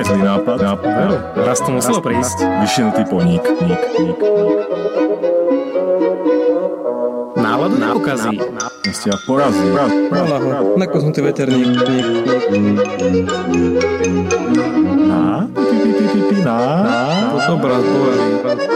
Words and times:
je 0.00 0.04
zlý 0.08 0.20
nápad. 0.24 0.58
nápad. 0.64 0.90
No, 1.12 1.16
raz 1.44 1.60
to 1.60 1.70
muselo 1.70 2.00
prísť. 2.00 2.40
Vyšinutý 2.64 3.04
poník. 3.04 3.44
Ník, 3.44 3.82
ník, 4.00 4.18
ník. 4.24 4.60
Náladu 7.36 7.76
nepokazí. 7.76 8.40
Ste 8.90 9.12
ja 9.12 9.16
porazí. 9.28 9.60
Poraz, 9.60 9.92
poraz, 10.08 10.24
Ona 10.24 10.36
ho, 10.40 10.48
poraz. 10.48 10.64
nakoznutý 10.80 11.20
veterník. 11.20 11.68
Ník, 11.68 11.84
ník. 11.84 12.06
Na? 15.04 15.44
Pi, 15.46 15.76
pi, 15.78 15.90
pi, 15.94 16.04
pi, 16.08 16.20
pi, 16.32 16.36
na? 16.40 16.58
Na? 16.80 17.00
To 17.30 17.38
sú 17.44 17.50
obraz 17.60 17.84
boja. 17.84 18.16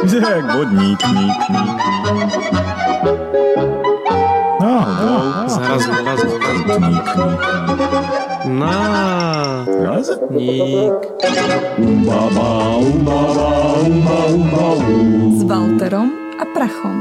Vyzerá 0.05 0.29
jak 0.39 0.47
vodník. 0.53 1.01
Ník, 1.01 1.41
ník, 1.49 1.73
ník. 1.73 2.65
Náhodou. 5.25 5.55
Zrazu, 5.55 5.91
zrazu. 6.03 6.27
Ník, 6.27 6.67
ník, 6.69 7.09
ník. 7.17 7.43
Na, 8.61 8.75
Raz? 9.85 10.09
ník. 10.31 11.01
Umba, 11.79 12.21
ba, 12.37 12.49
umba, 12.77 13.19
ba, 13.37 13.49
umba, 13.89 14.17
umba, 14.37 14.65
um. 14.85 15.39
s 15.39 15.43
Walterom 15.49 16.09
a 16.41 16.45
Prachom. 16.55 16.97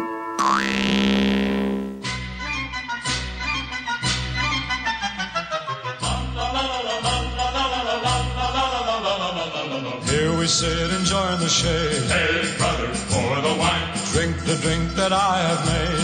Here 10.09 10.31
we 10.37 10.47
sit 10.47 10.91
enjoying 10.99 11.39
the 11.39 11.49
shade. 11.49 12.03
Hey, 12.09 12.55
brother, 12.57 12.87
pour 13.11 13.35
the 13.41 13.53
wine. 13.59 13.87
Drink 14.13 14.35
the 14.45 14.55
drink 14.61 14.93
that 14.95 15.11
I 15.11 15.33
have 15.47 15.61
made. 15.65 16.02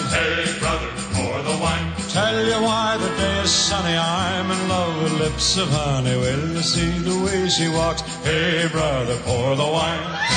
Why 2.79 2.95
the 2.95 3.09
day 3.17 3.39
is 3.43 3.51
sunny. 3.51 3.97
I'm 3.97 4.49
in 4.49 4.69
love 4.69 5.03
with 5.03 5.19
lips 5.19 5.57
of 5.57 5.67
honey. 5.67 6.15
Will 6.15 6.45
you 6.55 6.61
see 6.61 6.91
the 7.09 7.17
way 7.25 7.49
she 7.49 7.67
walks? 7.67 8.02
Hey, 8.23 8.69
brother, 8.72 9.17
pour 9.25 9.58
the 9.58 9.69
wine. 9.77 10.30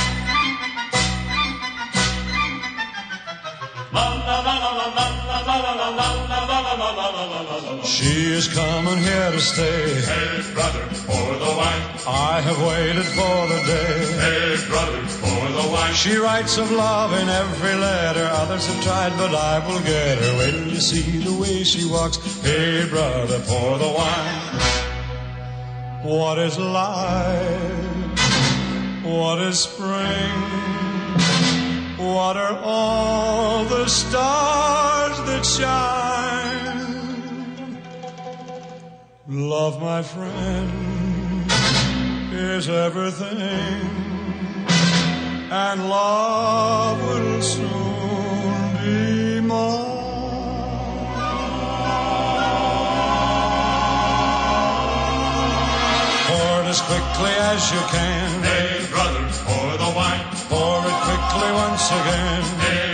She 7.85 8.33
is 8.33 8.49
coming 8.49 8.99
here 8.99 9.31
to 9.31 9.41
stay. 9.41 10.01
Hey, 10.01 10.55
brother, 10.55 10.85
pour 11.07 11.35
the 11.37 11.55
wine. 11.59 11.83
I 12.07 12.41
have 12.41 12.61
waited 12.63 13.05
for 13.05 13.47
the 13.53 13.61
day. 13.67 14.01
Hey, 14.27 14.57
brother, 14.69 15.01
pour 15.21 15.49
the 15.63 15.69
wine. 15.73 15.95
She 15.95 16.17
writes 16.17 16.57
of 16.59 16.71
love 16.71 17.13
in 17.13 17.29
every 17.29 17.75
letter. 17.75 18.25
Others 18.33 18.67
have 18.67 18.83
tried, 18.83 19.17
but 19.19 19.35
I 19.35 19.59
will 19.67 19.81
get 19.81 20.19
her. 20.19 20.37
When 20.39 20.71
you 20.71 20.81
see 20.81 21.19
the 21.19 21.35
way 21.39 21.65
she 21.65 21.85
walks, 21.91 22.19
hey 22.43 22.89
brother, 22.89 23.39
pour 23.41 23.79
the 23.79 23.93
wine. 23.99 24.43
What 26.03 26.39
is 26.39 26.59
life? 26.59 27.83
What 29.05 29.39
is 29.41 29.61
spring? 29.61 30.33
What 31.99 32.37
are 32.37 32.59
all 32.65 33.65
the 33.65 33.87
stars 33.87 34.92
that 35.43 35.49
shine? 35.49 37.39
Love, 39.29 39.81
my 39.81 40.03
friend, 40.03 40.71
is 42.33 42.69
everything 42.69 43.89
and 45.51 45.89
love 45.89 47.01
will 47.03 47.43
soon 47.43 47.67
be 48.83 49.41
mine. 49.41 49.93
Pour 56.27 56.61
it 56.61 56.67
as 56.67 56.81
quickly 56.83 57.35
as 57.53 57.73
you 57.73 57.81
can. 57.91 58.43
Hey, 58.43 58.87
brother, 58.91 59.29
pour 59.45 59.77
the 59.77 59.91
wine. 59.97 60.25
Pour 60.49 60.79
it 60.91 60.99
quickly 61.07 61.53
once 61.53 61.91
again. 61.91 62.43
Hey, 62.61 62.92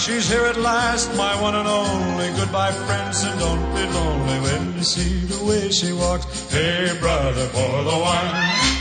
She's 0.00 0.30
here 0.30 0.46
at 0.46 0.56
last, 0.56 1.14
my 1.14 1.38
one 1.42 1.54
and 1.54 1.68
only. 1.68 2.30
Goodbye, 2.32 2.72
friends, 2.72 3.22
and 3.22 3.38
don't 3.38 3.74
be 3.74 3.84
lonely 3.92 4.40
when 4.40 4.74
you 4.74 4.82
see 4.82 5.18
the 5.26 5.44
way 5.44 5.70
she 5.70 5.92
walks. 5.92 6.50
Hey, 6.50 6.96
brother, 6.98 7.46
pour 7.52 7.84
the 7.84 7.98
wine. 8.00 8.80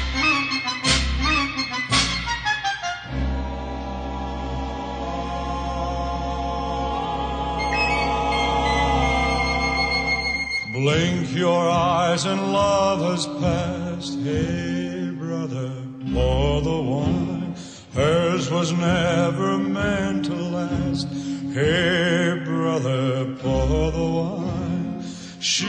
Blink 10.72 11.36
your 11.36 11.70
eyes 11.70 12.24
and 12.24 12.54
love 12.54 13.02
has 13.02 13.28
passed. 13.42 14.18
Hey, 14.20 15.12
brother, 15.12 15.70
pour 16.14 16.62
the 16.62 16.82
wine. 16.82 17.56
Hers 17.94 18.50
was 18.50 18.72
never 18.72 19.58
meant 19.58 20.19
to 20.68 20.76
last. 20.76 21.08
Hey, 21.54 22.42
brother, 22.44 23.36
pour 23.40 23.68
the 23.92 24.10
wine. 24.18 25.04
She 25.40 25.68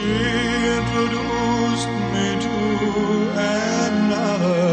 introduced 0.77 1.89
me 2.13 2.27
to 2.45 2.57
another. 3.87 4.71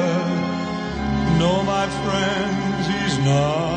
No, 1.39 1.63
my 1.63 1.87
friends, 2.05 2.87
he's 2.87 3.19
not 3.25 3.68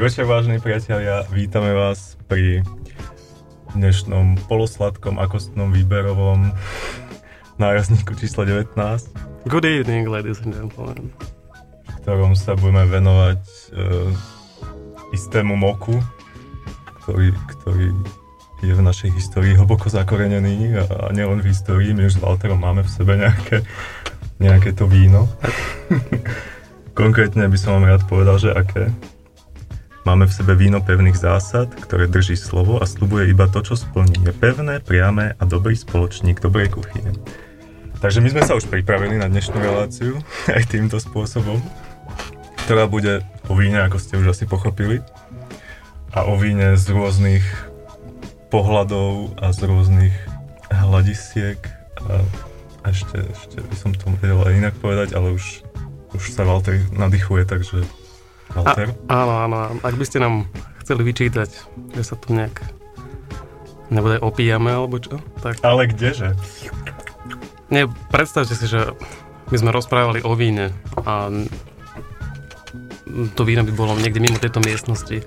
večer, 0.00 0.24
vážení 0.24 0.56
priatelia. 0.56 1.28
Vítame 1.28 1.76
vás 1.76 2.16
pri 2.24 2.64
dnešnom 3.76 4.48
polosladkom 4.48 5.20
akostnom 5.20 5.68
výberovom 5.76 6.56
nárazníku 7.60 8.16
číslo 8.16 8.48
19, 8.48 8.80
Good 9.44 9.68
evening, 9.68 10.08
ladies 10.08 10.40
and 10.40 10.56
gentlemen. 10.56 11.12
v 11.84 11.94
ktorom 12.00 12.32
sa 12.32 12.56
budeme 12.56 12.88
venovať 12.88 13.44
e, 13.44 13.60
istému 15.12 15.52
moku, 15.60 16.00
ktorý, 17.04 17.36
ktorý 17.60 17.92
je 18.64 18.72
v 18.72 18.80
našej 18.80 19.12
histórii 19.12 19.52
hlboko 19.52 19.92
zakorenený 19.92 20.80
a, 20.80 20.84
a 20.88 21.04
nielen 21.12 21.44
v 21.44 21.52
histórii, 21.52 21.92
my 21.92 22.08
už 22.08 22.16
s 22.16 22.22
Walterom 22.24 22.56
máme 22.56 22.88
v 22.88 22.88
sebe 22.88 23.20
nejaké, 23.20 23.68
nejaké 24.40 24.72
to 24.72 24.88
víno. 24.88 25.28
Konkrétne 26.96 27.52
by 27.52 27.58
som 27.60 27.76
vám 27.76 27.92
rád 27.92 28.08
povedal, 28.08 28.40
že 28.40 28.48
aké. 28.56 28.88
Máme 30.10 30.26
v 30.26 30.42
sebe 30.42 30.58
víno 30.58 30.82
pevných 30.82 31.14
zásad, 31.14 31.70
ktoré 31.70 32.10
drží 32.10 32.34
slovo 32.34 32.82
a 32.82 32.84
slubuje 32.90 33.30
iba 33.30 33.46
to, 33.46 33.62
čo 33.62 33.78
splní. 33.78 34.26
Je 34.26 34.34
pevné, 34.34 34.82
priame 34.82 35.38
a 35.38 35.42
dobrý 35.46 35.78
spoločník 35.78 36.42
dobrej 36.42 36.74
kuchyne. 36.74 37.14
Takže 38.02 38.18
my 38.18 38.34
sme 38.34 38.42
sa 38.42 38.58
už 38.58 38.66
pripravili 38.66 39.14
na 39.14 39.30
dnešnú 39.30 39.62
reláciu 39.62 40.18
aj 40.58 40.66
týmto 40.66 40.98
spôsobom, 40.98 41.62
ktorá 42.66 42.90
bude 42.90 43.22
o 43.46 43.54
víne, 43.54 43.86
ako 43.86 44.02
ste 44.02 44.18
už 44.18 44.34
asi 44.34 44.50
pochopili, 44.50 44.98
a 46.10 46.26
o 46.26 46.34
víne 46.34 46.74
z 46.74 46.90
rôznych 46.90 47.46
pohľadov 48.50 49.38
a 49.38 49.54
z 49.54 49.62
rôznych 49.62 50.14
hľadisiek 50.74 51.62
a 52.10 52.26
ešte, 52.90 53.30
ešte 53.30 53.62
by 53.62 53.76
som 53.78 53.94
to 53.94 54.10
vedel 54.18 54.42
aj 54.42 54.58
inak 54.58 54.74
povedať, 54.82 55.14
ale 55.14 55.38
už, 55.38 55.62
už 56.18 56.34
sa 56.34 56.42
Walter 56.42 56.82
nadýchuje, 56.98 57.46
takže 57.46 57.86
Walter. 58.54 58.92
A, 59.06 59.14
áno, 59.24 59.34
áno. 59.46 59.56
Ak 59.82 59.94
by 59.94 60.04
ste 60.06 60.18
nám 60.22 60.50
chceli 60.82 61.06
vyčítať, 61.06 61.50
že 61.94 62.02
sa 62.02 62.14
tu 62.18 62.34
nejak 62.34 62.62
nebude 63.90 64.22
opíjame, 64.22 64.70
alebo 64.70 65.02
čo, 65.02 65.18
tak... 65.42 65.58
Ale 65.66 65.90
kdeže? 65.90 66.38
Nie, 67.70 67.90
predstavte 68.10 68.54
si, 68.54 68.66
že 68.66 68.94
my 69.50 69.56
sme 69.58 69.70
rozprávali 69.74 70.22
o 70.22 70.34
víne 70.38 70.70
a 71.02 71.30
to 73.34 73.42
víno 73.42 73.66
by 73.66 73.72
bolo 73.74 73.98
niekde 73.98 74.22
mimo 74.22 74.38
tejto 74.38 74.62
miestnosti. 74.62 75.26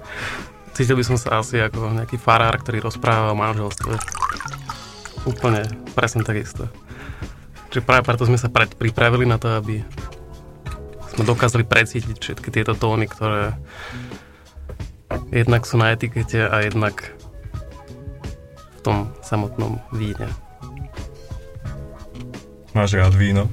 Cítil 0.71 0.95
by 0.95 1.03
som 1.03 1.17
sa 1.19 1.43
asi 1.43 1.59
ako 1.59 1.91
nejaký 1.91 2.15
farár, 2.15 2.55
ktorý 2.63 2.79
rozpráva 2.79 3.35
o 3.35 3.39
manželstve. 3.39 3.93
Úplne, 5.27 5.67
presne 5.91 6.23
takisto. 6.23 6.71
Čiže 7.69 7.83
práve 7.83 8.07
preto 8.07 8.23
sme 8.23 8.39
sa 8.39 8.47
pripravili 8.51 9.27
na 9.27 9.35
to, 9.35 9.51
aby 9.59 9.83
sme 11.13 11.23
dokázali 11.23 11.63
precítiť 11.63 12.17
všetky 12.17 12.49
tieto 12.49 12.73
tóny, 12.73 13.05
ktoré 13.05 13.53
jednak 15.29 15.65
sú 15.65 15.77
na 15.77 15.93
etikete 15.93 16.41
a 16.41 16.65
jednak 16.65 17.13
v 18.77 18.79
tom 18.81 18.97
samotnom 19.21 19.77
víne. 19.93 20.25
Máš 22.73 22.97
rád 22.97 23.13
víno? 23.13 23.45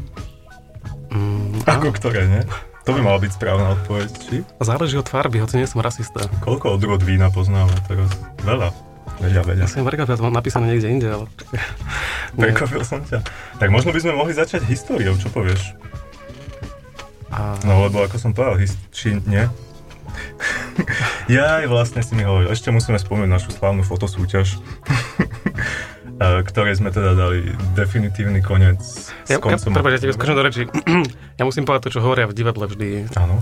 Mm, 1.13 1.61
Ako 1.69 1.93
ktoré, 1.93 2.25
ne? 2.25 2.43
To 2.89 2.97
by 2.97 3.01
mala 3.05 3.21
byť 3.21 3.33
správna 3.37 3.77
odpoveď, 3.77 4.09
či? 4.25 4.37
Záleží 4.57 4.97
od 4.97 5.05
farby, 5.05 5.45
hoci 5.45 5.61
nie 5.61 5.69
som 5.69 5.85
rasista. 5.85 6.25
Koľko 6.41 6.81
odrod 6.81 7.05
vína 7.05 7.29
poznáme 7.29 7.77
teraz? 7.85 8.09
Veľa. 8.41 8.73
Veľa, 9.21 9.43
veľa. 9.45 9.61
Ja 9.61 9.69
som 9.69 9.85
prekvapil, 9.85 10.17
to 10.17 10.25
mám 10.25 10.33
napísané 10.33 10.73
niekde 10.73 10.89
inde, 10.89 11.09
ale... 11.13 11.29
Nie. 11.53 11.61
Prekvapil 12.57 12.81
som 12.89 13.05
ťa. 13.05 13.21
Tak 13.61 13.69
možno 13.69 13.93
by 13.93 14.01
sme 14.01 14.17
mohli 14.17 14.33
začať 14.33 14.65
históriou, 14.65 15.13
čo 15.21 15.29
povieš? 15.29 15.77
A 17.31 17.59
No 17.63 17.87
lebo 17.87 18.03
ako 18.03 18.17
som 18.19 18.31
povedal, 18.35 18.59
his- 18.59 18.79
či 18.91 19.19
nie? 19.27 19.47
ja 21.37 21.63
aj 21.63 21.67
vlastne 21.71 22.03
si 22.03 22.13
mi 22.19 22.27
hovoril, 22.27 22.51
ešte 22.51 22.75
musíme 22.75 22.99
spomenúť 22.99 23.31
našu 23.31 23.51
slávnu 23.55 23.87
fotosúťaž, 23.87 24.59
ktorej 26.51 26.77
sme 26.77 26.91
teda 26.93 27.17
dali 27.17 27.55
definitívny 27.73 28.45
koniec 28.45 28.83
s 28.83 29.09
ja, 29.31 29.39
ja, 29.39 29.41
koncom. 29.41 29.73
prepáč, 29.73 30.05
ja 30.05 30.13
skočím 30.13 30.37
do 30.37 30.45
reči. 30.45 30.63
ja 31.39 31.45
musím 31.47 31.65
povedať 31.65 31.89
to, 31.89 31.95
čo 31.97 32.05
hovoria 32.05 32.29
v 32.29 32.37
divadle 32.37 32.67
vždy. 32.69 33.09
Áno. 33.17 33.41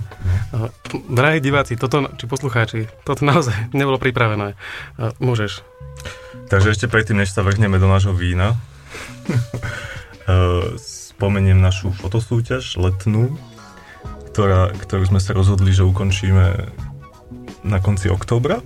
Uh, 0.55 0.69
Drahí 1.11 1.43
diváci, 1.43 1.75
toto, 1.75 2.07
či 2.21 2.25
poslucháči, 2.29 2.87
toto 3.03 3.25
naozaj 3.25 3.57
nebolo 3.79 3.99
pripravené. 3.99 4.55
Uh, 5.01 5.11
Môžeš. 5.19 5.65
Takže 6.49 6.73
ešte 6.73 6.87
predtým, 6.89 7.19
než 7.21 7.35
sa 7.35 7.45
vrhneme 7.45 7.77
do 7.77 7.91
nášho 7.91 8.17
vína, 8.17 8.57
spomeniem 10.79 11.59
našu 11.59 11.91
fotosúťaž 11.93 12.79
letnú, 12.79 13.37
ktorá, 14.39 14.71
ktorú 14.71 15.11
sme 15.11 15.19
sa 15.19 15.35
rozhodli, 15.35 15.75
že 15.75 15.83
ukončíme 15.83 16.71
na 17.67 17.79
konci 17.83 18.07
októbra. 18.07 18.63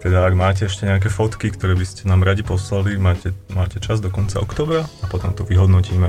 Teda 0.00 0.24
ak 0.24 0.32
máte 0.32 0.64
ešte 0.64 0.88
nejaké 0.88 1.12
fotky, 1.12 1.52
ktoré 1.52 1.76
by 1.76 1.84
ste 1.84 2.08
nám 2.08 2.24
radi 2.24 2.40
poslali, 2.40 2.96
máte, 2.96 3.36
máte 3.52 3.84
čas 3.84 4.00
do 4.00 4.08
konca 4.08 4.40
októbra 4.40 4.88
a 4.88 5.04
potom 5.12 5.36
to 5.36 5.44
vyhodnotíme. 5.44 6.08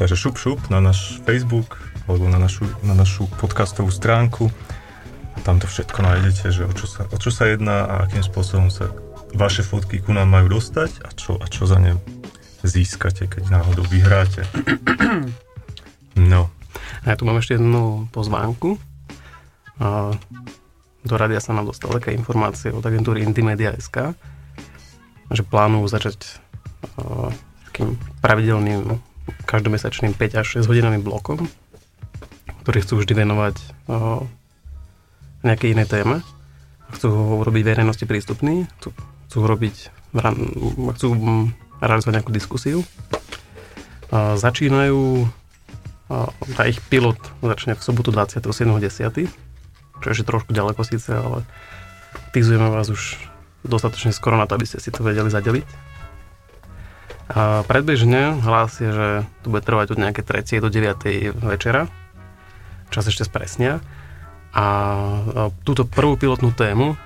Takže 0.00 0.16
šup 0.16 0.40
šup 0.40 0.72
na 0.72 0.80
náš 0.80 1.20
Facebook 1.28 1.76
alebo 2.08 2.24
na 2.24 2.40
našu, 2.40 2.64
na 2.80 2.96
našu 2.96 3.28
podcastovú 3.36 3.92
stránku. 3.92 4.48
Tam 5.44 5.60
to 5.60 5.68
všetko 5.68 6.00
nájdete, 6.00 6.48
že 6.48 6.64
o 6.64 6.72
čo, 6.72 6.88
sa, 6.88 7.04
o 7.04 7.20
čo 7.20 7.28
sa 7.28 7.52
jedná 7.52 7.84
a 7.84 7.94
akým 8.08 8.24
spôsobom 8.24 8.72
sa 8.72 8.96
vaše 9.36 9.60
fotky 9.60 10.00
ku 10.00 10.16
nám 10.16 10.32
majú 10.32 10.56
dostať 10.56 11.04
a 11.04 11.12
čo, 11.12 11.36
a 11.36 11.44
čo 11.52 11.68
za 11.68 11.76
ne 11.76 12.00
získate, 12.64 13.28
keď 13.28 13.52
náhodou 13.52 13.84
vyhráte. 13.92 14.48
No, 16.20 16.52
A 17.04 17.12
ja 17.12 17.16
tu 17.16 17.24
mám 17.24 17.40
ešte 17.40 17.56
jednu 17.56 18.08
pozvánku. 18.12 18.76
Do 21.00 21.14
radia 21.16 21.40
sa 21.40 21.56
nám 21.56 21.72
dostali 21.72 21.96
také 21.96 22.12
informácie 22.12 22.68
od 22.68 22.84
agentúry 22.84 23.24
Intimedia.sk, 23.24 24.12
že 25.32 25.42
plánujú 25.46 25.88
začať 25.88 26.36
uh, 27.00 27.32
takým 27.72 27.96
pravidelným 28.20 29.00
každomesačným 29.48 30.12
5 30.12 30.40
až 30.44 30.46
6 30.60 30.68
hodinovým 30.68 31.00
blokom, 31.00 31.48
ktorý 32.66 32.84
chcú 32.84 33.00
vždy 33.00 33.12
venovať 33.24 33.56
uh, 33.88 34.20
nejakej 35.40 35.72
inej 35.72 35.88
téme. 35.88 36.20
Chcú 36.92 37.08
ho 37.08 37.34
urobiť 37.40 37.62
verejnosti 37.64 38.04
prístupný, 38.04 38.68
chcú, 38.76 38.92
urobiť, 39.40 39.76
chcú 40.98 41.08
mm, 41.16 41.44
realizovať 41.80 42.14
nejakú 42.18 42.32
diskusiu. 42.34 42.82
Začínajú 44.10 45.30
tá 46.58 46.62
ich 46.66 46.82
pilot 46.90 47.18
začne 47.38 47.78
v 47.78 47.82
sobotu 47.82 48.10
27.10., 48.10 49.30
čo 50.00 50.06
je 50.10 50.26
trošku 50.26 50.50
ďaleko 50.50 50.82
síce, 50.82 51.14
ale 51.14 51.46
tizujeme 52.34 52.66
vás 52.66 52.90
už 52.90 53.20
dostatočne 53.62 54.10
skoro 54.10 54.34
na 54.34 54.48
to, 54.48 54.56
aby 54.58 54.66
ste 54.66 54.82
si 54.82 54.90
to 54.90 55.06
vedeli 55.06 55.30
zadeliť. 55.30 55.66
A 57.30 57.62
predbežne 57.62 58.42
hlásia, 58.42 58.90
že 58.90 59.08
to 59.46 59.54
bude 59.54 59.62
trvať 59.62 59.94
od 59.94 60.02
nejaké 60.02 60.26
3. 60.26 60.58
do 60.58 60.66
9. 60.66 61.30
večera. 61.46 61.86
Čas 62.90 63.06
ešte 63.06 63.22
spresnia. 63.22 63.78
A 64.50 64.66
túto 65.62 65.86
prvú 65.86 66.18
pilotnú 66.18 66.50
tému 66.50 66.98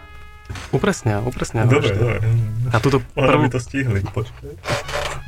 upresnia, 0.73 1.21
upresnia. 1.21 1.69
dobre, 1.69 1.93
ešte. 1.93 2.01
dobre. 2.01 2.19
A 2.73 2.77
túto 2.81 3.05
prvú... 3.13 3.45
aby 3.45 3.53
to 3.53 3.61
stihli, 3.61 4.01
počkaj. 4.01 4.57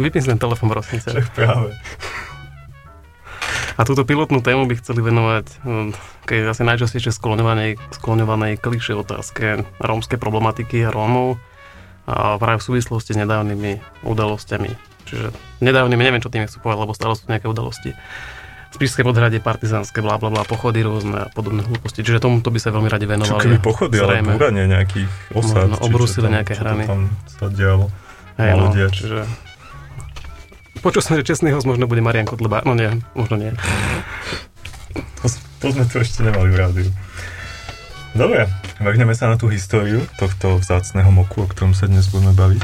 Vypni 0.00 0.20
si 0.24 0.28
ten 0.32 0.40
telefon, 0.40 0.72
prosím 0.72 1.04
ťa. 1.04 1.12
Však 1.12 1.28
práve. 1.36 1.76
A 3.76 3.84
túto 3.84 4.08
pilotnú 4.08 4.40
tému 4.40 4.64
by 4.64 4.74
chceli 4.80 5.04
venovať 5.04 5.46
hm, 5.60 5.88
keď 6.24 6.56
asi 6.56 6.62
najčastejšie 6.64 7.12
skloňovanej, 7.12 7.76
skloňovanej 7.94 8.58
klišé 8.58 8.96
otázke 8.96 9.62
rómskej 9.78 10.16
problematiky 10.18 10.82
a 10.82 10.90
Rómov 10.90 11.36
a 12.06 12.40
práve 12.40 12.62
v 12.62 12.66
súvislosti 12.72 13.14
s 13.14 13.18
nedávnymi 13.18 14.02
udalosťami. 14.02 14.70
Čiže 15.06 15.30
nedávnymi, 15.62 16.02
neviem 16.02 16.22
čo 16.22 16.30
tým 16.30 16.46
chcú 16.50 16.62
povedať, 16.62 16.82
lebo 16.82 16.92
stále 16.94 17.14
sú 17.14 17.30
nejaké 17.30 17.46
udalosti. 17.46 17.94
V 18.66 18.74
Spišskej 18.74 19.06
podhrade 19.06 19.38
partizánske, 19.38 20.02
bla 20.02 20.18
bla 20.18 20.28
bla, 20.28 20.42
pochody 20.42 20.82
rôzne 20.82 21.26
a 21.26 21.30
podobné 21.30 21.62
hlúposti. 21.62 22.02
Čiže 22.02 22.18
tomuto 22.18 22.50
by 22.50 22.58
sa 22.58 22.74
veľmi 22.74 22.90
radi 22.90 23.06
Čo 23.06 23.12
venovali. 23.14 23.44
keby 23.46 23.58
pochody, 23.62 23.96
ale 24.02 24.20
búranie 24.26 24.66
nejakých 24.66 25.08
osád. 25.32 25.70
Možno 25.70 25.76
čo 25.78 25.84
obrusili 25.86 26.26
tam- 26.26 26.34
nejaké 26.34 26.52
čo 26.54 26.58
to 26.58 26.64
hrany. 26.66 26.84
tam 26.84 27.00
sa 27.30 27.46
dialo. 27.48 27.86
Hej, 28.36 28.50
no, 28.52 28.66
čiže... 28.92 29.45
Počul 30.86 31.02
som, 31.02 31.18
že 31.18 31.26
čestný 31.26 31.50
host 31.50 31.66
možno 31.66 31.90
bude 31.90 31.98
Marian 31.98 32.30
Kotleba. 32.30 32.62
No 32.62 32.78
nie, 32.78 32.86
možno 33.18 33.34
nie. 33.34 33.50
To, 34.94 35.26
to 35.58 35.74
sme 35.74 35.82
tu 35.90 35.98
ešte 35.98 36.22
nemali 36.22 36.46
v 36.46 36.62
rádiu. 36.62 36.86
Dobre, 38.14 38.46
vrhneme 38.78 39.10
sa 39.18 39.26
na 39.26 39.34
tú 39.34 39.50
históriu 39.50 40.06
tohto 40.14 40.62
vzácného 40.62 41.10
moku, 41.10 41.42
o 41.42 41.50
ktorom 41.50 41.74
sa 41.74 41.90
dnes 41.90 42.06
budeme 42.06 42.30
baviť. 42.38 42.62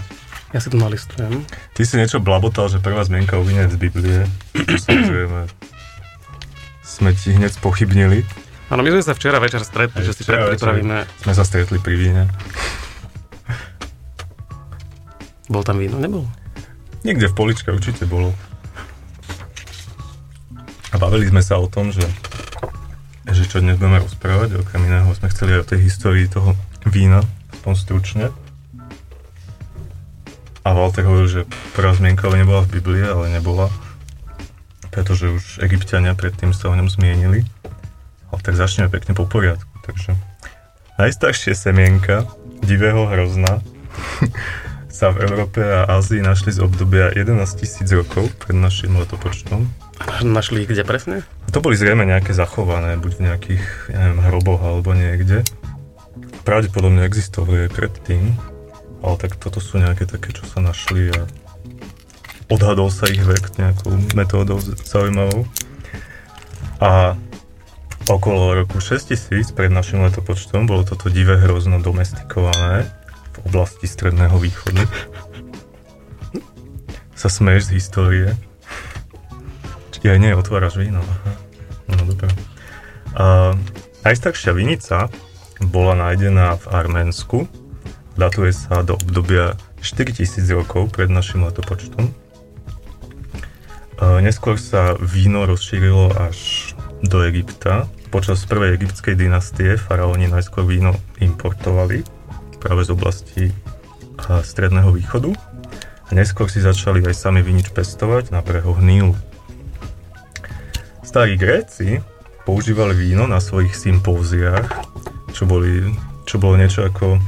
Ja 0.55 0.63
si 0.63 0.71
to 0.71 0.79
nalistujem. 0.79 1.43
Ty 1.75 1.83
si 1.83 1.99
niečo 1.99 2.23
blabotal, 2.23 2.71
že 2.71 2.79
prvá 2.79 3.03
zmienka 3.03 3.35
o 3.35 3.43
víne 3.43 3.67
je 3.67 3.75
z 3.75 3.79
Biblie. 3.91 4.23
Samozrejme, 4.87 5.51
sme 6.87 7.11
ti 7.19 7.35
hneď 7.35 7.59
pochybnili. 7.59 8.23
Áno, 8.71 8.87
my 8.87 8.95
sme 8.95 9.03
sa 9.03 9.19
včera 9.19 9.43
večer 9.43 9.67
stretli, 9.67 9.99
Aj 9.99 10.07
že 10.07 10.15
si 10.15 10.23
pripravíme. 10.23 11.11
Sme 11.27 11.33
sa 11.35 11.43
stretli 11.43 11.83
pri 11.83 11.99
víne. 11.99 12.31
Bol 15.51 15.67
tam 15.67 15.83
víno? 15.83 15.99
Nebol? 15.99 16.23
Niekde 17.03 17.27
v 17.27 17.35
poličke 17.35 17.75
určite 17.75 18.07
bolo. 18.07 18.31
A 20.95 21.01
bavili 21.03 21.27
sme 21.27 21.43
sa 21.43 21.59
o 21.59 21.67
tom, 21.67 21.91
že, 21.91 22.07
že 23.27 23.43
čo 23.51 23.59
dnes 23.59 23.75
budeme 23.75 23.99
rozprávať, 23.99 24.63
okrem 24.63 24.87
iného 24.87 25.11
sme 25.19 25.27
chceli 25.35 25.59
aj 25.59 25.67
o 25.67 25.69
tej 25.75 25.81
histórii 25.83 26.31
toho 26.31 26.55
vína, 26.87 27.27
aspoň 27.59 27.73
stručne. 27.75 28.25
A 30.63 30.69
Walter 30.79 31.03
hovoril, 31.03 31.43
že 31.43 31.43
prvá 31.75 31.91
zmienka 31.91 32.31
ale 32.31 32.47
nebola 32.47 32.63
v 32.63 32.79
Biblii, 32.79 33.03
ale 33.03 33.35
nebola, 33.35 33.67
pretože 34.95 35.27
už 35.27 35.45
egyptiania 35.59 36.15
predtým 36.15 36.55
sa 36.55 36.71
o 36.71 36.77
ňom 36.79 36.87
zmienili. 36.87 37.43
Ale 38.31 38.41
tak 38.47 38.55
začneme 38.55 38.87
pekne 38.87 39.19
po 39.19 39.27
poriadku. 39.27 39.75
Takže 39.83 40.15
najstaršie 41.03 41.59
semienka 41.59 42.31
divého 42.63 43.11
hrozna 43.11 43.59
sa 44.93 45.09
v 45.09 45.25
Európe 45.25 45.65
a 45.65 45.89
Ázii 45.89 46.21
našli 46.21 46.53
z 46.53 46.61
obdobia 46.61 47.09
11 47.17 47.41
tisíc 47.57 47.89
rokov 47.89 48.29
pred 48.37 48.53
našim 48.53 48.93
letopočtom. 48.93 49.65
Našli 50.21 50.63
ich 50.63 50.69
kde 50.69 50.85
presne? 50.85 51.17
To 51.57 51.65
boli 51.65 51.81
zrejme 51.81 52.05
nejaké 52.05 52.37
zachované, 52.37 53.01
buď 53.01 53.13
v 53.17 53.23
nejakých, 53.33 53.65
ja 53.89 53.99
neviem, 54.05 54.21
hroboch 54.29 54.61
alebo 54.61 54.93
niekde. 54.93 55.49
Pravdepodobne 56.45 57.09
existovali 57.09 57.67
aj 57.67 57.71
predtým, 57.73 58.37
ale 59.01 59.15
tak 59.17 59.41
toto 59.41 59.65
sú 59.65 59.81
nejaké 59.81 60.05
také, 60.05 60.37
čo 60.37 60.45
sa 60.45 60.61
našli 60.61 61.09
a 61.09 61.25
odhadol 62.53 62.93
sa 62.93 63.09
ich 63.09 63.25
vek 63.25 63.57
nejakou 63.57 63.97
metódou 64.13 64.61
zaujímavou. 64.61 65.49
A 66.85 67.17
okolo 68.13 68.61
roku 68.61 68.77
6000 68.77 69.57
pred 69.57 69.73
našim 69.73 70.05
letopočtom 70.05 70.69
bolo 70.69 70.85
toto 70.85 71.09
divé 71.09 71.41
hrozno 71.41 71.81
domestikované 71.81 72.93
oblasti 73.47 73.87
Stredného 73.87 74.37
východu. 74.39 74.85
Sa 77.13 77.29
smeješ 77.31 77.71
z 77.71 77.75
histórie. 77.79 78.29
Ja 80.03 80.19
nie, 80.19 80.35
otváraš 80.35 80.83
víno. 80.83 80.99
Aha. 80.99 81.33
No 81.87 82.03
dobre. 82.11 82.27
A, 83.15 83.55
najstaršia 84.03 84.51
vinica 84.51 85.07
bola 85.63 85.95
nájdená 85.95 86.59
v 86.59 86.65
Arménsku. 86.75 87.39
Datuje 88.19 88.51
sa 88.51 88.83
do 88.83 88.99
obdobia 88.99 89.55
4000 89.79 90.43
rokov 90.59 90.91
pred 90.91 91.07
našim 91.07 91.47
letopočtom. 91.47 92.11
A, 94.03 94.19
neskôr 94.19 94.59
sa 94.59 94.99
víno 94.99 95.47
rozšírilo 95.47 96.19
až 96.19 96.73
do 97.07 97.23
Egypta. 97.23 97.87
Počas 98.11 98.43
prvej 98.51 98.83
egyptskej 98.83 99.15
dynastie 99.15 99.79
faraóni 99.79 100.27
najskôr 100.27 100.67
víno 100.67 100.99
importovali 101.23 102.03
práve 102.63 102.87
z 102.87 102.95
oblasti 102.95 103.51
Stredného 104.23 104.95
východu. 104.95 105.35
A 106.07 106.15
neskôr 106.15 106.47
si 106.47 106.63
začali 106.63 107.03
aj 107.03 107.19
sami 107.19 107.43
vinič 107.43 107.75
pestovať 107.75 108.31
na 108.31 108.39
brehoch 108.39 108.79
Nílu. 108.79 109.19
Starí 111.03 111.35
Gréci 111.35 111.99
používali 112.47 112.95
víno 112.95 113.27
na 113.27 113.43
svojich 113.43 113.75
sympóziách, 113.75 114.71
čo, 115.35 115.51
boli, 115.51 115.91
čo 116.23 116.39
bolo 116.39 116.55
niečo 116.55 116.87
ako 116.87 117.19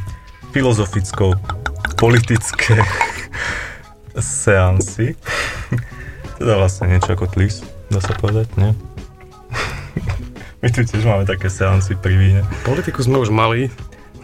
filozoficko-politické 0.54 2.78
seansy. 4.22 5.18
Teda 6.38 6.58
vlastne 6.58 6.90
niečo 6.94 7.18
ako 7.18 7.26
tlis, 7.26 7.66
dá 7.90 7.98
sa 7.98 8.14
povedať, 8.14 8.46
nie? 8.54 8.70
My 10.62 10.70
tu 10.70 10.86
tiež 10.86 11.02
máme 11.02 11.26
také 11.26 11.50
seansy 11.50 11.98
pri 11.98 12.14
víne. 12.14 12.46
Politiku 12.62 13.02
sme 13.02 13.18
už 13.18 13.34
mali. 13.34 13.74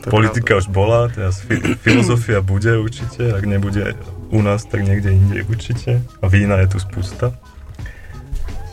Politika 0.09 0.57
už 0.57 0.73
bola, 0.73 1.13
teraz 1.13 1.45
fi- 1.45 1.77
filozofia 1.77 2.41
bude 2.41 2.81
určite, 2.81 3.37
ak 3.37 3.45
nebude 3.45 3.93
u 4.33 4.41
nás, 4.41 4.65
tak 4.65 4.87
niekde 4.87 5.13
inde 5.13 5.45
určite. 5.45 6.01
A 6.23 6.27
vína 6.31 6.57
je 6.65 6.73
tu 6.73 6.79
spústa. 6.81 7.37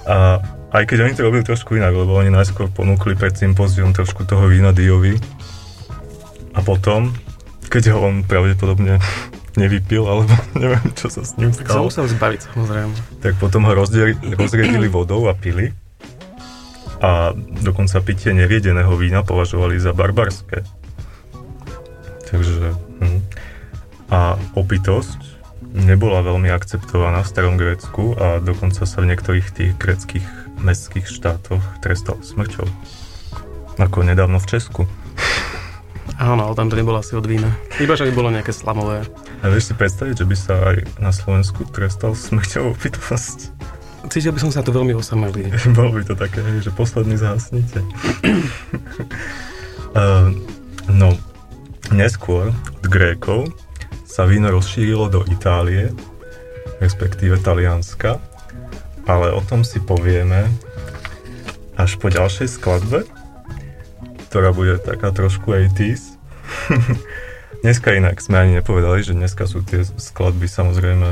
A 0.08 0.40
aj 0.72 0.84
keď 0.88 0.98
oni 1.04 1.14
to 1.20 1.26
robili 1.28 1.44
trošku 1.44 1.76
inak, 1.76 1.92
lebo 1.92 2.16
oni 2.16 2.32
najskôr 2.32 2.72
ponúkli 2.72 3.20
pred 3.20 3.36
sympózium 3.36 3.92
trošku 3.92 4.24
toho 4.24 4.48
vína 4.48 4.72
Diovi. 4.72 5.20
A 6.56 6.64
potom, 6.64 7.12
keď 7.68 7.98
ho 7.98 8.08
on 8.08 8.24
pravdepodobne 8.24 9.04
nevypil, 9.58 10.06
alebo 10.08 10.32
neviem, 10.62 10.86
čo 10.96 11.12
sa 11.12 11.26
s 11.26 11.36
ním 11.36 11.52
stalo, 11.52 11.90
musel 11.90 12.08
zbaviť, 12.08 12.40
samozrejme. 12.54 12.94
tak 13.20 13.34
potom 13.42 13.66
ho 13.68 13.74
rozriedili 14.38 14.88
vodou 14.88 15.28
a 15.28 15.36
pili. 15.36 15.74
A 16.98 17.30
dokonca 17.62 18.02
pitie 18.02 18.34
neviedeného 18.34 18.90
vína 18.98 19.22
považovali 19.22 19.78
za 19.78 19.94
barbarské. 19.94 20.66
Takže... 22.30 22.76
Hm. 23.04 23.22
A 24.08 24.40
opitosť 24.56 25.20
nebola 25.76 26.24
veľmi 26.24 26.48
akceptovaná 26.48 27.22
v 27.22 27.32
starom 27.32 27.56
Grécku 27.60 28.16
a 28.16 28.40
dokonca 28.40 28.88
sa 28.88 29.04
v 29.04 29.12
niektorých 29.12 29.48
tých 29.52 29.72
gréckých 29.76 30.26
mestských 30.64 31.06
štátoch 31.06 31.62
trestal 31.84 32.18
smrťou. 32.24 32.66
Ako 33.78 34.08
nedávno 34.08 34.40
v 34.40 34.48
Česku. 34.48 34.82
Áno, 36.18 36.50
ale 36.50 36.58
tam 36.58 36.72
to 36.72 36.80
nebolo 36.80 36.98
asi 36.98 37.14
od 37.14 37.30
vína. 37.30 37.54
Iba, 37.78 37.94
že 37.94 38.10
by 38.10 38.14
bolo 38.16 38.34
nejaké 38.34 38.50
slamové. 38.50 39.06
A 39.46 39.54
vieš 39.54 39.70
si 39.70 39.74
predstaviť, 39.78 40.24
že 40.24 40.26
by 40.26 40.36
sa 40.40 40.54
aj 40.74 40.78
na 40.98 41.12
Slovensku 41.14 41.68
trestal 41.70 42.18
smrťou 42.18 42.74
opitosť? 42.74 43.54
Cítil 44.08 44.34
by 44.34 44.40
som 44.40 44.52
sa 44.56 44.64
tu 44.64 44.74
veľmi 44.74 44.98
osamelý. 44.98 45.52
Bolo 45.78 46.00
by 46.00 46.04
to 46.08 46.16
také, 46.18 46.42
že 46.64 46.74
posledný 46.74 47.22
zhasnite. 47.22 47.84
uh, 49.94 50.32
no, 51.02 51.14
neskôr 51.92 52.52
od 52.52 52.86
Grékov 52.86 53.52
sa 54.08 54.26
víno 54.26 54.50
rozšírilo 54.52 55.12
do 55.12 55.22
Itálie, 55.30 55.94
respektíve 56.82 57.40
Talianska, 57.40 58.20
ale 59.08 59.32
o 59.32 59.42
tom 59.44 59.64
si 59.64 59.80
povieme 59.80 60.50
až 61.78 61.96
po 62.02 62.10
ďalšej 62.10 62.48
skladbe, 62.50 63.06
ktorá 64.28 64.52
bude 64.52 64.82
taká 64.82 65.14
trošku 65.14 65.54
80s. 65.54 66.18
dneska 67.64 67.94
inak 67.94 68.20
sme 68.20 68.42
ani 68.42 68.54
nepovedali, 68.60 69.06
že 69.06 69.16
dneska 69.16 69.46
sú 69.46 69.64
tie 69.64 69.86
skladby 69.86 70.50
samozrejme 70.50 71.10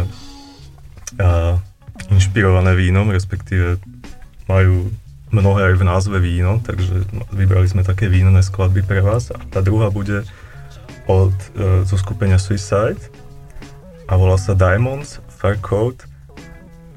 uh, 1.21 1.55
inšpirované 2.11 2.73
vínom, 2.75 3.07
respektíve 3.13 3.79
majú 4.49 4.89
mnohé 5.29 5.73
aj 5.73 5.75
v 5.77 5.87
názve 5.87 6.17
víno, 6.21 6.61
takže 6.61 7.05
vybrali 7.33 7.67
sme 7.67 7.83
také 7.83 8.07
vínené 8.07 8.39
skladby 8.45 8.85
pre 8.85 9.01
vás 9.01 9.33
a 9.33 9.39
tá 9.49 9.59
druhá 9.59 9.89
bude 9.89 10.23
od, 11.07 11.33
e, 11.55 11.85
zo 11.85 11.97
skupenia 11.97 12.37
Suicide 12.37 13.01
a 14.05 14.13
volá 14.17 14.37
sa 14.37 14.53
Diamonds, 14.53 15.21
Fur 15.29 15.57
Coat, 15.61 16.05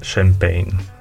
Champagne. 0.01 0.98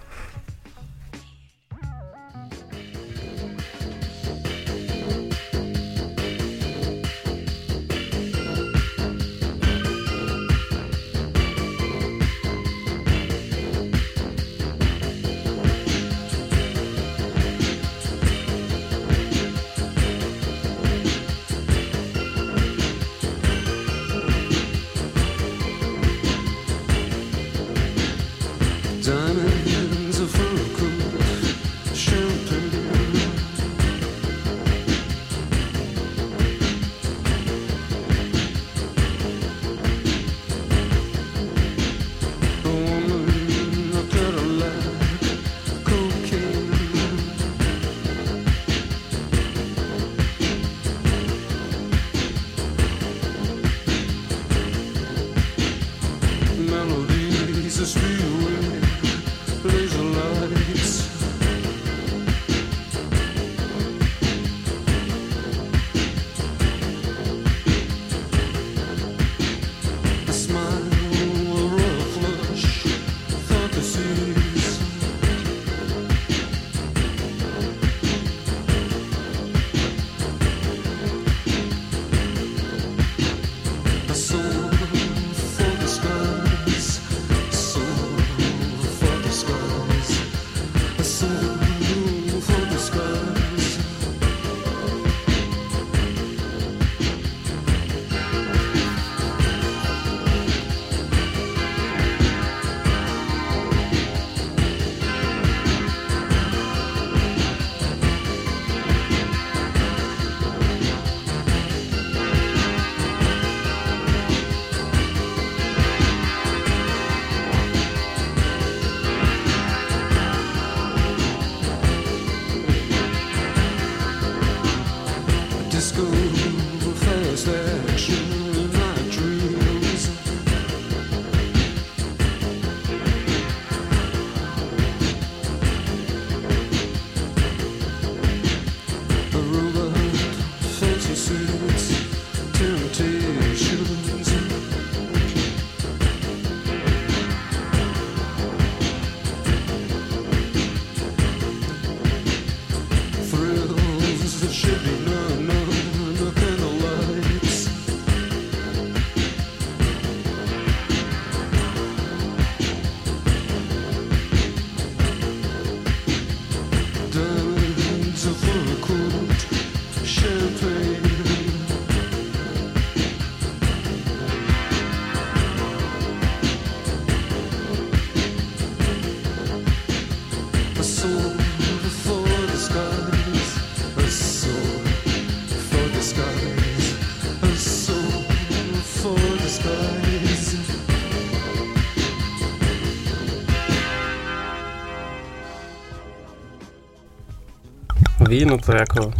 Víno 198.38 198.54
to 198.54 198.70
je 198.70 198.86
ako, 198.86 199.10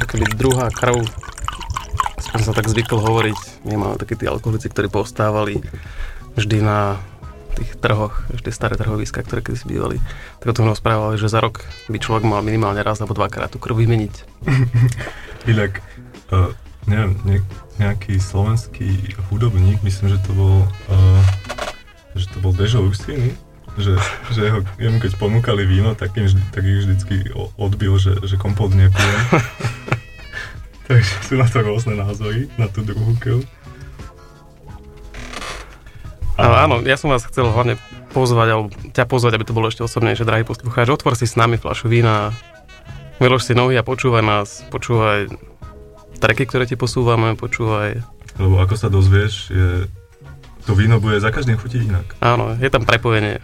ako 0.00 0.06
keby 0.08 0.24
druhá 0.32 0.72
krv. 0.72 1.04
Aspoň 2.16 2.40
sa 2.40 2.56
tak 2.56 2.72
zvykol 2.72 3.04
hovoriť. 3.04 3.68
My 3.68 3.76
máme 3.76 4.00
takí 4.00 4.16
tí 4.16 4.24
alkoholici, 4.24 4.72
ktorí 4.72 4.88
postávali 4.88 5.60
vždy 6.40 6.64
na 6.64 6.96
tých 7.52 7.76
trhoch, 7.84 8.24
ešte 8.32 8.48
staré 8.48 8.80
trhoviska, 8.80 9.20
ktoré 9.28 9.44
kedysi 9.44 9.68
bývali. 9.68 10.00
Tak 10.40 10.56
o 10.56 10.56
tom 10.56 10.72
rozprávali, 10.72 11.20
že 11.20 11.28
za 11.28 11.44
rok 11.44 11.60
by 11.92 12.00
človek 12.00 12.24
mal 12.24 12.40
minimálne 12.40 12.80
raz 12.80 12.96
alebo 13.04 13.12
dvakrát 13.12 13.52
tú 13.52 13.60
krv 13.60 13.76
vymeniť. 13.76 14.14
Inak, 15.52 15.84
uh, 16.32 16.56
neviem, 16.88 17.12
ne, 17.28 17.36
nejaký 17.76 18.16
slovenský 18.16 19.20
hudobník, 19.28 19.84
myslím, 19.84 20.16
že 20.16 20.18
to 20.24 20.32
bol, 20.32 20.64
uh, 20.88 21.20
že 22.16 22.24
to 22.32 22.40
bol 22.40 22.56
Dežo 22.56 22.80
Usiny, 22.88 23.36
že, 23.80 23.96
že 24.32 24.40
jeho, 24.52 24.60
jemu 24.76 24.98
keď 25.00 25.12
ponúkali 25.16 25.64
víno, 25.64 25.96
tak, 25.96 26.12
im, 26.20 26.28
tak 26.52 26.62
ich 26.64 26.84
vždycky 26.84 27.32
odbil, 27.56 27.96
že, 27.96 28.20
že 28.24 28.36
kompot 28.36 28.72
nepijem. 28.72 29.20
Takže 30.88 31.12
sú 31.24 31.34
na 31.40 31.48
to 31.48 31.64
rôzne 31.64 31.96
názory, 31.96 32.52
na 32.60 32.68
tú 32.68 32.84
druhú 32.84 33.16
krv. 33.16 33.40
Ale 36.36 36.56
áno, 36.68 36.80
ja 36.84 36.96
som 36.96 37.12
vás 37.12 37.24
chcel 37.24 37.48
hlavne 37.48 37.78
pozvať, 38.12 38.48
alebo 38.52 38.68
ťa 38.92 39.04
pozvať, 39.08 39.32
aby 39.36 39.44
to 39.46 39.56
bolo 39.56 39.68
ešte 39.68 39.84
osobnejšie, 39.84 40.28
drahý 40.28 40.44
poslucháč. 40.44 40.88
Otvor 40.92 41.16
si 41.16 41.24
s 41.24 41.38
nami 41.38 41.56
fľašu 41.56 41.88
vína, 41.88 42.34
vylož 43.20 43.46
si 43.46 43.54
nohy 43.56 43.78
a 43.78 43.86
počúvaj 43.86 44.24
nás, 44.24 44.64
počúvaj 44.68 45.32
treky, 46.20 46.44
ktoré 46.44 46.64
ti 46.68 46.76
posúvame, 46.76 47.38
počúvaj. 47.38 48.02
Lebo 48.36 48.60
ako 48.60 48.74
sa 48.76 48.88
dozvieš, 48.88 49.52
je, 49.52 49.68
to 50.64 50.72
víno 50.72 50.98
bude 51.02 51.20
za 51.20 51.32
každým 51.32 51.56
chutiť 51.56 51.80
inak. 51.88 52.06
Áno, 52.20 52.56
je 52.56 52.68
tam 52.68 52.84
prepojenie. 52.84 53.42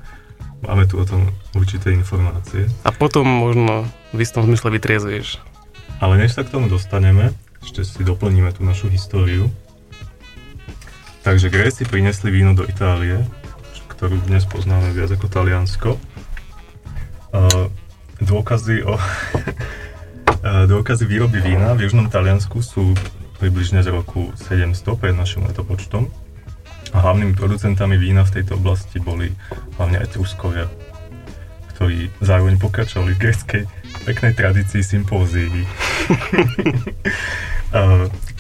Máme 0.62 0.90
tu 0.90 0.98
o 0.98 1.06
tom 1.06 1.30
určité 1.54 1.94
informácie. 1.94 2.66
A 2.82 2.90
potom 2.90 3.22
možno 3.22 3.86
v 4.10 4.18
istom 4.22 4.42
zmysle 4.42 4.74
vytriezuješ. 4.74 5.38
Ale 6.02 6.18
než 6.18 6.34
sa 6.34 6.42
k 6.42 6.50
tomu 6.50 6.66
dostaneme, 6.66 7.30
ešte 7.62 7.86
si 7.86 8.02
doplníme 8.02 8.50
tú 8.54 8.66
našu 8.66 8.90
históriu. 8.90 9.50
Takže 11.22 11.50
Gréci 11.50 11.86
priniesli 11.86 12.30
víno 12.34 12.54
do 12.58 12.66
Itálie, 12.66 13.22
ktorú 13.94 14.18
dnes 14.30 14.46
poznáme 14.46 14.94
viac 14.94 15.14
ako 15.14 15.26
Taliansko. 15.26 15.90
Uh, 17.28 17.66
dôkazy 18.22 18.86
o 18.86 18.94
uh, 18.94 20.64
dôkazy 20.72 21.04
výroby 21.04 21.42
vína 21.42 21.74
v 21.76 21.86
južnom 21.86 22.08
Taliansku 22.08 22.62
sú 22.64 22.96
približne 23.38 23.84
z 23.84 23.94
roku 23.94 24.34
700 24.34 24.74
pred 24.98 25.14
našim 25.14 25.46
letopočtom. 25.46 26.10
A 26.92 27.04
hlavnými 27.04 27.36
producentami 27.36 28.00
vína 28.00 28.24
v 28.24 28.40
tejto 28.40 28.56
oblasti 28.56 28.96
boli 28.98 29.28
hlavne 29.76 30.00
Etruskovia, 30.00 30.66
ktorí 31.76 32.08
zároveň 32.24 32.56
pokračovali 32.56 33.12
v 33.12 33.20
gréckej 33.20 33.62
peknej 34.08 34.32
tradícii 34.32 34.80
sympózií. 34.80 35.68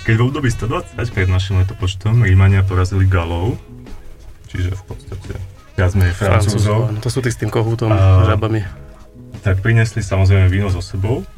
Keď 0.08 0.14
v 0.16 0.22
období 0.24 0.48
120 0.48 0.96
pred 1.12 1.28
našim 1.28 1.60
letopočtom 1.60 2.24
Rímania 2.24 2.64
porazili 2.64 3.04
Galov, 3.04 3.60
čiže 4.48 4.72
v 4.72 4.82
podstate 4.88 5.36
viac 5.76 5.92
menej 5.92 6.16
Francúzov, 6.16 6.88
to 7.04 7.12
sú 7.12 7.20
tí 7.20 7.28
s 7.28 7.36
tým 7.36 7.52
kohútom, 7.52 7.92
A- 7.92 8.24
žabami. 8.24 8.64
tak 9.44 9.60
priniesli 9.60 10.00
samozrejme 10.00 10.48
víno 10.48 10.72
so 10.72 10.80
sebou. 10.80 11.28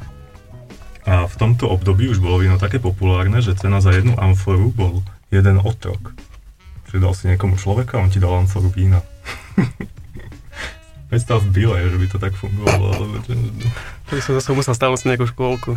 A 1.03 1.25
v 1.27 1.35
tomto 1.35 1.67
období 1.67 2.07
už 2.07 2.21
bolo 2.21 2.39
víno 2.45 2.55
také 2.61 2.77
populárne, 2.77 3.41
že 3.43 3.57
cena 3.57 3.81
za 3.83 3.91
jednu 3.91 4.15
amforu 4.15 4.69
bol 4.71 5.01
jeden 5.33 5.57
otrok. 5.59 6.13
Dal 6.99 7.13
si 7.15 7.31
niekomu 7.31 7.55
človeka 7.55 7.99
a 7.99 8.03
on 8.03 8.11
ti 8.11 8.19
dal 8.19 8.35
amforu 8.35 8.67
vína. 8.67 8.99
Predstav 11.11 11.43
v 11.43 11.51
Bile, 11.51 11.91
že 11.91 11.99
by 11.99 12.07
to 12.07 12.17
tak 12.23 12.31
fungovalo, 12.39 13.19
že... 13.27 13.35
To 14.07 14.11
by 14.15 14.21
som 14.23 14.33
zase 14.39 14.49
musel 14.55 14.71
stále 14.71 14.95
si 14.95 15.11
nejakú 15.11 15.27
škôlku. 15.27 15.75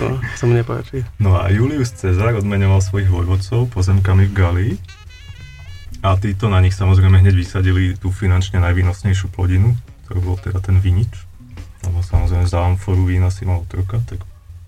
To 0.00 0.04
sa 0.16 0.44
mi 0.48 0.56
nepáči. 0.56 1.04
No 1.20 1.36
a 1.36 1.52
Julius 1.52 1.92
Cezar 1.92 2.32
odmenoval 2.32 2.80
svojich 2.80 3.12
vojvodcov 3.12 3.68
pozemkami 3.68 4.24
v 4.28 4.32
Galii 4.32 4.74
a 6.00 6.16
títo 6.16 6.48
na 6.48 6.64
nich 6.64 6.72
samozrejme 6.72 7.20
hneď 7.20 7.36
vysadili 7.36 8.00
tú 8.00 8.08
finančne 8.08 8.56
najvýnosnejšiu 8.64 9.28
plodinu, 9.28 9.76
ktorý 10.08 10.18
bol 10.24 10.36
teda 10.40 10.64
ten 10.64 10.80
vinič. 10.80 11.12
Lebo 11.84 12.00
samozrejme 12.00 12.48
za 12.48 12.64
amforu 12.64 13.04
vína 13.04 13.28
si 13.28 13.44
mal 13.44 13.60
otroka, 13.60 14.00
tak 14.08 14.24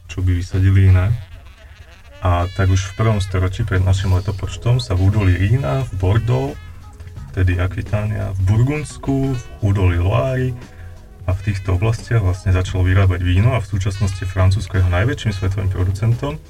čo 0.08 0.20
by 0.20 0.36
vysadili 0.36 0.92
iné. 0.92 1.16
A 2.18 2.50
tak 2.58 2.66
už 2.70 2.82
v 2.82 2.96
prvom 2.98 3.20
storočí 3.22 3.62
pred 3.62 3.78
našim 3.78 4.10
letopočtom 4.10 4.82
sa 4.82 4.98
v 4.98 5.06
údolí 5.06 5.34
Rína, 5.38 5.86
v 5.86 5.92
Bordeaux, 6.02 6.52
tedy 7.30 7.62
Akvitánia, 7.62 8.34
v 8.34 8.40
Burgundsku, 8.50 9.38
v 9.38 9.44
údolí 9.62 10.02
Loári 10.02 10.50
a 11.28 11.36
v 11.36 11.40
týchto 11.46 11.78
oblastiach 11.78 12.24
vlastne 12.24 12.50
začalo 12.50 12.82
vyrábať 12.82 13.20
víno 13.22 13.54
a 13.54 13.62
v 13.62 13.70
súčasnosti 13.70 14.24
Francúzsko 14.26 14.74
je 14.74 14.80
jeho 14.82 14.90
najväčším 14.90 15.32
svetovým 15.36 15.70
producentom 15.70 16.40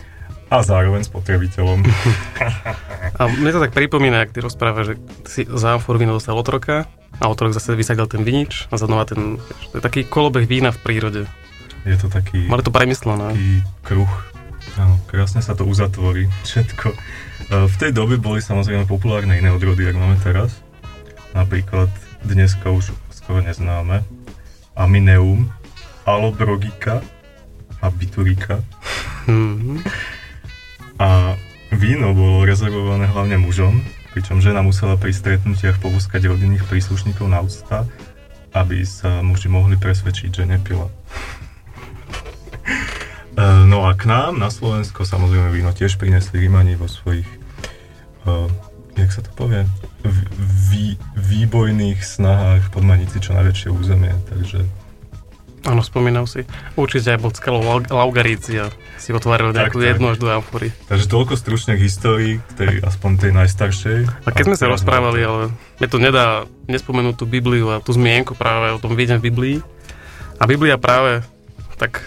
a 0.49 0.65
zároveň 0.65 1.05
spotrebiteľom. 1.05 1.85
A 3.21 3.27
mne 3.27 3.51
to 3.51 3.61
tak 3.61 3.75
pripomína, 3.75 4.23
ak 4.25 4.33
ty 4.33 4.39
rozprávaš, 4.39 4.85
že 4.87 4.95
si 5.27 5.43
za 5.45 5.75
amforu 5.75 5.99
vína 5.99 6.15
dostal 6.15 6.39
otroka 6.39 6.87
a 7.19 7.25
otrok 7.27 7.51
zase 7.51 7.75
vysadil 7.75 8.07
ten 8.07 8.23
vinič 8.23 8.71
a 8.71 8.79
znova 8.79 9.05
ten, 9.05 9.43
to 9.75 9.75
je 9.77 9.83
taký 9.83 10.07
kolobeh 10.07 10.47
vína 10.47 10.71
v 10.71 10.79
prírode. 10.79 11.23
Je 11.83 11.99
to 11.99 12.07
taký, 12.07 12.47
Mali 12.47 12.63
to 12.63 12.71
premyslené. 12.71 13.35
taký 13.35 13.51
kruh. 13.83 14.38
Áno, 14.77 15.01
krásne 15.09 15.41
sa 15.41 15.57
to 15.57 15.65
uzatvorí 15.65 16.29
všetko. 16.45 16.93
E, 16.93 16.97
V 17.65 17.75
tej 17.81 17.97
dobe 17.97 18.21
boli 18.21 18.45
samozrejme 18.45 18.85
populárne 18.85 19.39
iné 19.41 19.49
odrody, 19.49 19.89
ako 19.89 19.99
máme 19.99 20.19
teraz. 20.21 20.61
Napríklad 21.33 21.89
dneska 22.27 22.69
už 22.69 22.93
skoro 23.15 23.41
neznáme. 23.41 24.05
Amineum, 24.77 25.49
Alobrogika 26.05 27.01
a 27.81 27.87
Biturika. 27.89 28.61
Mhm. 29.29 29.85
A 30.99 31.39
víno 31.71 32.11
bolo 32.17 32.43
rezervované 32.43 33.07
hlavne 33.07 33.39
mužom, 33.39 33.85
pričom 34.11 34.43
žena 34.43 34.67
musela 34.67 34.99
pri 34.99 35.15
stretnutiach 35.15 35.79
pobúskať 35.79 36.27
rodinných 36.27 36.67
príslušníkov 36.67 37.31
na 37.31 37.39
ústa, 37.39 37.87
aby 38.51 38.83
sa 38.83 39.23
muži 39.23 39.47
mohli 39.47 39.79
presvedčiť, 39.79 40.43
že 40.43 40.45
nepila. 40.49 40.91
E, 43.39 43.65
No 43.71 43.87
a 43.87 43.95
k 43.95 44.11
nám 44.11 44.43
na 44.43 44.51
Slovensko 44.51 45.07
samozrejme 45.07 45.55
víno 45.55 45.71
tiež 45.71 45.95
priniesli 45.95 46.43
Rímani 46.43 46.75
vo 46.75 46.91
svojich, 46.91 47.27
uh, 48.27 48.51
jak 48.99 49.15
sa 49.15 49.23
to 49.23 49.31
povie, 49.39 49.63
vý, 50.71 50.99
výbojných 51.15 52.03
snahách 52.03 52.75
podmaniť 52.75 53.09
si 53.15 53.19
čo 53.23 53.39
najväčšie 53.39 53.69
územie, 53.71 54.11
takže 54.27 54.67
Áno, 55.67 55.83
spomínam 55.83 56.25
si. 56.25 56.47
Určite 56.79 57.19
aj 57.19 57.21
pod 57.21 57.35
skalou 57.35 57.61
Laugarícia 57.91 58.71
si 58.97 59.11
otvoril 59.11 59.51
Tak, 59.51 59.75
nejakú 59.75 59.79
jednu 59.83 60.07
až 60.15 60.23
dve 60.23 60.39
amfory. 60.39 60.69
Takže 60.87 61.11
toľko 61.11 61.35
stručne 61.35 61.75
k 61.75 61.83
histórii, 61.83 62.35
tej, 62.55 62.81
aspoň 62.81 63.11
tej 63.19 63.33
najstaršej. 63.35 63.99
A 64.23 64.29
keď 64.31 64.55
sme 64.55 64.57
sa 64.57 64.71
rozprávali, 64.71 65.21
ale 65.21 65.53
mne 65.83 65.89
to 65.91 65.99
nedá 65.99 66.27
nespomenúť 66.71 67.21
tú 67.21 67.27
Bibliu 67.27 67.75
a 67.75 67.83
tú 67.83 67.91
zmienku 67.91 68.39
práve 68.39 68.71
o 68.71 68.79
tom 68.79 68.95
vidím 68.95 69.19
v 69.19 69.29
Biblii. 69.29 69.57
A 70.39 70.47
Biblia 70.47 70.79
práve 70.79 71.27
tak 71.75 72.07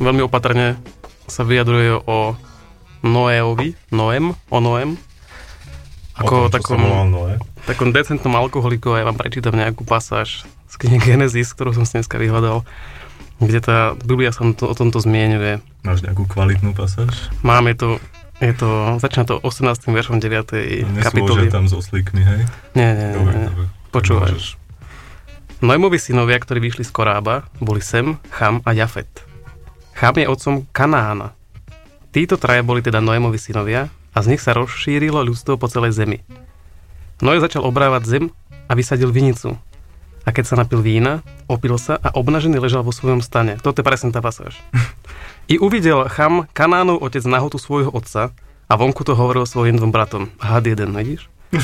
veľmi 0.00 0.24
opatrne 0.24 0.80
sa 1.28 1.46
vyjadruje 1.46 2.02
o 2.08 2.34
Noéovi, 3.04 3.76
Noem, 3.92 4.32
o 4.50 4.58
Noem, 4.58 4.96
o 6.16 6.24
tom, 6.26 6.48
ako 6.48 6.52
takom, 6.52 6.82
Noé. 7.08 7.36
takom 7.68 7.92
decentnom 7.92 8.34
alkoholiku. 8.36 8.96
Ja 8.96 9.06
vám 9.06 9.16
prečítam 9.16 9.56
nejakú 9.56 9.84
pasáž 9.84 10.44
z 10.68 10.74
knihy 10.80 10.98
Genesis, 11.14 11.52
ktorú 11.52 11.76
som 11.76 11.84
si 11.84 11.96
dneska 11.96 12.20
vyhľadal, 12.20 12.64
kde 13.40 13.60
tá 13.60 13.96
Biblia 14.04 14.32
sa 14.32 14.44
to, 14.52 14.68
o 14.68 14.74
tomto 14.76 15.00
zmienuje. 15.00 15.64
Máš 15.84 16.04
nejakú 16.04 16.28
kvalitnú 16.28 16.76
pasáž? 16.76 17.32
Máme 17.40 17.72
to, 17.72 17.96
je 18.40 18.52
to, 18.52 19.00
začína 19.00 19.24
to 19.24 19.40
18. 19.40 19.80
veršom 19.88 20.20
9. 20.20 20.92
Nesôže 20.92 21.04
kapitoly. 21.04 21.48
tam 21.48 21.68
z 21.68 21.76
oslíkmi, 21.76 22.20
hej? 22.20 22.40
Nie, 22.76 22.92
nie, 22.92 23.06
nie. 23.12 23.16
Dobre, 23.16 23.34
nie. 23.36 23.48
dobre. 23.48 23.66
Môžeš. 23.90 24.60
Noémovi 25.60 26.00
synovia, 26.00 26.40
ktorí 26.40 26.56
vyšli 26.60 26.88
z 26.88 26.92
Korába, 26.92 27.44
boli 27.60 27.84
Sem, 27.84 28.16
Cham 28.32 28.64
a 28.64 28.72
Jafet. 28.72 29.29
Cham 30.00 30.16
je 30.16 30.24
otcom 30.24 30.64
Kanána. 30.72 31.36
Títo 32.08 32.40
traja 32.40 32.64
boli 32.64 32.80
teda 32.80 33.04
Noémovi 33.04 33.36
synovia 33.36 33.92
a 34.16 34.24
z 34.24 34.32
nich 34.32 34.40
sa 34.40 34.56
rozšírilo 34.56 35.20
ľudstvo 35.20 35.60
po 35.60 35.68
celej 35.68 35.92
zemi. 35.92 36.24
Noé 37.20 37.36
začal 37.36 37.68
obrávať 37.68 38.08
zem 38.08 38.24
a 38.64 38.72
vysadil 38.72 39.12
vinicu. 39.12 39.60
A 40.24 40.32
keď 40.32 40.44
sa 40.48 40.56
napil 40.56 40.80
vína, 40.80 41.20
opil 41.52 41.76
sa 41.76 42.00
a 42.00 42.16
obnažený 42.16 42.64
ležal 42.64 42.80
vo 42.80 42.96
svojom 42.96 43.20
stane. 43.20 43.60
Toto 43.60 43.84
je 43.84 43.88
presne 43.92 44.08
tá 44.08 44.24
pasáž. 44.24 44.56
I 45.52 45.60
uvidel 45.60 46.08
Cham, 46.08 46.48
Kanánov 46.56 47.04
otec 47.04 47.28
nahotu 47.28 47.60
svojho 47.60 47.92
otca 47.92 48.32
a 48.72 48.72
vonku 48.80 49.04
to 49.04 49.12
hovoril 49.12 49.44
svojim 49.44 49.76
dvom 49.76 49.92
bratom. 49.92 50.32
Had 50.40 50.64
jeden, 50.64 50.96
vidíš? 50.96 51.28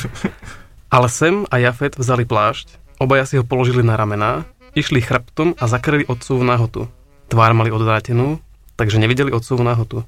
Ale 0.92 1.08
Sem 1.08 1.48
a 1.48 1.56
Jafet 1.56 1.96
vzali 1.96 2.28
plášť, 2.28 3.00
obaja 3.00 3.24
si 3.24 3.40
ho 3.40 3.48
položili 3.48 3.80
na 3.80 3.96
ramená, 3.96 4.44
išli 4.76 5.00
chrbtom 5.00 5.56
a 5.56 5.64
zakryli 5.64 6.04
otcovú 6.04 6.44
nahotu. 6.44 6.84
Tvár 7.26 7.52
mali 7.52 7.74
odvrátenú, 7.74 8.38
takže 8.78 9.02
nevideli 9.02 9.34
otcovú 9.34 9.66
nahotu. 9.66 10.06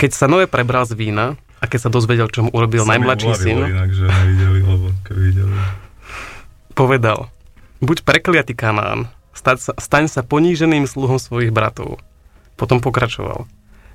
Keď 0.00 0.10
sa 0.12 0.26
Noé 0.28 0.48
prebral 0.48 0.84
z 0.84 0.96
vína 0.96 1.36
a 1.62 1.64
keď 1.70 1.88
sa 1.88 1.90
dozvedel, 1.92 2.26
čo 2.32 2.48
mu 2.48 2.50
urobil 2.50 2.82
Sa 2.82 2.90
mi 2.90 2.92
najmladší 2.98 3.30
syn, 3.38 3.58
Inak, 3.64 3.90
že 3.94 4.04
nevideli, 4.08 4.60
lebo 4.66 4.86
keby 5.06 5.20
videli. 5.30 5.54
povedal, 6.74 7.30
buď 7.84 8.02
prekliatý 8.02 8.56
Kanán, 8.56 9.12
sa, 9.36 9.56
staň 9.56 10.10
sa 10.10 10.26
poníženým 10.26 10.88
sluhom 10.88 11.20
svojich 11.20 11.54
bratov. 11.54 12.02
Potom 12.58 12.82
pokračoval. 12.82 13.48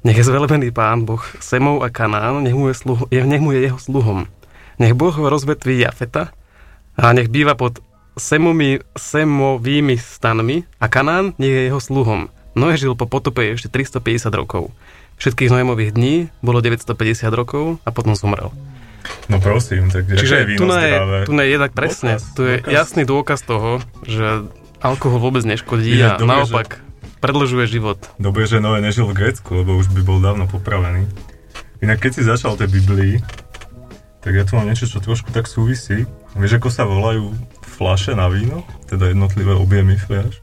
Nech 0.06 0.18
je 0.18 0.26
zvelebený 0.26 0.72
pán 0.72 1.04
Boh 1.04 1.22
Semov 1.42 1.84
a 1.84 1.90
Kanán, 1.92 2.46
nech 2.46 2.56
mu 2.56 2.70
je, 2.72 2.76
sluh, 2.78 3.00
nech 3.12 3.44
mu 3.44 3.52
je 3.52 3.68
jeho 3.68 3.80
sluhom. 3.82 4.30
Nech 4.78 4.94
Boh 4.94 5.14
rozvetví 5.14 5.82
Jafeta 5.82 6.30
a 6.96 7.12
nech 7.14 7.28
býva 7.28 7.58
pod 7.58 7.82
Semomi, 8.18 8.82
Semovými 8.98 9.96
stanmi 10.02 10.66
a 10.82 10.86
Kanán 10.90 11.38
nech 11.38 11.54
je 11.54 11.64
jeho 11.70 11.78
sluhom. 11.78 12.34
Noé 12.58 12.74
žil 12.74 12.98
po 12.98 13.06
potope 13.06 13.54
ešte 13.54 13.70
350 13.70 14.34
rokov. 14.34 14.74
Všetkých 15.22 15.54
Noémových 15.54 15.94
dní 15.94 16.16
bolo 16.42 16.62
950 16.62 17.30
rokov 17.34 17.78
a 17.86 17.90
potom 17.94 18.18
zomrel. 18.18 18.50
No 19.30 19.38
prosím, 19.38 19.94
tak 19.94 20.10
je 20.10 20.18
Čiže 20.18 20.58
tu 20.58 20.66
je, 20.66 20.94
tu 21.30 21.34
je 21.38 21.58
tak 21.62 21.72
presne. 21.78 22.18
Dôkaz, 22.18 22.34
tu 22.34 22.42
je 22.44 22.56
dôkaz. 22.60 22.74
jasný 22.74 23.04
dôkaz 23.06 23.40
toho, 23.46 23.72
že 24.04 24.50
alkohol 24.82 25.22
vôbec 25.22 25.46
neškodí 25.46 26.02
Inak 26.02 26.18
a 26.18 26.20
dobre, 26.20 26.30
naopak 26.34 26.68
predlžuje 27.22 27.66
život. 27.70 27.98
Dobre, 28.22 28.46
že 28.46 28.62
Noé 28.62 28.82
nežil 28.82 29.06
v 29.10 29.14
Grécku, 29.14 29.64
lebo 29.64 29.78
už 29.78 29.94
by 29.94 30.02
bol 30.06 30.20
dávno 30.22 30.46
popravený. 30.46 31.06
Inak 31.82 32.02
keď 32.02 32.12
si 32.14 32.22
začal 32.26 32.58
tej 32.58 32.74
Biblii, 32.74 33.22
tak 34.22 34.34
ja 34.34 34.44
tu 34.44 34.58
mám 34.58 34.66
niečo, 34.66 34.90
čo 34.90 34.98
trošku 34.98 35.30
tak 35.30 35.46
súvisí. 35.46 36.10
Vieš, 36.34 36.62
ako 36.62 36.70
sa 36.74 36.84
volajú 36.86 37.34
flaše 37.78 38.12
na 38.12 38.26
víno? 38.28 38.66
Teda 38.86 39.08
jednotlivé 39.08 39.54
objemy 39.54 39.96
fľaš? 39.96 40.42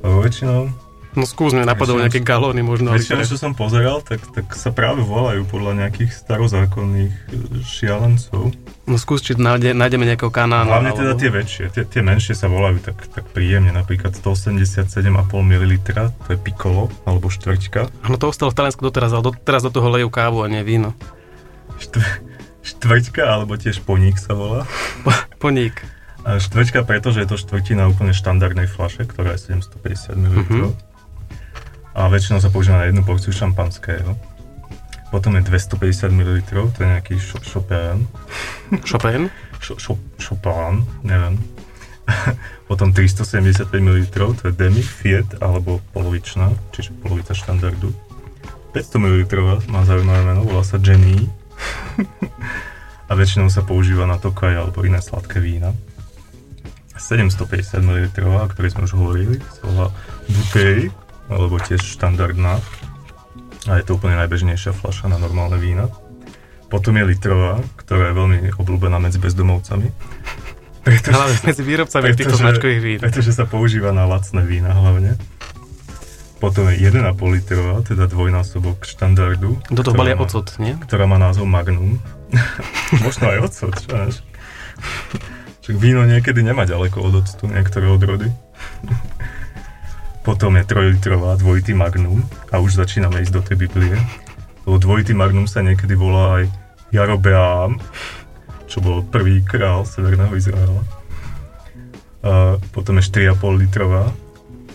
Lebo 0.00 0.20
väčšinou, 0.20 0.62
No 1.10 1.26
skús 1.26 1.50
mi 1.50 1.58
napadlo 1.58 1.98
Väčšinou- 1.98 2.02
nejaké 2.06 2.20
galóny 2.22 2.62
možno. 2.62 2.94
väčšinou, 2.94 3.26
čo 3.26 3.34
som 3.34 3.50
pozeral, 3.50 3.98
tak, 3.98 4.22
tak 4.30 4.46
sa 4.54 4.70
práve 4.70 5.02
volajú 5.02 5.42
podľa 5.42 5.82
nejakých 5.82 6.14
starozákonných 6.14 7.10
e, 7.10 7.26
šialencov. 7.66 8.54
No 8.86 8.94
skús, 8.94 9.18
či 9.18 9.34
nájde, 9.34 9.74
nájdeme 9.74 10.06
nejakého 10.06 10.30
kanána. 10.30 10.70
Hlavne 10.70 10.94
teda 10.94 11.18
tie 11.18 11.26
väčšie, 11.28 11.74
tie, 11.74 11.82
tie 11.82 11.98
menšie 11.98 12.38
sa 12.38 12.46
volajú 12.46 12.78
tak, 12.78 13.10
tak 13.10 13.26
príjemne, 13.26 13.74
napríklad 13.74 14.14
187,5 14.14 15.02
ml, 15.34 15.72
to 16.14 16.28
je 16.30 16.38
piccolo, 16.38 16.86
alebo 17.02 17.26
štvrťka. 17.26 18.06
No 18.06 18.14
to 18.14 18.30
ostalo 18.30 18.54
v 18.54 18.62
Taliansku 18.62 18.78
doteraz, 18.80 19.10
ale 19.10 19.26
doteraz 19.26 19.66
do 19.66 19.74
toho 19.74 19.90
lejú 19.90 20.06
kávu 20.08 20.46
a 20.46 20.48
nie 20.48 20.62
víno. 20.62 20.94
Štv, 21.82 22.06
štvrťka, 22.62 23.22
alebo 23.26 23.58
tiež 23.58 23.82
poník 23.82 24.14
sa 24.14 24.30
volá. 24.32 24.62
Poník. 25.42 25.74
Štvrťka, 26.38 26.84
pretože 26.84 27.24
je 27.24 27.28
to 27.32 27.40
štvrtina 27.40 27.88
úplne 27.88 28.12
štandardnej 28.12 28.68
flaše, 28.68 29.08
ktorá 29.08 29.34
je 29.34 29.56
750 29.56 30.14
ml. 30.14 30.36
Mhm. 30.46 30.70
A 31.96 32.06
väčšinou 32.06 32.38
sa 32.38 32.52
používa 32.52 32.84
na 32.84 32.86
jednu 32.86 33.02
porciu 33.02 33.34
šampanského. 33.34 34.14
Potom 35.10 35.34
je 35.34 35.42
250 35.42 36.14
ml, 36.14 36.38
to 36.46 36.78
je 36.78 36.86
nejaký 36.86 37.18
šo-. 37.18 37.42
Chopin. 37.42 38.06
Šo- 39.58 39.80
šo- 39.82 39.98
Chopin, 40.22 40.86
neviem. 41.02 41.34
Potom 42.70 42.94
375 42.94 43.66
ml, 43.74 44.06
to 44.38 44.42
je 44.46 44.54
demi, 44.54 44.82
fiet, 44.82 45.26
alebo 45.42 45.82
polovičná, 45.90 46.54
čiže 46.70 46.94
polovica 47.02 47.34
štandardu. 47.34 47.90
500 48.70 49.02
ml 49.02 49.22
má 49.66 49.82
zaujímavé 49.82 50.22
meno, 50.30 50.46
volá 50.46 50.62
sa 50.62 50.78
Jenny. 50.78 51.26
a 53.10 53.12
väčšinou 53.18 53.50
sa 53.50 53.66
používa 53.66 54.06
na 54.06 54.14
tokaj 54.22 54.54
alebo 54.54 54.86
iné 54.86 55.02
sladké 55.02 55.42
vína. 55.42 55.74
750 57.00 57.80
ml, 57.80 58.06
o 58.36 58.48
ktorej 58.52 58.76
sme 58.76 58.84
už 58.84 58.92
hovorili, 58.92 59.40
sa 59.40 59.64
volá 59.64 59.86
Bouteille, 60.28 60.92
alebo 61.32 61.56
tiež 61.56 61.80
štandardná. 61.80 62.60
A 63.68 63.72
je 63.80 63.84
to 63.88 63.96
úplne 63.96 64.20
najbežnejšia 64.20 64.76
fľaša 64.76 65.08
na 65.08 65.16
normálne 65.16 65.56
vína. 65.56 65.88
Potom 66.68 66.94
je 66.94 67.04
litrová, 67.08 67.58
ktorá 67.80 68.12
je 68.12 68.14
veľmi 68.14 68.38
obľúbená 68.60 69.00
medzi 69.02 69.18
bezdomovcami. 69.18 69.88
Pretože, 70.86 71.12
Ale 71.12 71.32
medzi 71.44 71.62
výrobcami 71.64 72.06
týchto 72.16 72.40
značkových 72.40 72.80
vín. 72.80 72.98
pretože 73.04 73.36
sa 73.36 73.44
používa 73.44 73.92
na 73.92 74.08
lacné 74.08 74.40
vína 74.48 74.72
hlavne. 74.72 75.20
Potom 76.40 76.72
je 76.72 76.80
1,5 76.80 77.04
litrová, 77.36 77.84
teda 77.84 78.08
dvojnásobok 78.08 78.88
štandardu. 78.88 79.60
Do 79.68 79.82
toho 79.84 79.92
balia 79.92 80.16
ocot, 80.16 80.56
nie? 80.56 80.72
ktorá 80.80 81.04
má 81.04 81.20
názov 81.20 81.44
Magnum. 81.44 82.00
Možno 83.04 83.28
aj 83.28 83.38
ocot, 83.44 83.76
čo. 83.76 83.92
Však 85.60 85.76
víno 85.76 86.02
niekedy 86.08 86.40
nemá 86.40 86.64
ďaleko 86.64 87.04
od 87.04 87.14
octu, 87.24 87.44
niektoré 87.46 87.86
odrody. 87.86 88.32
Potom 90.20 90.56
je 90.56 90.64
3-litrová 90.64 91.36
dvojitý 91.40 91.72
Magnum 91.72 92.24
a 92.52 92.60
už 92.60 92.76
začíname 92.76 93.24
ísť 93.24 93.32
do 93.32 93.42
tej 93.44 93.56
Biblie. 93.56 93.96
Lebo 94.68 94.76
dvojitý 94.76 95.16
Magnum 95.16 95.48
sa 95.48 95.64
niekedy 95.64 95.96
volá 95.96 96.42
aj 96.42 96.44
Jarobeám, 96.92 97.80
čo 98.68 98.84
bol 98.84 99.00
prvý 99.04 99.40
král 99.40 99.88
Severného 99.88 100.32
Izraela. 100.36 100.84
A 102.20 102.60
potom 102.72 103.00
je 103.00 103.08
4,5 103.08 103.62
litrová 103.64 104.12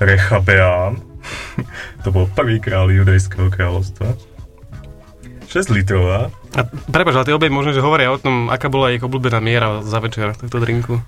Rechabeám, 0.01 0.99
to 2.03 2.09
bol 2.11 2.27
prvý 2.33 2.59
král 2.59 2.91
judejského 2.91 3.47
kráľovstva. 3.49 4.17
6 5.47 5.71
litrová 5.71 6.33
A 6.55 6.63
prepáč, 6.63 7.19
ale 7.19 7.27
tie 7.27 7.35
obe 7.35 7.51
možno, 7.51 7.75
že 7.75 7.83
hovoria 7.83 8.15
o 8.15 8.19
tom, 8.19 8.47
aká 8.47 8.71
bola 8.71 8.95
ich 8.95 9.03
obľúbená 9.03 9.43
miera 9.43 9.83
za 9.83 9.99
večer 9.99 10.31
tohto 10.39 10.63
drinku. 10.63 11.03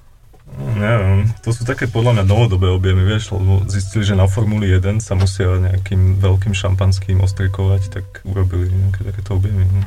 Neviem, 0.58 1.28
to 1.44 1.52
sú 1.52 1.68
také 1.68 1.92
podľa 1.92 2.20
mňa 2.20 2.24
novodobé 2.24 2.72
objemy, 2.72 3.04
vieš, 3.04 3.36
lebo 3.36 3.68
zistili, 3.68 4.08
že 4.08 4.16
na 4.16 4.32
Formuli 4.32 4.72
1 4.72 5.04
sa 5.04 5.16
musia 5.16 5.60
nejakým 5.60 6.24
veľkým 6.24 6.56
šampanským 6.56 7.20
ostrekovať, 7.20 7.82
tak 7.92 8.06
urobili 8.24 8.72
nejaké 8.72 9.04
takéto 9.08 9.36
objemy. 9.36 9.68
No. 9.68 9.84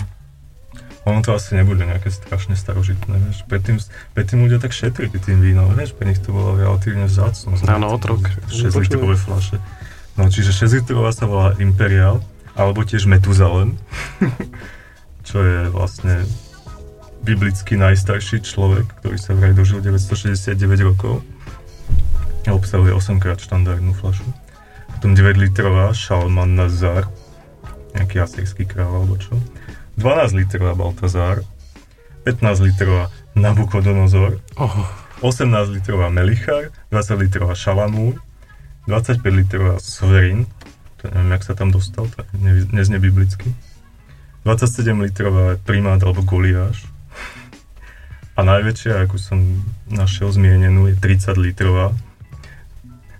Ono 1.09 1.25
to 1.25 1.33
asi 1.33 1.57
nebude 1.57 1.81
nejaké 1.81 2.13
strašne 2.13 2.61
starožitné, 2.61 3.17
vieš. 3.17 3.49
Predtým, 3.49 3.81
predtým 4.13 4.39
ľudia 4.45 4.61
tak 4.61 4.77
šetrili 4.77 5.17
tým 5.17 5.41
vínom, 5.41 5.73
vieš, 5.73 5.97
pre 5.97 6.05
nich 6.05 6.21
to 6.21 6.29
bolo 6.29 6.53
relatívne 6.61 7.09
vzácno. 7.09 7.57
Áno, 7.65 7.97
otrok. 7.97 8.29
6 8.53 8.69
litrové 8.85 9.17
fľaše. 9.17 9.57
No, 10.21 10.29
čiže 10.29 10.53
6 10.53 10.85
litrová 10.85 11.09
sa 11.17 11.25
volá 11.25 11.57
Imperial, 11.57 12.21
alebo 12.53 12.85
tiež 12.85 13.09
Metuzalem, 13.09 13.81
čo 15.31 15.39
je 15.47 15.71
vlastne 15.71 16.27
biblicky 17.23 17.79
najstarší 17.79 18.43
človek, 18.43 18.91
ktorý 18.99 19.15
sa 19.15 19.39
vraj 19.39 19.55
dožil 19.55 19.79
969 19.79 20.59
rokov. 20.83 21.23
A 22.49 22.51
obsahuje 22.51 22.91
8 22.91 23.23
krát 23.23 23.39
štandardnú 23.39 23.95
fľašu. 23.95 24.27
Potom 24.99 25.15
9 25.15 25.39
litrová 25.39 25.95
Šalman 25.95 26.59
Nazar, 26.59 27.07
nejaký 27.95 28.27
asýrsky 28.27 28.67
kráľ 28.67 29.07
alebo 29.07 29.15
čo. 29.23 29.39
12 30.03 30.35
litrová 30.35 30.75
Baltazar, 30.75 31.47
15 32.27 32.67
litrová 32.67 33.15
Nabukodonozor, 33.39 34.43
Oh, 34.59 34.89
18 35.23 35.77
litrová 35.77 36.11
Melichar, 36.11 36.75
20 36.91 37.23
litrová 37.23 37.55
Šalamún, 37.55 38.19
25 38.91 39.23
litrová 39.31 39.79
Soverin, 39.79 40.49
to 40.99 41.09
neviem, 41.13 41.39
jak 41.39 41.45
sa 41.47 41.55
tam 41.55 41.71
dostal, 41.71 42.09
to 42.11 42.25
ne, 42.41 42.67
neznie 42.75 42.99
biblicky. 42.99 43.53
27 44.45 44.97
litrová 45.05 45.61
primát 45.61 46.01
alebo 46.01 46.25
Goliáš. 46.25 46.89
A 48.37 48.41
najväčšia, 48.41 49.05
akú 49.05 49.21
som 49.21 49.37
našiel 49.93 50.33
zmienenú, 50.33 50.89
je 50.89 50.97
30 50.97 51.37
litrová 51.37 51.93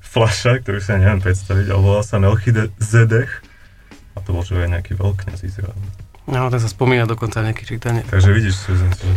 fľaša, 0.01 0.65
ktorú 0.65 0.81
sa 0.81 0.97
neviem 0.97 1.21
predstaviť, 1.21 1.67
ale 1.71 1.81
volá 1.81 2.03
sa 2.03 2.17
Melchide 2.17 2.73
Zedech. 2.81 3.31
A 4.17 4.25
to 4.25 4.33
bol 4.33 4.43
že 4.43 4.59
aj 4.59 4.81
nejaký 4.81 4.97
veľkňaz 4.97 5.41
Izraela. 5.45 5.77
no, 6.27 6.49
ten 6.51 6.61
sa 6.61 6.71
spomína 6.73 7.05
dokonca 7.05 7.45
v 7.45 7.53
nejakých 7.53 7.69
čítaniach. 7.77 8.09
Takže 8.09 8.31
vidíš, 8.33 8.57
Susan, 8.59 8.91
že, 8.97 9.13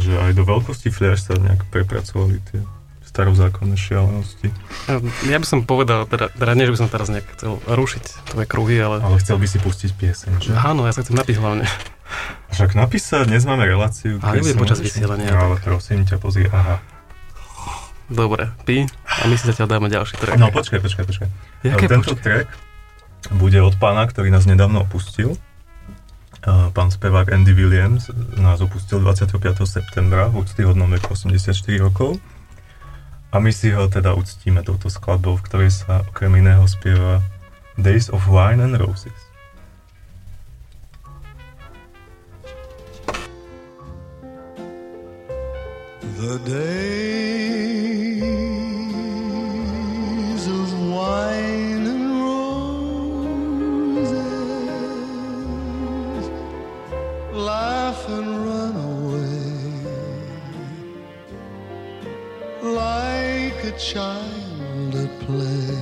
že 0.00 0.12
aj 0.16 0.32
do 0.38 0.46
veľkosti 0.46 0.88
fľaš 0.88 1.28
sa 1.28 1.34
nejak 1.36 1.66
prepracovali 1.68 2.40
tie 2.48 2.62
starozákonné 3.12 3.76
šialenosti. 3.76 4.48
Ja 5.28 5.36
by 5.36 5.44
som 5.44 5.68
povedal, 5.68 6.08
teda, 6.08 6.32
teda 6.32 6.52
nie, 6.56 6.64
že 6.64 6.72
by 6.72 6.78
som 6.80 6.88
teraz 6.88 7.12
nejak 7.12 7.28
chcel 7.36 7.60
rušiť 7.68 8.32
tvoje 8.32 8.46
kruhy, 8.48 8.80
ale... 8.80 9.04
Ale 9.04 9.20
chcel 9.20 9.36
by 9.36 9.44
si 9.44 9.60
pustiť 9.60 9.90
pieseň, 9.92 10.32
že? 10.40 10.56
Áno, 10.56 10.88
ja 10.88 10.96
sa 10.96 11.04
chcem 11.04 11.20
napiť 11.20 11.36
hlavne. 11.36 11.68
Však 12.56 12.72
napísať, 12.72 13.28
dnes 13.28 13.44
máme 13.44 13.68
reláciu. 13.68 14.16
Ale 14.24 14.40
nebude 14.40 14.56
počas 14.56 14.80
vysielania, 14.80 15.28
No, 15.28 15.52
ale 15.52 15.56
prosím 15.60 16.08
ťa, 16.08 16.16
pozri, 16.16 16.48
aha. 16.48 16.80
Dobre, 18.08 18.48
pí 18.64 18.88
a 19.04 19.28
my 19.28 19.36
si 19.36 19.44
zatiaľ 19.44 19.76
dáme 19.76 19.92
ďalší 19.92 20.16
track. 20.16 20.40
No 20.40 20.48
počkaj, 20.48 20.80
počkaj, 20.80 21.04
počkaj. 21.04 21.28
Jaké 21.68 21.86
Tento 21.92 22.16
počkaj? 22.16 22.24
track 22.24 22.48
bude 23.36 23.60
od 23.60 23.76
pána, 23.76 24.08
ktorý 24.08 24.32
nás 24.32 24.48
nedávno 24.48 24.88
opustil. 24.88 25.36
Pán 26.44 26.90
spevák 26.90 27.30
Andy 27.30 27.54
Williams 27.54 28.10
nás 28.34 28.58
opustil 28.58 28.98
25. 28.98 29.62
septembra 29.62 30.26
v 30.26 30.42
úctyhodnom 30.42 30.90
veku 30.90 31.14
84 31.14 31.54
rokov. 31.78 32.18
A 33.32 33.40
my 33.40 33.48
si 33.48 33.72
ho 33.72 33.88
teda 33.88 34.12
uctíme 34.12 34.60
touto 34.60 34.92
skladbou, 34.92 35.40
v 35.40 35.44
ktorej 35.48 35.72
sa 35.72 36.04
okrem 36.04 36.36
iného 36.36 36.68
spieva 36.68 37.24
Days 37.80 38.12
of 38.12 38.28
Wine 38.28 38.60
and 38.60 38.76
Roses. 38.76 39.16
The 46.20 46.36
days 46.44 46.84
of 50.44 50.68
wine 50.92 51.51
a 63.74 63.78
child 63.78 64.94
at 64.94 65.20
play 65.20 65.76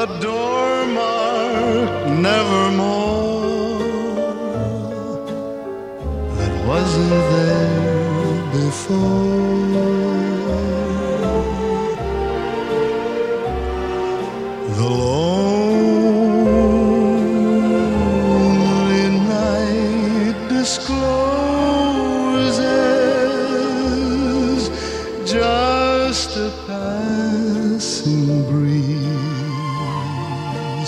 a 0.03 0.07
door 0.21 0.87
marked 0.87 2.09
nevermore 2.27 3.79
that 6.39 6.55
wasn't 6.67 7.11
there 7.11 8.43
before. 8.53 9.66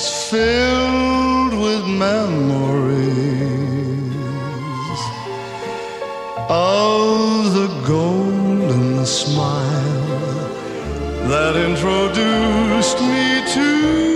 Filled 0.09 1.55
with 1.55 1.87
memories 1.87 3.09
of 6.49 7.55
the 7.55 7.69
golden 7.87 9.05
smile 9.05 10.49
that 11.29 11.57
introduced 11.57 13.01
me 13.01 13.43
to 13.55 14.08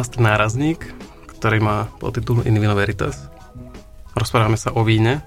15. 0.00 0.16
nárazník, 0.16 0.80
ktorý 1.28 1.60
má 1.60 1.92
podtitul 2.00 2.40
In 2.48 2.56
Vino 2.56 2.72
Veritas. 2.72 3.28
Rozprávame 4.16 4.56
sa 4.56 4.72
o 4.72 4.80
víne 4.80 5.20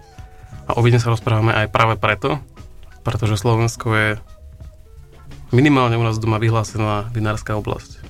a 0.65 0.73
o 0.73 0.81
víne 0.81 0.97
sa 0.97 1.13
rozprávame 1.13 1.53
aj 1.53 1.69
práve 1.69 1.93
preto, 1.93 2.41
pretože 3.05 3.37
Slovensko 3.37 3.93
je 3.93 4.09
minimálne 5.53 5.93
u 5.93 6.01
nás 6.01 6.17
doma 6.17 6.41
vyhlásená 6.41 7.05
vinárska 7.13 7.53
oblasť. 7.53 8.01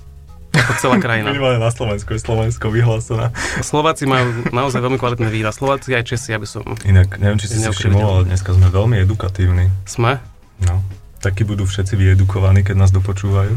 Ako 0.55 0.71
celá 0.79 1.03
krajina. 1.03 1.31
minimálne 1.35 1.59
na 1.59 1.67
Slovensku 1.67 2.15
je 2.15 2.23
Slovensko 2.23 2.71
vyhlásená. 2.71 3.35
Slováci 3.59 4.07
majú 4.07 4.47
naozaj 4.55 4.79
veľmi 4.79 4.95
kvalitné 4.95 5.27
vína. 5.35 5.51
Slováci 5.51 5.91
aj 5.91 6.15
Česi, 6.15 6.31
aby 6.31 6.47
som... 6.47 6.63
Inak, 6.87 7.19
neviem, 7.19 7.43
či 7.43 7.51
si 7.51 7.59
si 7.59 7.67
všimol, 7.67 8.23
ale 8.23 8.31
dneska 8.31 8.55
sme 8.55 8.71
veľmi 8.71 9.03
edukatívni. 9.03 9.67
Sme? 9.83 10.15
No. 10.63 10.79
Takí 11.19 11.43
budú 11.43 11.67
všetci 11.67 11.99
vyedukovaní, 11.99 12.63
keď 12.63 12.87
nás 12.87 12.95
dopočúvajú. 12.95 13.51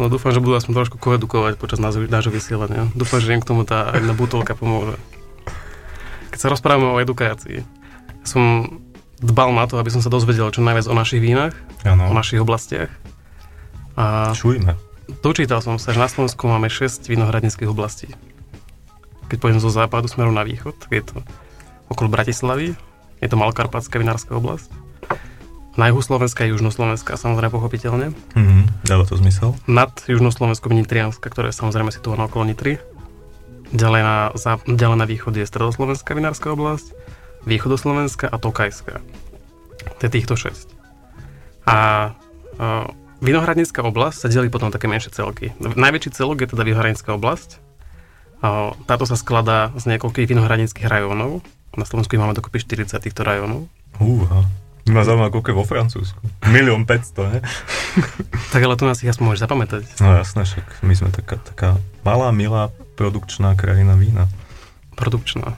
No 0.00 0.08
dúfam, 0.08 0.32
že 0.32 0.40
budú 0.40 0.56
aspoň 0.56 0.72
trošku 0.84 0.96
koedukovať 0.96 1.60
počas 1.60 1.76
nášho, 1.76 2.08
nášho 2.08 2.32
vysielania. 2.32 2.88
Dúfam, 2.96 3.20
že 3.20 3.36
im 3.36 3.44
k 3.44 3.48
tomu 3.48 3.68
tá 3.68 3.92
jedna 3.92 4.16
butolka 4.16 4.56
pomôže. 4.56 4.96
Keď 6.32 6.38
sa 6.40 6.48
rozprávame 6.48 6.96
o 6.96 7.02
edukácii, 7.02 7.60
ja 7.60 8.26
som 8.26 8.80
dbal 9.20 9.52
na 9.52 9.68
to, 9.68 9.76
aby 9.76 9.92
som 9.92 10.00
sa 10.00 10.08
dozvedel 10.08 10.48
čo 10.48 10.64
najviac 10.64 10.88
o 10.88 10.96
našich 10.96 11.20
vínach, 11.20 11.52
o 11.84 11.92
Áno. 11.92 12.08
našich 12.16 12.40
oblastiach. 12.40 12.88
A 13.94 14.32
Čujme. 14.32 14.80
dočítal 15.20 15.60
som 15.60 15.76
sa, 15.76 15.92
že 15.92 16.00
na 16.00 16.08
Slovensku 16.08 16.48
máme 16.48 16.72
6 16.72 17.12
vinohradnických 17.12 17.68
oblastí. 17.68 18.08
Keď 19.28 19.36
pôjdem 19.38 19.60
zo 19.60 19.68
západu 19.68 20.08
smerom 20.08 20.32
na 20.32 20.44
východ, 20.44 20.74
je 20.88 21.04
to 21.04 21.20
okolo 21.92 22.08
Bratislavy, 22.08 22.72
je 23.20 23.28
to 23.28 23.36
Malkarpatská 23.36 24.00
vinárska 24.00 24.32
oblasť. 24.34 24.72
Na 25.72 25.88
juhu 25.88 26.04
Slovenska 26.04 26.44
je 26.44 26.52
Južnoslovenska, 26.52 27.16
samozrejme 27.16 27.52
pochopiteľne. 27.56 28.12
Mhm, 28.36 28.84
dáva 28.84 29.08
to 29.08 29.16
zmysel. 29.16 29.56
Nad 29.64 29.92
Južnoslovenskom 30.04 30.76
je 30.76 30.84
Nitrianska, 30.84 31.32
ktoré 31.32 31.48
je 31.48 31.56
samozrejme 31.56 31.88
situované 31.88 32.28
okolo 32.28 32.44
Nitry. 32.44 32.76
Ďalej 33.72 34.02
na, 34.04 34.16
zá, 34.36 34.60
ďalej 34.68 34.98
na 35.00 35.06
východ 35.08 35.32
je 35.32 35.48
Stredoslovenská 35.48 36.12
vinárska 36.12 36.52
oblasť, 36.52 36.92
Východoslovenská 37.48 38.28
a 38.28 38.36
Tokajská. 38.36 39.00
To 39.98 40.00
je 40.04 40.10
týchto 40.12 40.36
6. 40.36 40.68
A 41.66 42.12
uh, 42.60 42.86
Vinohradnícka 43.24 43.80
oblasť 43.80 44.26
sa 44.26 44.28
delí 44.28 44.52
potom 44.52 44.68
také 44.68 44.90
menšie 44.90 45.14
celky. 45.14 45.56
Najväčší 45.58 46.10
celok 46.12 46.44
je 46.44 46.52
teda 46.52 46.68
Vinohradnícka 46.68 47.16
oblasť. 47.16 47.62
Uh, 48.42 48.76
táto 48.84 49.08
sa 49.08 49.16
skladá 49.16 49.72
z 49.78 49.88
niekoľkých 49.94 50.28
vinohradníckých 50.28 50.90
rajónov. 50.90 51.40
Na 51.72 51.88
Slovensku 51.88 52.12
máme 52.20 52.36
dokopy 52.36 52.60
40 52.60 52.92
týchto 53.00 53.24
rajónov. 53.24 53.70
Húha. 53.96 54.61
Ma 54.84 55.02
zaujíma, 55.02 55.30
koľko 55.30 55.48
je 55.48 55.56
vo 55.56 55.62
Francúzsku. 55.62 56.18
Milión 56.48 56.82
500, 56.82 57.32
ne? 57.32 57.40
Tak 58.50 58.60
ale 58.60 58.74
tu 58.74 58.82
nás 58.82 58.98
ich 58.98 59.06
aspoň 59.06 59.24
môžeš 59.28 59.42
zapamätať. 59.42 59.82
No 59.98 60.10
jasné, 60.12 60.42
však 60.42 60.82
my 60.82 60.92
sme 60.92 61.08
taká, 61.08 61.38
taká 61.38 61.68
malá, 62.02 62.28
milá 62.30 62.68
produkčná 62.94 63.54
krajina 63.54 63.94
vína. 63.94 64.26
Produkčná. 64.92 65.54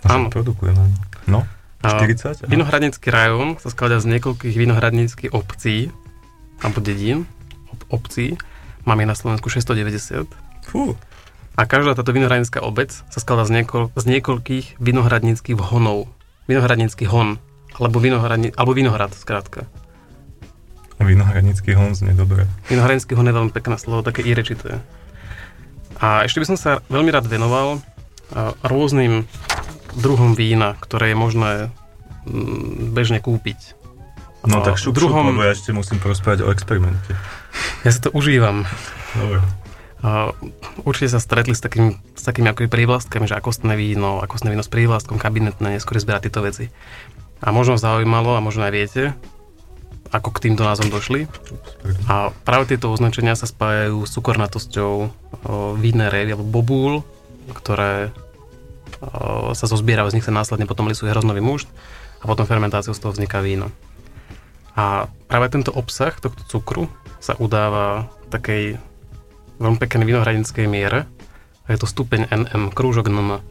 A 0.00 0.06
Áno. 0.06 0.30
produkujeme. 0.30 0.94
No, 1.24 1.42
A 1.80 1.98
40? 1.98 2.46
Vinohradnícky 2.46 3.08
rajón 3.08 3.58
sa 3.58 3.68
skladá 3.68 3.98
z 3.98 4.08
niekoľkých 4.08 4.54
vinohradníckých 4.54 5.30
obcí, 5.32 5.90
alebo 6.60 6.78
dedín, 6.78 7.26
ob- 7.68 8.00
obcí. 8.00 8.38
Máme 8.84 9.04
na 9.04 9.12
Slovensku 9.12 9.48
690. 9.48 10.28
Fú, 10.62 10.94
A 11.54 11.64
každá 11.64 11.94
táto 11.94 12.10
vinohradnícka 12.10 12.58
obec 12.58 12.90
sa 12.90 13.18
skladá 13.18 13.42
z, 13.44 13.62
niekoľ, 13.62 13.94
z 13.94 14.04
niekoľkých 14.08 14.66
vinohradníckých 14.76 15.58
honov. 15.60 16.10
Vinohradnícky 16.46 17.06
hon. 17.06 17.38
Alebo, 17.74 17.98
vinohradní, 17.98 18.54
alebo 18.54 18.72
vinohrad, 18.72 19.10
skrátka. 19.14 19.66
vinohradnícky 21.02 21.74
hon 21.74 21.92
znie 21.92 22.14
dobre. 22.14 22.46
Vinohradnícky 22.70 23.12
hon 23.18 23.26
je 23.26 23.34
veľmi 23.34 23.52
pekné 23.52 23.76
slovo, 23.76 24.06
také 24.06 24.22
irečité. 24.22 24.80
A 25.98 26.22
ešte 26.22 26.40
by 26.42 26.54
som 26.54 26.58
sa 26.58 26.70
veľmi 26.88 27.10
rád 27.10 27.26
venoval 27.26 27.82
rôznym 28.62 29.26
druhom 29.94 30.34
vína, 30.34 30.74
ktoré 30.80 31.14
je 31.14 31.16
možné 31.18 31.52
mm, 32.26 32.90
bežne 32.94 33.18
kúpiť. 33.22 33.78
No 34.44 34.60
A 34.60 34.66
tak 34.66 34.76
šup, 34.76 34.92
druhom- 34.96 35.24
šup, 35.24 35.32
lebo 35.34 35.42
ja 35.46 35.52
ešte 35.54 35.70
musím 35.72 36.02
porozprávať 36.02 36.44
o 36.44 36.52
experimente. 36.52 37.14
Ja 37.86 37.90
si 37.94 38.00
to 38.02 38.12
užívam. 38.12 38.68
Dobre. 39.16 39.40
Určite 40.84 41.16
sa 41.16 41.20
stretli 41.22 41.56
s, 41.56 41.64
takým, 41.64 41.96
s 42.12 42.22
takými 42.28 42.52
ako 42.52 42.68
prívlastkami, 42.68 43.24
že 43.24 43.40
akostné 43.40 43.72
víno, 43.72 44.20
akostné 44.20 44.52
víno 44.52 44.60
s 44.60 44.68
prívlastkom, 44.68 45.16
kabinetné, 45.16 45.80
neskôr 45.80 45.96
zberať 45.96 46.28
tieto 46.28 46.44
veci. 46.44 46.68
A 47.44 47.52
možno 47.52 47.76
zaujímalo, 47.76 48.40
a 48.40 48.40
možno 48.40 48.64
aj 48.64 48.72
viete, 48.72 49.02
ako 50.08 50.32
k 50.32 50.48
týmto 50.48 50.64
názvom 50.64 50.88
došli. 50.88 51.28
A 52.08 52.32
práve 52.48 52.72
tieto 52.72 52.88
označenia 52.88 53.36
sa 53.36 53.44
spájajú 53.44 54.08
s 54.08 54.16
cukornatosťou 54.16 55.12
vídnej 55.76 56.08
révy 56.08 56.32
alebo 56.32 56.48
bobúl, 56.48 57.04
ktoré 57.52 58.08
sa 59.52 59.66
zozbierajú, 59.68 60.08
z 60.08 60.16
nich 60.16 60.26
sa 60.26 60.32
následne 60.32 60.64
potom 60.64 60.88
lisuje 60.88 61.12
hroznový 61.12 61.44
mušt 61.44 61.68
a 62.22 62.24
potom 62.24 62.48
fermentáciou 62.48 62.96
z 62.96 63.02
toho 63.04 63.12
vzniká 63.12 63.44
víno. 63.44 63.68
A 64.72 65.12
práve 65.28 65.52
tento 65.52 65.68
obsah 65.76 66.16
tohto 66.16 66.40
cukru 66.48 66.88
sa 67.20 67.36
udáva 67.36 68.08
v 68.24 68.26
takej 68.32 68.62
veľmi 69.60 69.78
peknej 69.78 70.08
vinohradickej 70.08 70.66
miere. 70.66 71.04
A 71.68 71.76
je 71.76 71.78
to 71.84 71.86
stupeň 71.90 72.26
NM, 72.32 72.72
krúžok 72.72 73.12
NM. 73.12 73.44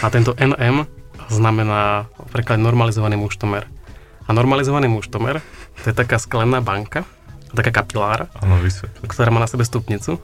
A 0.00 0.06
tento 0.12 0.32
NM 0.38 0.86
znamená 1.28 2.06
preklad 2.30 2.58
normalizovaný 2.58 3.16
muštomer. 3.16 3.66
A 4.26 4.34
normalizovaný 4.34 4.90
muštomer, 4.90 5.38
to 5.82 5.90
je 5.90 5.94
taká 5.94 6.18
sklená 6.18 6.58
banka, 6.58 7.06
taká 7.54 7.70
kapilára, 7.70 8.26
vysvetľuj. 8.42 9.06
ktorá 9.06 9.30
má 9.30 9.38
na 9.38 9.46
sebe 9.46 9.62
stupnicu. 9.62 10.18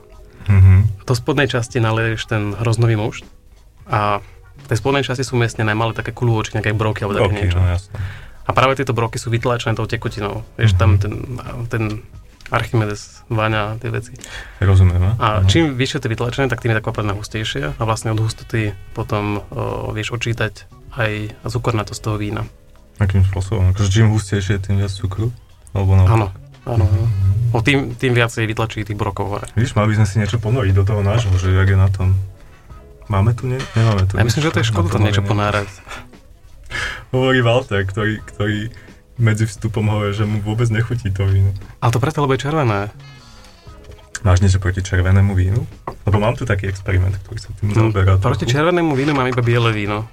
Mhm. 0.47 1.07
Do 1.07 1.13
spodnej 1.15 1.47
časti 1.47 1.79
naleješ 1.79 2.27
ten 2.27 2.51
hroznový 2.59 2.99
mušt 2.99 3.23
a 3.87 4.19
v 4.53 4.65
tej 4.67 4.77
spodnej 4.79 5.03
časti 5.03 5.23
sú 5.23 5.35
umiestnené 5.35 5.71
malé 5.71 5.91
také 5.91 6.11
kulôčky, 6.11 6.55
nejaké 6.55 6.75
broky 6.75 7.03
alebo 7.03 7.15
také 7.15 7.27
Ok, 7.27 7.35
niečo. 7.35 7.59
no. 7.59 7.67
A 8.43 8.51
práve 8.51 8.75
tieto 8.75 8.91
broky 8.91 9.15
sú 9.15 9.31
vytlačené 9.31 9.71
tou 9.71 9.87
tekutinou. 9.87 10.43
Vieš, 10.59 10.75
tam 10.75 10.99
ten, 10.99 11.39
ten 11.71 12.03
Archimedes 12.51 13.23
váňa 13.31 13.79
tie 13.79 13.87
veci. 13.87 14.11
Rozumiem, 14.59 14.99
a? 14.99 15.11
A 15.15 15.27
Áno. 15.39 15.47
čím 15.47 15.79
vyššie 15.79 16.03
to 16.03 16.11
vytlačené, 16.11 16.51
tak 16.51 16.59
tým 16.59 16.75
je 16.75 16.77
tá 16.77 16.83
kvapalina 16.83 17.15
hustejšia 17.15 17.79
a 17.79 17.81
vlastne 17.87 18.11
od 18.11 18.19
hustoty 18.19 18.75
potom 18.91 19.39
o, 19.47 19.89
vieš 19.95 20.11
odčítať 20.11 20.67
aj 20.97 21.33
cukornatosť 21.47 22.01
toho 22.01 22.17
vína. 22.17 22.43
Akým 23.01 23.25
spôsobom? 23.25 23.73
Akože 23.73 23.89
čím 23.89 24.13
hustejšie, 24.13 24.61
tým 24.61 24.77
viac 24.77 24.93
cukru? 24.93 25.33
Alebo 25.73 25.97
na... 25.97 26.05
Áno, 26.05 26.27
áno. 26.69 26.85
áno. 26.85 27.05
O 27.53 27.61
tým, 27.61 27.93
tým 27.97 28.17
viacej 28.17 28.49
vytlačí 28.49 28.81
tých 28.85 28.97
brokov 28.97 29.29
hore. 29.29 29.45
Mali 29.53 29.87
by 29.93 29.95
sme 30.01 30.07
si 30.09 30.15
niečo 30.21 30.37
ponoriť 30.41 30.73
do 30.73 30.83
toho 30.85 31.01
nášho, 31.05 31.33
že 31.37 31.53
jak 31.53 31.69
je 31.69 31.77
na 31.77 31.89
tom. 31.89 32.17
Máme 33.09 33.33
tu 33.37 33.45
nie? 33.45 33.61
Nemáme 33.77 34.09
tu 34.09 34.17
Ja 34.17 34.25
myslím, 34.25 34.41
že 34.41 34.53
to 34.53 34.59
je 34.61 34.69
škoda 34.69 34.89
tam 34.89 35.05
niečo 35.05 35.21
ponárať. 35.21 35.69
Hovorí 37.13 37.45
Walter, 37.45 37.85
ktorý, 37.85 38.25
ktorý 38.25 38.73
medzi 39.21 39.45
vstupom 39.45 39.85
hovorí, 39.85 40.17
že 40.17 40.25
mu 40.25 40.41
vôbec 40.41 40.65
nechutí 40.73 41.13
to 41.13 41.29
víno. 41.29 41.53
Ale 41.77 41.93
to 41.93 42.01
preto, 42.01 42.25
lebo 42.25 42.33
je 42.33 42.49
červené. 42.49 42.89
Máš 44.23 44.39
niečo 44.39 44.57
proti 44.57 44.79
červenému 44.81 45.35
vínu? 45.35 45.61
Lebo 46.07 46.17
mám 46.17 46.33
tu 46.39 46.47
taký 46.47 46.71
experiment, 46.71 47.13
ktorý 47.27 47.39
sa 47.43 47.51
tým 47.59 47.75
zaoberá. 47.75 48.17
Hm, 48.17 48.23
Proti 48.23 48.47
trochu. 48.47 48.55
červenému 48.55 48.95
vínu 48.95 49.11
mám 49.11 49.27
iba 49.27 49.43
biele 49.43 49.69
víno. 49.75 50.07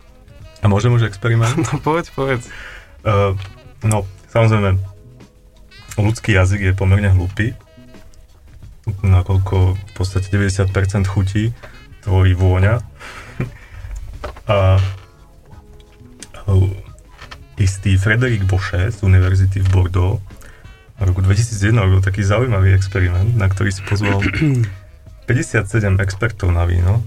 A 0.61 0.69
môžem 0.69 0.93
už 0.93 1.09
experiment? 1.09 1.57
No 1.73 1.81
povedz, 1.81 2.13
povedz. 2.13 2.45
Uh, 3.01 3.33
no, 3.85 4.05
samozrejme, 4.29 4.77
ľudský 5.97 6.37
jazyk 6.37 6.61
je 6.71 6.73
pomerne 6.77 7.09
hlúpy, 7.13 7.57
nakoľko 9.01 9.77
v 9.77 9.93
podstate 9.97 10.29
90% 10.29 11.09
chutí 11.09 11.53
tvorí 12.05 12.37
vôňa. 12.37 12.81
A 14.51 14.81
uh, 16.49 16.69
istý 17.61 17.97
Frederic 17.97 18.45
Bochet 18.45 18.93
z 18.93 19.05
univerzity 19.05 19.61
v 19.61 19.69
Bordeaux 19.69 20.17
v 21.01 21.09
roku 21.09 21.25
2001 21.25 21.81
robil 21.81 22.01
taký 22.05 22.21
zaujímavý 22.21 22.77
experiment, 22.77 23.33
na 23.33 23.49
ktorý 23.49 23.73
si 23.73 23.81
pozval 23.89 24.21
57 25.29 25.97
expertov 25.97 26.53
na 26.53 26.69
víno. 26.69 27.01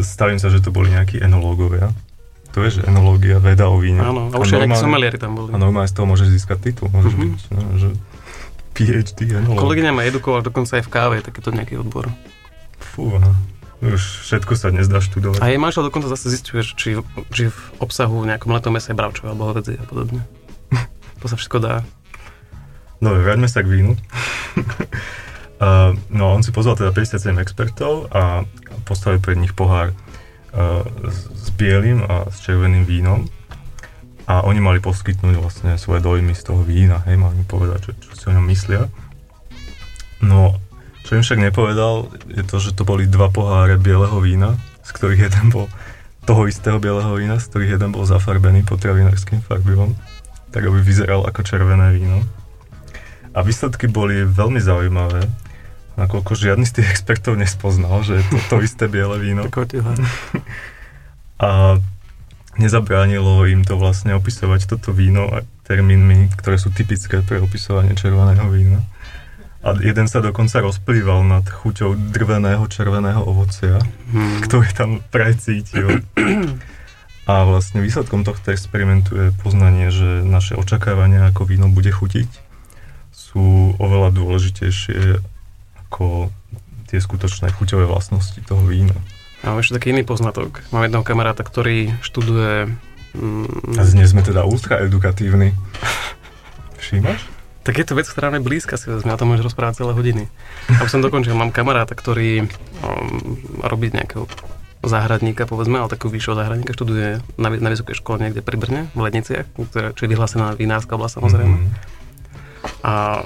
Stavím 0.00 0.38
sa, 0.38 0.48
že 0.48 0.58
to 0.58 0.70
boli 0.70 0.88
nejakí 0.88 1.18
enológovia. 1.18 1.90
To 2.50 2.62
je, 2.62 2.78
že 2.78 2.80
enológia, 2.82 3.38
veda 3.38 3.66
o 3.66 3.78
víne. 3.78 3.98
Áno, 3.98 4.26
a 4.26 4.36
už 4.36 4.58
aj 4.58 4.74
somelieri 4.76 5.16
tam 5.16 5.34
boli. 5.34 5.50
a 5.50 5.56
normálne 5.56 5.86
z 5.86 5.94
toho 5.94 6.06
môžeš 6.06 6.28
získať 6.30 6.58
titul. 6.64 6.90
Môžeš 6.90 7.14
Mhm. 7.14 7.22
byť, 7.22 7.40
no, 7.52 7.62
že 7.76 7.88
PhD 8.72 9.18
enológ. 9.36 9.58
Kolegyňa 9.60 9.90
ma 9.90 10.02
edukovala 10.02 10.42
dokonca 10.42 10.74
aj 10.74 10.82
v 10.82 10.90
káve, 10.90 11.14
je 11.18 11.24
takýto 11.24 11.50
nejaký 11.50 11.78
odbor. 11.78 12.10
Fú, 12.76 13.14
no. 13.14 13.30
Už 13.80 13.96
všetko 14.26 14.52
sa 14.54 14.68
dnes 14.68 14.86
dá 14.86 14.98
študovať. 14.98 15.38
A 15.38 15.46
jej 15.46 15.56
manžel 15.56 15.82
dokonca 15.82 16.04
zase 16.06 16.28
zistuje, 16.28 16.60
či, 16.66 17.00
či 17.30 17.42
v 17.48 17.58
obsahu 17.78 18.18
nejakom 18.20 18.50
letom 18.50 18.74
mese 18.74 18.90
je 18.90 18.98
bravčové 18.98 19.30
alebo 19.30 19.48
hovedzie 19.48 19.74
a 19.74 19.84
podobne. 19.84 20.20
To 21.20 21.26
sa 21.26 21.36
všetko 21.36 21.58
dá. 21.58 21.84
Dobre, 22.98 23.20
vráťme 23.22 23.46
sa 23.46 23.60
k 23.60 23.68
vínu. 23.70 23.92
uh, 25.60 25.92
no, 26.10 26.24
on 26.34 26.42
si 26.42 26.50
pozval 26.50 26.74
teda 26.74 26.90
57 26.96 27.36
expertov 27.38 28.08
a 28.10 28.42
postavil 28.88 29.20
pred 29.20 29.36
nich 29.36 29.52
pohár 29.52 29.92
uh, 29.92 30.82
s, 31.06 31.48
bielým 31.54 32.02
a 32.08 32.26
s 32.32 32.40
červeným 32.42 32.88
vínom. 32.88 33.28
A 34.24 34.46
oni 34.46 34.62
mali 34.62 34.78
poskytnúť 34.78 35.36
vlastne 35.36 35.70
svoje 35.76 36.00
dojmy 36.00 36.32
z 36.32 36.42
toho 36.48 36.62
vína, 36.62 37.02
hej, 37.04 37.18
mali 37.18 37.42
mi 37.42 37.44
povedať, 37.44 37.90
čo, 37.90 37.90
čo 37.98 38.10
si 38.14 38.24
o 38.30 38.34
ňom 38.34 38.46
myslia. 38.48 38.86
No, 40.22 40.56
čo 41.02 41.18
im 41.18 41.26
však 41.26 41.42
nepovedal, 41.42 42.06
je 42.30 42.44
to, 42.46 42.62
že 42.62 42.78
to 42.78 42.86
boli 42.86 43.10
dva 43.10 43.28
poháre 43.32 43.74
bieleho 43.74 44.22
vína, 44.22 44.54
z 44.86 44.90
ktorých 44.94 45.26
jeden 45.28 45.50
bol 45.50 45.66
toho 46.28 46.46
istého 46.46 46.78
bieleho 46.78 47.10
vína, 47.18 47.42
z 47.42 47.50
ktorých 47.50 47.74
jeden 47.74 47.90
bol 47.90 48.06
zafarbený 48.06 48.62
potravinárským 48.62 49.42
farbivom, 49.42 49.98
tak 50.54 50.62
aby 50.62 50.78
vyzeral 50.78 51.26
ako 51.26 51.42
červené 51.42 51.90
víno. 51.98 52.22
A 53.34 53.42
výsledky 53.42 53.90
boli 53.90 54.22
veľmi 54.22 54.62
zaujímavé, 54.62 55.26
nakoľko 55.96 56.32
žiadny 56.34 56.66
z 56.66 56.82
tých 56.82 56.88
expertov 56.94 57.34
nespoznal, 57.34 58.02
že 58.02 58.20
je 58.20 58.24
to 58.28 58.38
to 58.50 58.56
isté 58.62 58.86
biele 58.86 59.16
víno. 59.18 59.46
A 61.40 61.80
nezabránilo 62.60 63.48
im 63.48 63.64
to 63.64 63.80
vlastne 63.80 64.12
opisovať 64.12 64.68
toto 64.68 64.92
víno 64.92 65.30
a 65.32 65.42
termínmi, 65.64 66.34
ktoré 66.36 66.60
sú 66.60 66.68
typické 66.68 67.24
pre 67.24 67.40
opisovanie 67.40 67.96
červeného 67.96 68.44
vína. 68.52 68.84
A 69.60 69.76
jeden 69.76 70.08
sa 70.08 70.24
dokonca 70.24 70.60
rozplýval 70.64 71.20
nad 71.20 71.44
chuťou 71.44 71.92
drveného 72.12 72.64
červeného 72.68 73.20
ovocia, 73.20 73.76
Hmm. 74.10 74.40
ktorý 74.40 74.68
tam 74.72 74.90
praj 75.12 75.36
cítil. 75.36 76.00
A 77.28 77.46
vlastne 77.46 77.84
výsledkom 77.84 78.24
tohto 78.26 78.50
experimentu 78.50 79.14
je 79.14 79.28
poznanie, 79.44 79.92
že 79.92 80.26
naše 80.26 80.56
očakávania, 80.56 81.30
ako 81.30 81.46
víno 81.46 81.70
bude 81.70 81.92
chutiť, 81.92 82.26
sú 83.12 83.76
oveľa 83.78 84.10
dôležitejšie 84.16 85.22
ako 85.90 86.30
tie 86.86 87.02
skutočné 87.02 87.50
chuťové 87.50 87.82
vlastnosti 87.82 88.38
toho 88.46 88.62
vína. 88.62 88.94
A 89.42 89.50
mám 89.50 89.58
ešte 89.58 89.74
taký 89.74 89.90
iný 89.90 90.06
poznatok. 90.06 90.62
Mám 90.70 90.86
jedného 90.86 91.02
kamaráta, 91.02 91.42
ktorý 91.42 91.98
študuje... 92.06 92.70
Mm, 93.18 93.74
A 93.74 93.82
dnes 93.82 94.14
sme 94.14 94.22
teda 94.22 94.46
ultra 94.46 94.78
edukatívni. 94.86 95.50
Všímaš? 96.78 97.26
tak 97.60 97.76
je 97.76 97.86
to 97.86 97.92
vec, 97.92 98.08
ktorá 98.08 98.32
mi 98.32 98.40
je 98.40 98.46
blízka, 98.48 98.80
si 98.80 98.88
vezme, 98.88 99.12
a 99.12 99.20
to 99.20 99.28
môžeš 99.28 99.52
rozprávať 99.52 99.84
celé 99.84 99.92
hodiny. 99.92 100.24
Aby 100.80 100.90
som 100.90 101.04
dokončil, 101.04 101.36
mám 101.36 101.52
kamaráta, 101.52 101.92
ktorý 101.92 102.48
um, 102.48 102.48
robí 103.60 103.92
nejakého 103.92 104.24
záhradníka, 104.80 105.44
povedzme, 105.44 105.76
ale 105.76 105.92
takého 105.92 106.08
vyššieho 106.08 106.40
záhradníka, 106.40 106.72
študuje 106.72 107.20
na, 107.36 107.48
na 107.52 107.68
vysokej 107.68 108.00
škole 108.00 108.16
niekde 108.16 108.40
pri 108.40 108.56
Brne, 108.56 108.88
v 108.96 109.00
Ledniciach, 109.04 109.44
ktorá, 109.52 109.92
čo 109.92 110.08
je 110.08 110.10
vyhlásená 110.10 110.56
vinárska 110.56 110.96
oblasť 110.96 111.20
samozrejme. 111.20 111.56
Mhm. 111.60 111.68
A 112.80 113.22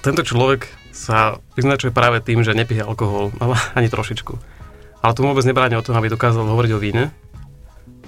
tento 0.00 0.24
človek 0.24 0.72
sa 0.98 1.38
vyznačuje 1.54 1.94
práve 1.94 2.18
tým, 2.18 2.42
že 2.42 2.58
nepije 2.58 2.82
alkohol, 2.82 3.30
ale 3.38 3.54
ani 3.78 3.86
trošičku. 3.86 4.34
Ale 4.98 5.14
to 5.14 5.22
vôbec 5.22 5.46
nebráni 5.46 5.78
o 5.78 5.84
tom, 5.86 5.94
aby 5.94 6.10
dokázal 6.10 6.42
hovoriť 6.42 6.72
o 6.74 6.82
víne. 6.82 7.14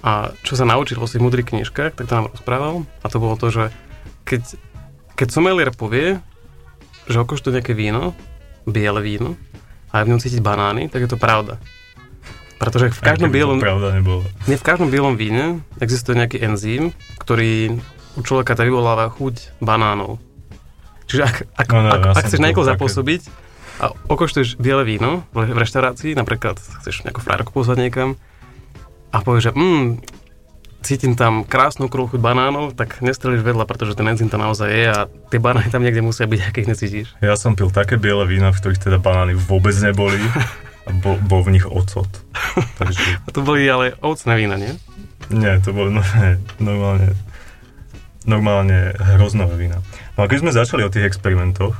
A 0.02 0.34
čo 0.42 0.58
sa 0.58 0.66
naučil 0.66 0.98
vo 0.98 1.06
svojich 1.06 1.22
mudrých 1.22 1.48
knižkách, 1.54 1.94
tak 1.94 2.08
to 2.10 2.16
nám 2.18 2.34
rozprával. 2.34 2.82
A 3.04 3.06
to 3.06 3.22
bolo 3.22 3.38
to, 3.38 3.52
že 3.54 3.64
keď, 4.26 4.58
keď 5.14 5.28
sommelier 5.30 5.70
povie, 5.70 6.18
že 7.06 7.22
okoštuje 7.22 7.62
nejaké 7.62 7.78
víno, 7.78 8.16
biele 8.66 8.98
víno, 9.04 9.38
a 9.90 10.02
je 10.02 10.06
v 10.06 10.10
ňom 10.14 10.22
cítiť 10.22 10.40
banány, 10.42 10.86
tak 10.90 11.06
je 11.06 11.10
to 11.10 11.18
pravda. 11.18 11.58
Pretože 12.62 12.92
v 12.92 13.02
každom 13.02 13.32
bielom, 13.32 13.58
pravda 13.58 13.96
nebola. 13.96 14.22
nie 14.44 14.60
v 14.60 14.66
každom 14.66 14.92
bielom 14.92 15.16
víne 15.16 15.64
existuje 15.80 16.14
nejaký 16.14 16.38
enzym, 16.44 16.92
ktorý 17.18 17.80
u 18.14 18.20
človeka 18.20 18.52
tak 18.52 18.68
vyvoláva 18.68 19.08
chuť 19.10 19.58
banánov. 19.64 20.20
Čiže 21.10 21.22
ak, 21.26 21.36
ak, 21.58 21.66
No, 21.74 21.80
no, 21.82 21.90
ak, 21.90 22.00
ja 22.00 22.12
ak 22.14 22.24
chceš 22.30 22.38
na 22.38 22.54
niekoho 22.54 22.66
zapôsobiť 22.66 23.22
a 23.82 23.90
okoštuješ 24.06 24.60
biele 24.62 24.86
víno 24.86 25.26
v, 25.34 25.50
reštaurácii, 25.56 26.14
napríklad 26.14 26.62
chceš 26.80 27.02
nejakú 27.02 27.18
frajerku 27.18 27.50
pozvať 27.50 27.90
niekam 27.90 28.08
a 29.10 29.18
povieš, 29.18 29.50
že 29.50 29.52
mm, 29.58 29.86
cítim 30.80 31.12
tam 31.16 31.44
krásnu 31.44 31.92
krúchu 31.92 32.16
banánov, 32.16 32.72
tak 32.72 33.04
nestrelíš 33.04 33.44
vedľa, 33.44 33.68
pretože 33.68 33.96
ten 33.96 34.08
enzym 34.08 34.32
tam 34.32 34.40
naozaj 34.40 34.68
je 34.70 34.86
a 34.88 34.98
tie 35.28 35.40
banány 35.40 35.68
tam 35.68 35.84
niekde 35.84 36.00
musia 36.00 36.24
byť, 36.24 36.40
aké 36.48 36.64
ich 36.64 36.70
necítiš. 36.70 37.06
Ja 37.20 37.36
som 37.36 37.58
pil 37.58 37.68
také 37.72 38.00
biele 38.00 38.24
vína, 38.24 38.54
v 38.54 38.58
ktorých 38.60 38.80
teda 38.80 38.98
banány 39.02 39.36
vôbec 39.36 39.76
neboli 39.82 40.20
a 40.86 40.90
bol, 40.94 41.20
bol 41.20 41.42
v 41.44 41.60
nich 41.60 41.66
ocot. 41.68 42.08
Takže 42.80 43.00
A 43.26 43.28
to 43.34 43.44
boli 43.44 43.68
ale 43.68 43.96
ovocné 44.00 44.32
vína, 44.38 44.56
nie? 44.56 44.72
nie, 45.30 45.52
to 45.62 45.70
bolo 45.70 45.94
normálne, 45.94 46.42
normálne, 46.58 47.08
normálne 48.26 48.78
hroznové 48.98 49.54
vína. 49.56 49.78
No 50.20 50.28
a 50.28 50.28
keď 50.28 50.44
sme 50.44 50.52
začali 50.52 50.84
o 50.84 50.92
tých 50.92 51.08
experimentoch, 51.08 51.72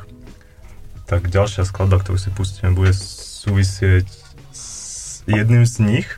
tak 1.05 1.28
ďalšia 1.28 1.68
skladba, 1.68 2.01
ktorú 2.01 2.16
si 2.16 2.32
pustíme, 2.32 2.72
bude 2.72 2.97
súvisieť 2.97 4.09
s 4.49 4.64
jedným 5.28 5.68
z 5.68 5.74
nich 5.84 6.09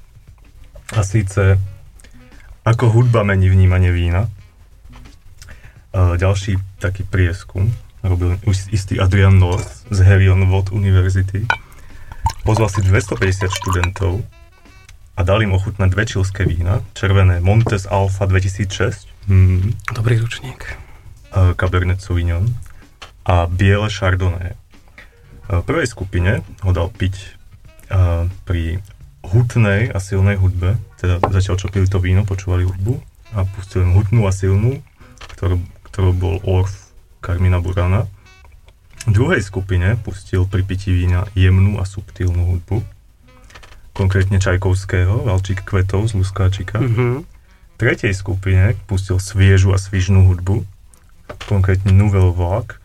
a 0.95 1.03
síce 1.03 1.59
ako 2.63 2.95
hudba 2.95 3.27
mení 3.27 3.51
vnímanie 3.51 3.91
vína. 3.91 4.31
A 5.91 6.15
ďalší 6.15 6.63
taký 6.79 7.03
prieskum 7.03 7.75
robil 8.07 8.39
istý 8.71 9.03
Adrian 9.03 9.43
North 9.43 9.83
z 9.91 9.99
Herion 10.07 10.47
Watt 10.47 10.71
University. 10.71 11.43
Pozval 12.47 12.71
si 12.71 12.87
250 12.87 13.51
študentov 13.51 14.23
a 15.19 15.27
dal 15.27 15.43
im 15.43 15.59
ochutnať 15.59 15.91
dve 15.91 16.07
čilské 16.07 16.47
vína, 16.47 16.87
červené 16.95 17.43
Montes 17.43 17.83
Alpha 17.91 18.31
2006, 18.31 19.11
mm, 19.27 19.91
Dobrý 19.99 20.23
ručník. 20.23 20.82
A 21.33 21.57
Cabernet 21.57 21.99
Sauvignon 21.99 22.45
a 23.25 23.49
biele 23.49 23.89
Chardonnay. 23.89 24.55
V 25.49 25.65
prvej 25.67 25.89
skupine 25.91 26.41
ho 26.65 26.71
dal 26.71 26.89
piť 26.93 27.37
a, 27.93 28.25
pri 28.47 28.81
hutnej 29.23 29.91
a 29.91 29.99
silnej 30.03 30.39
hudbe, 30.39 30.79
teda 30.99 31.23
zatiaľ 31.23 31.57
čo 31.59 31.69
pili 31.71 31.87
to 31.87 32.03
víno, 32.03 32.27
počúvali 32.27 32.67
hudbu 32.67 32.95
a 33.37 33.47
pustil 33.49 33.87
im 33.87 33.97
hutnú 33.97 34.27
a 34.27 34.33
silnú, 34.35 34.83
ktorou, 35.39 35.59
ktorou 35.91 36.13
bol 36.13 36.37
Orf 36.45 36.93
Karmina 37.23 37.63
Burana. 37.63 38.11
V 39.07 39.13
druhej 39.15 39.43
skupine 39.43 39.99
pustil 39.99 40.47
pri 40.47 40.63
pití 40.63 40.95
vína 40.95 41.27
jemnú 41.35 41.79
a 41.79 41.85
subtilnú 41.87 42.55
hudbu, 42.55 42.83
konkrétne 43.93 44.39
Čajkovského, 44.39 45.27
Valčík 45.27 45.63
kvetov 45.67 46.11
z 46.11 46.19
Luskáčika. 46.19 46.81
Mhm. 46.81 47.27
V 47.73 47.77
tretej 47.81 48.15
skupine 48.15 48.79
pustil 48.87 49.19
sviežu 49.19 49.75
a 49.75 49.79
svižnú 49.79 50.31
hudbu, 50.31 50.63
konkrétne 51.49 51.93
Nouvelle 51.93 52.33
Vague, 52.33 52.79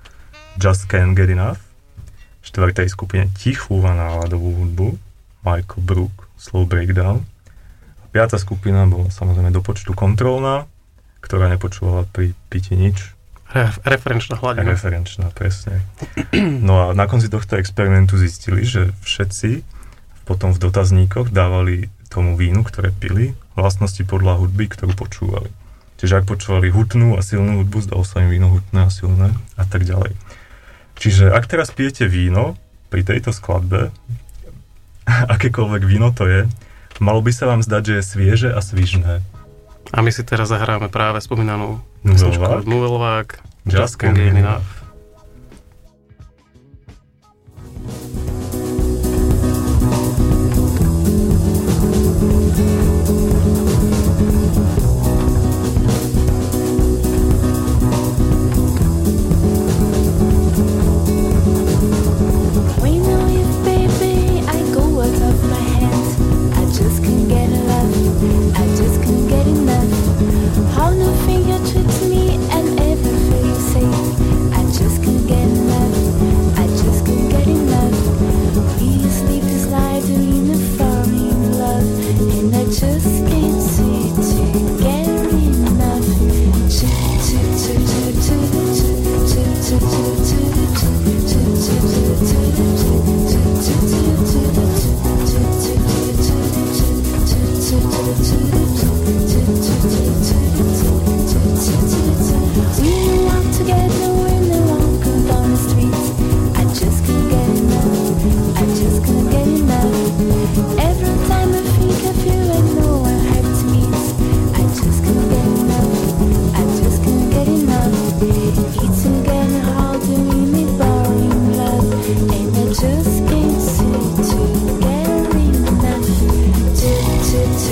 Just 0.58 0.90
Can't 0.90 1.14
Get 1.14 1.30
Enough. 1.30 1.62
V 2.42 2.46
štvrtej 2.48 2.88
skupine 2.88 3.28
tichú 3.36 3.84
a 3.84 3.92
náladovú 3.92 4.64
hudbu, 4.64 4.96
Michael 5.44 5.84
Brook, 5.84 6.32
Slow 6.40 6.64
Breakdown. 6.64 7.28
A 8.02 8.06
piata 8.08 8.40
skupina 8.40 8.88
bola 8.88 9.12
samozrejme 9.12 9.52
do 9.52 9.60
počtu 9.60 9.92
kontrolná, 9.92 10.68
ktorá 11.20 11.52
nepočúvala 11.52 12.08
pri 12.08 12.32
piti 12.48 12.80
nič, 12.80 13.18
Re- 13.48 13.72
referenčná 13.88 14.36
hladina. 14.44 14.76
Referenčná, 14.76 15.32
presne. 15.32 15.80
No 16.36 16.84
a 16.84 16.86
na 16.92 17.08
konci 17.08 17.32
tohto 17.32 17.56
experimentu 17.56 18.20
zistili, 18.20 18.68
že 18.68 18.92
všetci 19.08 19.64
potom 20.28 20.52
v 20.52 20.60
dotazníkoch 20.60 21.32
dávali 21.32 21.88
tomu 22.12 22.36
vínu, 22.36 22.68
ktoré 22.68 22.92
pili, 22.92 23.40
vlastnosti 23.56 24.04
podľa 24.04 24.44
hudby, 24.44 24.68
ktorú 24.68 24.92
počúvali. 25.00 25.48
Čiže 25.98 26.22
ak 26.22 26.30
počúvali 26.30 26.70
hutnú 26.70 27.18
a 27.18 27.26
silnú 27.26 27.62
hudbu, 27.62 27.90
zdalo 27.90 28.06
sa 28.06 28.22
im 28.22 28.30
víno 28.30 28.54
hutné 28.54 28.86
a 28.86 28.94
silné 28.94 29.34
a 29.58 29.64
tak 29.66 29.84
ďalej. 29.84 30.14
Čiže 30.98 31.34
ak 31.34 31.46
teraz 31.50 31.74
pijete 31.74 32.06
víno 32.06 32.58
pri 32.94 33.02
tejto 33.02 33.34
skladbe, 33.34 33.90
akékoľvek 35.36 35.84
víno 35.86 36.14
to 36.14 36.30
je, 36.30 36.42
malo 37.02 37.22
by 37.22 37.34
sa 37.34 37.50
vám 37.50 37.66
zdať, 37.66 37.82
že 37.84 37.94
je 37.98 38.04
svieže 38.06 38.50
a 38.54 38.62
svižné. 38.62 39.26
A 39.90 39.98
my 40.04 40.12
si 40.12 40.22
teraz 40.22 40.52
zahráme 40.52 40.92
práve 40.92 41.24
spomínanú 41.24 41.80
pesničku 42.04 42.44
Vague, 43.00 43.40
Just 43.66 43.98
Just 43.98 44.62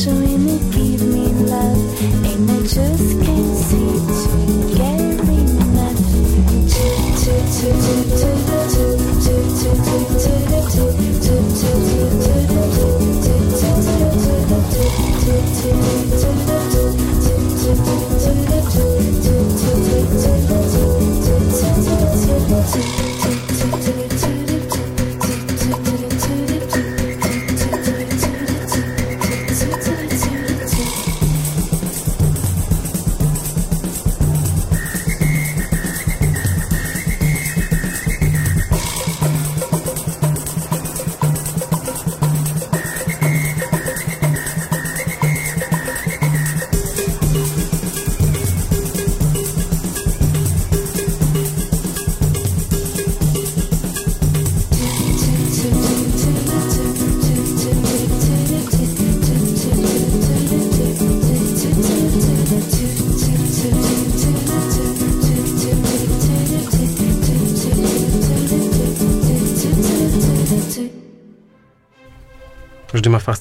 so 0.00 0.10
we 0.12 0.34
the 0.38 0.59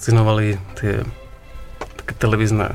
fascinovali 0.10 0.57
tie 0.74 1.05
také 2.01 2.14
televízne 2.18 2.74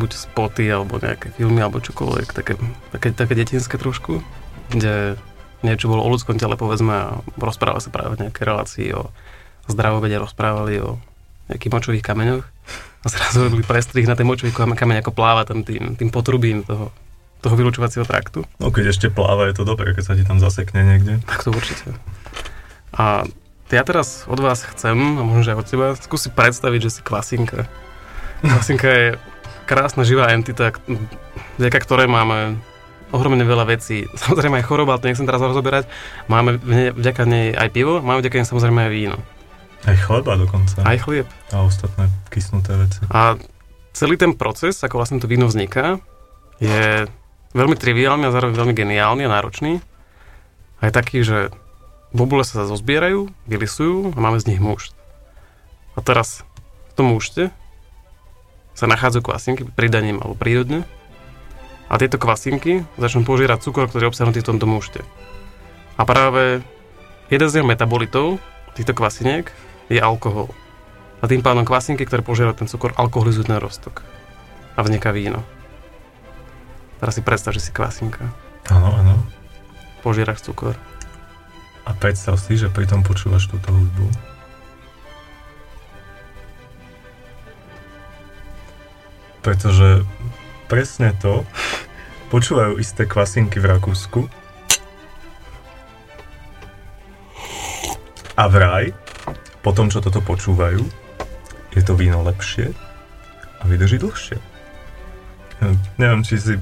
buď 0.00 0.10
spoty, 0.16 0.64
alebo 0.64 0.96
nejaké 0.96 1.36
filmy, 1.36 1.60
alebo 1.60 1.84
čokoľvek, 1.84 2.32
také, 2.32 2.56
také, 2.88 3.12
také 3.12 3.36
detinské 3.36 3.76
trošku, 3.76 4.24
kde 4.72 5.20
niečo 5.60 5.92
bolo 5.92 6.00
o 6.00 6.08
ľudskom 6.08 6.40
tele, 6.40 6.56
povedzme, 6.56 6.94
a 6.96 7.20
rozpráva 7.36 7.84
sa 7.84 7.92
práve 7.92 8.16
v 8.16 8.24
nejakej 8.24 8.44
relácii 8.48 8.88
o 8.96 9.12
zdravovede, 9.68 10.16
rozprávali 10.16 10.80
o 10.80 10.96
nejakých 11.52 11.72
močových 11.76 12.04
kameňoch 12.08 12.44
a 13.04 13.06
zrazu 13.12 13.44
robili 13.44 13.60
prestrih 13.60 14.08
na 14.08 14.16
ten 14.16 14.24
močový 14.24 14.56
kame- 14.56 14.80
kameň, 14.80 15.04
ako 15.04 15.12
pláva 15.12 15.44
tam 15.44 15.68
tým, 15.68 16.00
tým 16.00 16.08
potrubím 16.08 16.64
toho, 16.64 16.96
toho 17.44 17.54
vylučovacieho 17.60 18.08
traktu. 18.08 18.40
No 18.56 18.72
keď 18.72 18.96
ešte 18.96 19.12
pláva, 19.12 19.52
je 19.52 19.60
to 19.60 19.68
dobré, 19.68 19.92
keď 19.92 20.04
sa 20.08 20.16
ti 20.16 20.24
tam 20.24 20.40
zasekne 20.40 20.80
niekde. 20.80 21.20
Tak 21.28 21.44
to 21.44 21.52
určite. 21.52 21.92
A 22.96 23.28
ja 23.74 23.82
teraz 23.82 24.24
od 24.30 24.38
vás 24.38 24.62
chcem, 24.62 24.94
a 24.94 25.22
možno, 25.26 25.54
aj 25.54 25.58
od 25.58 25.66
teba, 25.66 25.86
skúsi 25.98 26.30
predstaviť, 26.30 26.80
že 26.86 26.90
si 26.94 27.00
kvasinka. 27.02 27.66
Kvasinka 28.40 28.88
je 28.88 29.06
krásna 29.66 30.06
živá 30.06 30.30
entita, 30.30 30.70
vďaka 31.58 31.78
ktorej 31.82 32.06
máme 32.06 32.60
ohromne 33.10 33.42
veľa 33.42 33.66
vecí. 33.66 34.06
Samozrejme 34.22 34.62
aj 34.62 34.66
choroba, 34.66 34.94
ale 34.94 35.02
to 35.02 35.08
nechcem 35.10 35.26
teraz 35.26 35.42
rozoberať. 35.42 35.90
Máme 36.30 36.58
vďaka 36.94 37.22
nej 37.26 37.50
aj 37.54 37.68
pivo, 37.74 37.98
máme 37.98 38.22
vďaka 38.22 38.42
nej 38.42 38.48
samozrejme 38.48 38.80
aj 38.86 38.92
víno. 38.92 39.18
Aj 39.84 39.96
chleba 40.00 40.40
dokonca. 40.40 40.80
Aj 40.80 40.96
chlieb. 40.96 41.28
A 41.52 41.60
ostatné 41.60 42.08
kysnuté 42.32 42.72
veci. 42.72 43.04
A 43.12 43.36
celý 43.92 44.16
ten 44.16 44.32
proces, 44.32 44.80
ako 44.80 44.96
vlastne 44.96 45.20
to 45.20 45.28
víno 45.28 45.44
vzniká, 45.44 46.00
je 46.56 47.04
veľmi 47.52 47.76
triviálny 47.76 48.24
a 48.24 48.32
zároveň 48.32 48.54
veľmi 48.56 48.74
geniálny 48.74 49.22
a 49.28 49.32
náročný. 49.32 49.84
A 50.80 50.88
je 50.88 50.92
taký, 50.92 51.20
že 51.20 51.52
bobule 52.14 52.46
sa 52.46 52.64
zozbierajú, 52.64 53.28
vylisujú 53.50 54.14
a 54.14 54.18
máme 54.22 54.38
z 54.38 54.54
nich 54.54 54.62
mušt. 54.62 54.94
A 55.98 56.00
teraz 56.00 56.46
v 56.90 56.92
tom 56.94 57.10
mušte 57.10 57.50
sa 58.74 58.86
nachádzajú 58.86 59.22
kvasinky 59.26 59.62
pridaním 59.74 60.22
alebo 60.22 60.38
prírodne. 60.38 60.86
A 61.90 61.98
tieto 61.98 62.16
kvasinky 62.16 62.86
začnú 62.96 63.26
požierať 63.26 63.66
cukor, 63.66 63.90
ktorý 63.90 64.08
je 64.08 64.10
obsahnutý 64.10 64.40
v 64.40 64.48
tomto 64.54 64.66
mušte. 64.66 65.02
A 65.94 66.02
práve 66.06 66.62
jeden 67.30 67.48
z 67.50 67.60
jeho 67.60 67.66
metabolitov, 67.66 68.38
týchto 68.74 68.94
kvasiniek, 68.94 69.50
je 69.90 70.00
alkohol. 70.02 70.50
A 71.22 71.30
tým 71.30 71.44
pádom 71.44 71.62
kvasinky, 71.62 72.02
ktoré 72.02 72.24
požierajú 72.24 72.64
ten 72.64 72.68
cukor, 72.70 72.96
alkoholizujú 72.98 73.46
ten 73.46 73.60
roztok. 73.62 74.02
A 74.74 74.82
vzniká 74.82 75.14
víno. 75.14 75.46
Teraz 76.98 77.14
si 77.14 77.22
predstav, 77.22 77.54
že 77.54 77.62
si 77.62 77.70
kvasinka. 77.70 78.26
Áno, 78.72 78.90
áno. 78.90 79.14
Požieraš 80.02 80.42
cukor. 80.42 80.74
A 81.84 81.92
predstav 81.92 82.40
si, 82.40 82.56
že 82.56 82.72
pritom 82.72 83.04
počúvaš 83.04 83.48
túto 83.48 83.68
hudbu. 83.68 84.08
Pretože 89.44 90.08
presne 90.72 91.12
to 91.20 91.44
počúvajú 92.32 92.80
isté 92.80 93.04
kvasinky 93.04 93.60
v 93.60 93.68
Rakúsku. 93.68 94.20
A 98.34 98.50
vraj, 98.50 98.90
po 99.62 99.70
tom, 99.70 99.92
čo 99.92 100.00
toto 100.00 100.24
počúvajú, 100.24 100.82
je 101.76 101.82
to 101.84 101.92
víno 101.94 102.24
lepšie 102.24 102.72
a 103.60 103.62
vydrží 103.68 104.00
dlhšie. 104.00 104.40
Neviem, 106.00 106.24
či 106.26 106.36
si 106.40 106.54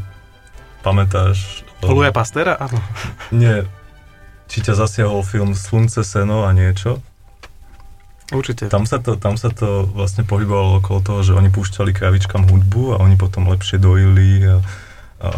pamätáš... 0.82 1.64
Poluje 1.80 2.10
Pastera? 2.12 2.58
Áno. 2.58 2.78
Nie. 3.32 3.64
Či 4.52 4.60
ťa 4.60 4.76
zasiahol 4.84 5.24
film 5.24 5.56
Slunce, 5.56 6.04
seno 6.04 6.44
a 6.44 6.52
niečo? 6.52 7.00
Určite. 8.36 8.68
Tam 8.68 8.84
sa, 8.84 9.00
to, 9.00 9.16
tam 9.16 9.40
sa 9.40 9.48
to 9.48 9.88
vlastne 9.88 10.28
pohybovalo 10.28 10.84
okolo 10.84 11.00
toho, 11.00 11.20
že 11.24 11.32
oni 11.32 11.48
púšťali 11.48 11.96
kravičkám 11.96 12.44
hudbu 12.52 12.96
a 12.96 13.00
oni 13.00 13.16
potom 13.16 13.48
lepšie 13.48 13.80
dojili 13.80 14.44
a, 14.44 14.56
a 15.24 15.28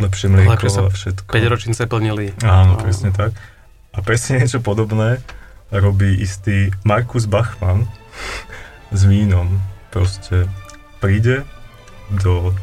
lepšie 0.00 0.32
mlieko 0.32 0.72
sa 0.72 0.88
a 0.88 0.92
všetko. 0.92 1.28
5 1.28 1.52
ročnice 1.52 1.84
plnili. 1.84 2.32
Áno, 2.40 2.80
presne 2.80 3.12
tak. 3.12 3.36
A 3.92 4.00
presne 4.00 4.36
niečo 4.40 4.64
podobné 4.64 5.20
robí 5.68 6.16
istý 6.16 6.72
Markus 6.80 7.28
Bachmann 7.28 7.84
s 8.88 9.04
vínom. 9.04 9.60
Proste 9.92 10.48
príde 10.96 11.44
do 12.08 12.56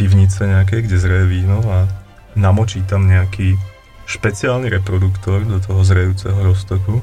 pivnice 0.00 0.48
nejakej, 0.48 0.88
kde 0.88 0.96
zreje 0.96 1.24
víno 1.28 1.60
a 1.68 1.84
namočí 2.32 2.80
tam 2.84 3.06
nejaký 3.12 3.60
špeciálny 4.04 4.68
reproduktor 4.68 5.44
do 5.44 5.58
toho 5.60 5.80
zrejúceho 5.84 6.36
roztoku, 6.36 7.00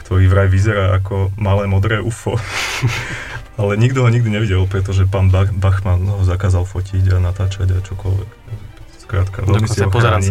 ktorý 0.00 0.26
vraj 0.26 0.48
vyzerá 0.50 0.98
ako 0.98 1.30
malé 1.38 1.70
modré 1.70 2.02
UFO. 2.02 2.34
Ale 3.60 3.76
nikto 3.76 4.02
ho 4.02 4.08
nikdy 4.08 4.32
nevidel, 4.32 4.64
pretože 4.64 5.04
pán 5.04 5.28
Bach- 5.28 5.52
Bachmann 5.52 6.08
ho 6.08 6.24
zakázal 6.24 6.64
fotiť 6.64 7.12
a 7.12 7.16
natáčať 7.20 7.76
a 7.76 7.78
čokoľvek. 7.84 8.30
Skrátka, 9.04 9.44
veľmi 9.44 9.68
si 9.68 9.84
ho 9.84 9.90
chráni. 9.92 10.30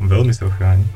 Veľmi 0.00 0.32
sa 0.32 0.48
ho 0.48 0.52
chráni. 0.56 0.86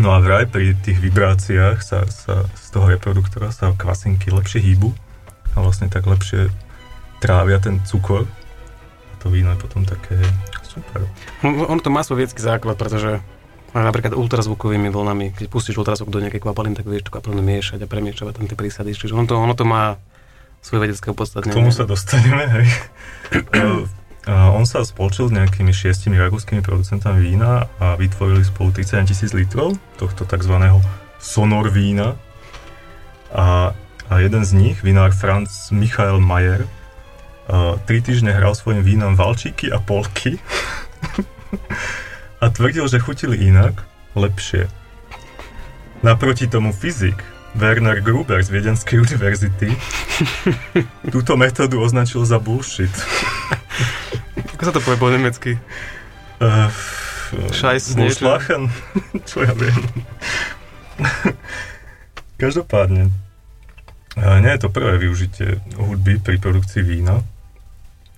No 0.00 0.12
a 0.12 0.20
vraj 0.20 0.48
pri 0.48 0.72
tých 0.76 1.00
vibráciách 1.00 1.78
sa, 1.84 2.04
sa 2.08 2.48
z 2.56 2.66
toho 2.72 2.88
reproduktora 2.88 3.52
sa 3.52 3.72
kvasinky 3.76 4.32
lepšie 4.32 4.60
hýbu 4.64 4.92
a 5.52 5.56
vlastne 5.60 5.92
tak 5.92 6.08
lepšie 6.08 6.48
trávia 7.20 7.60
ten 7.60 7.80
cukor. 7.84 8.24
A 8.24 9.14
to 9.20 9.28
víno 9.28 9.52
je 9.52 9.58
potom 9.60 9.84
také 9.84 10.16
super. 10.72 11.04
No, 11.44 11.68
ono 11.68 11.80
to 11.84 11.92
má 11.92 12.00
svoj 12.00 12.24
vedecký 12.24 12.40
základ, 12.40 12.80
pretože 12.80 13.20
napríklad 13.72 14.12
ultrazvukovými 14.12 14.92
vlnami, 14.92 15.32
keď 15.32 15.46
pustíš 15.48 15.80
ultrazvuk 15.80 16.12
do 16.12 16.20
nejakej 16.20 16.44
kvapaliny, 16.44 16.76
tak 16.76 16.88
vieš 16.88 17.08
tú 17.08 17.10
kvapalinu 17.12 17.40
miešať 17.40 17.84
a 17.84 17.88
premiešať 17.88 18.36
tam 18.36 18.44
tie 18.48 18.56
prísady. 18.56 18.92
Čiže 18.92 19.16
ono 19.16 19.24
to, 19.24 19.34
ono 19.40 19.54
to 19.56 19.64
má 19.64 19.96
svoje 20.60 20.88
vedecké 20.88 21.08
K 21.08 21.12
opodstatnenie. 21.12 21.56
tomu 21.56 21.72
sa 21.72 21.88
dostaneme, 21.88 22.44
hej. 22.48 22.66
A 24.22 24.54
on 24.54 24.62
sa 24.62 24.86
spolčil 24.86 25.26
s 25.26 25.34
nejakými 25.34 25.74
šiestimi 25.74 26.14
rakúskymi 26.14 26.62
producentami 26.62 27.26
vína 27.26 27.66
a 27.82 27.98
vytvorili 27.98 28.46
spolu 28.46 28.70
31 28.70 29.10
tisíc 29.10 29.34
litrov 29.34 29.74
tohto 29.98 30.22
tzv. 30.22 30.78
sonor 31.18 31.66
vína. 31.74 32.14
A, 33.34 33.74
a 34.06 34.14
jeden 34.22 34.46
z 34.46 34.54
nich, 34.54 34.78
vinár 34.86 35.10
Franz 35.10 35.74
Michael 35.74 36.22
Mayer, 36.22 36.70
uh, 37.48 37.78
tri 37.88 38.04
týždne 38.04 38.34
hral 38.34 38.54
svojim 38.54 38.84
vínom 38.84 39.16
valčíky 39.16 39.72
a 39.72 39.80
polky 39.80 40.38
a 42.42 42.50
tvrdil, 42.50 42.86
že 42.90 43.02
chutili 43.02 43.38
inak, 43.48 43.82
lepšie. 44.18 44.66
Naproti 46.02 46.50
tomu 46.50 46.74
fyzik 46.74 47.14
Werner 47.54 48.00
Gruber 48.02 48.40
z 48.42 48.48
Viedenskej 48.48 48.98
univerzity 49.04 49.70
túto 51.12 51.36
metódu 51.36 51.78
označil 51.78 52.24
za 52.24 52.40
bullshit. 52.42 52.90
Ako 54.56 54.62
sa 54.66 54.72
to 54.72 54.80
povie 54.82 54.98
po 54.98 55.12
nemecky? 55.12 55.60
Uh, 56.42 56.72
Scheiß 57.52 57.94
niečo. 57.94 58.24
Bullschlachen, 58.26 58.72
čo 59.28 59.46
ja 59.46 59.52
viem. 59.54 59.78
Každopádne, 62.40 63.14
uh, 64.18 64.38
nie 64.42 64.50
je 64.50 64.60
to 64.66 64.68
prvé 64.72 64.98
využitie 64.98 65.62
hudby 65.78 66.18
pri 66.18 66.42
produkcii 66.42 66.82
vína. 66.82 67.22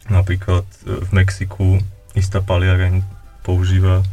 Napríklad 0.08 0.64
uh, 0.64 1.00
v 1.04 1.10
Mexiku 1.12 1.80
istá 2.14 2.40
paliareň 2.44 3.04
používa 3.44 4.04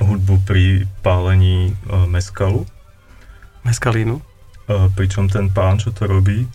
hudbu 0.00 0.40
pri 0.48 0.88
pálení 1.04 1.76
uh, 1.88 2.08
meskalu. 2.08 2.64
Meskalínu. 3.62 4.18
Uh, 4.70 4.88
pričom 4.94 5.26
ten 5.26 5.50
pán, 5.50 5.82
čo 5.82 5.90
to 5.90 6.06
robí, 6.06 6.46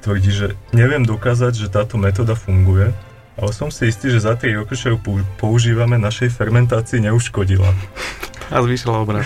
tvrdí, 0.00 0.32
že 0.32 0.56
neviem 0.72 1.04
dokázať, 1.04 1.52
že 1.54 1.68
táto 1.68 2.00
metóda 2.00 2.32
funguje, 2.32 2.90
ale 3.36 3.50
som 3.52 3.68
si 3.68 3.88
istý, 3.88 4.12
že 4.12 4.24
za 4.24 4.36
3 4.36 4.64
roky, 4.64 4.74
čo 4.76 4.96
ju 4.96 4.98
pou- 5.00 5.28
používame, 5.36 6.00
našej 6.00 6.32
fermentácii 6.32 7.04
neuškodila. 7.08 7.72
A 8.50 8.56
zvýšila 8.64 9.00
obrad. 9.00 9.24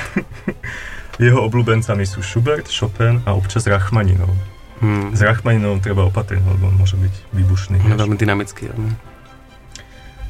Jeho 1.22 1.46
obľúbencami 1.46 2.02
sú 2.05 2.20
Schubert, 2.26 2.66
Chopin 2.66 3.22
a 3.22 3.38
občas 3.38 3.70
Rachmaninov. 3.70 4.34
Hmm. 4.83 5.14
S 5.14 5.20
Rachmaninom 5.22 5.79
treba 5.79 6.07
opatrne, 6.07 6.43
lebo 6.43 6.70
on 6.70 6.77
môže 6.77 6.99
byť 6.99 7.14
výbušný. 7.31 7.77
Vieš. 7.79 7.95
veľmi 7.95 8.16
dynamický. 8.18 8.75
áno. 8.75 8.91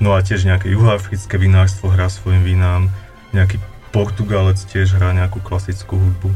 No 0.02 0.12
a 0.12 0.20
tiež 0.20 0.44
nejaké 0.44 0.68
juhoafrické 0.68 1.38
vinárstvo 1.38 1.88
hrá 1.88 2.10
svojim 2.10 2.42
vínám, 2.42 2.90
nejaký 3.30 3.62
Portugalec 3.94 4.58
tiež 4.58 4.98
hrá 4.98 5.14
nejakú 5.14 5.38
klasickú 5.38 5.94
hudbu. 5.96 6.34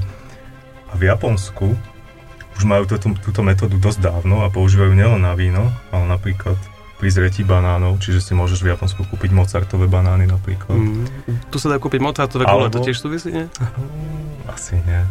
A 0.89 0.97
v 0.97 1.11
Japonsku 1.11 1.75
už 2.59 2.63
majú 2.65 2.87
túto, 2.87 3.13
túto 3.19 3.41
metódu 3.43 3.77
dosť 3.79 4.09
dávno 4.09 4.47
a 4.47 4.49
používajú 4.49 4.95
nielen 4.95 5.23
na 5.23 5.35
víno, 5.35 5.71
ale 5.91 6.05
napríklad 6.07 6.59
pri 6.99 7.09
zretí 7.15 7.47
banánov, 7.47 8.03
čiže 8.03 8.19
si 8.19 8.33
môžeš 8.35 8.67
v 8.67 8.75
Japonsku 8.75 9.07
kúpiť 9.07 9.31
Mozartové 9.31 9.87
banány 9.87 10.27
napríklad. 10.27 10.75
Mm. 10.75 11.07
Tu 11.47 11.57
sa 11.63 11.71
dá 11.71 11.79
kúpiť 11.79 12.03
Mozartové 12.03 12.43
gule, 12.43 12.67
to 12.75 12.83
tiež 12.83 12.99
súvisí, 12.99 13.31
nie? 13.31 13.47
Asi 14.51 14.75
nie. 14.83 15.03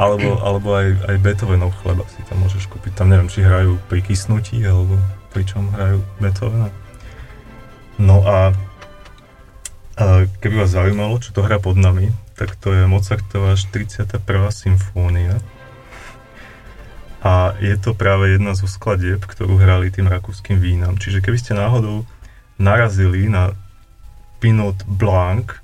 Alebo, 0.00 0.40
alebo 0.40 0.80
aj, 0.80 1.12
aj 1.12 1.16
Beethovenov 1.20 1.76
chleba 1.84 2.08
si 2.08 2.24
tam 2.24 2.40
môžeš 2.40 2.72
kúpiť. 2.72 2.96
Tam 2.96 3.12
neviem, 3.12 3.28
či 3.28 3.44
hrajú 3.44 3.76
pri 3.92 4.00
kysnutí, 4.00 4.56
alebo 4.64 4.96
pri 5.28 5.44
čom 5.44 5.68
hrajú 5.68 6.00
Beethovena. 6.16 6.72
No 8.00 8.24
a, 8.24 8.56
a 10.00 10.24
keby 10.40 10.64
vás 10.64 10.72
zaujímalo, 10.72 11.20
čo 11.20 11.36
to 11.36 11.44
hrá 11.44 11.60
pod 11.60 11.76
nami, 11.76 12.08
tak 12.32 12.56
to 12.56 12.72
je 12.72 12.88
Mozartová 12.88 13.60
41. 13.60 14.08
symfónia. 14.48 15.36
A 17.20 17.52
je 17.60 17.76
to 17.76 17.92
práve 17.92 18.32
jedna 18.32 18.56
zo 18.56 18.64
skladieb, 18.64 19.20
ktorú 19.20 19.60
hrali 19.60 19.92
tým 19.92 20.08
rakúskym 20.08 20.56
vínam. 20.56 20.96
Čiže 20.96 21.20
keby 21.20 21.36
ste 21.36 21.52
náhodou 21.52 22.08
narazili 22.56 23.28
na 23.28 23.52
Pinot 24.40 24.80
Blanc, 24.88 25.60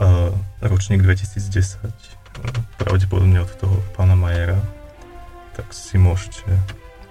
uh, 0.00 0.32
ročník 0.64 1.04
2010, 1.04 1.84
uh, 1.84 1.92
pravdepodobne 2.78 3.42
od 3.42 3.50
toho 3.58 3.76
pána 3.98 4.14
Majera, 4.14 4.58
tak 5.58 5.74
si 5.74 5.98
môžete 5.98 6.46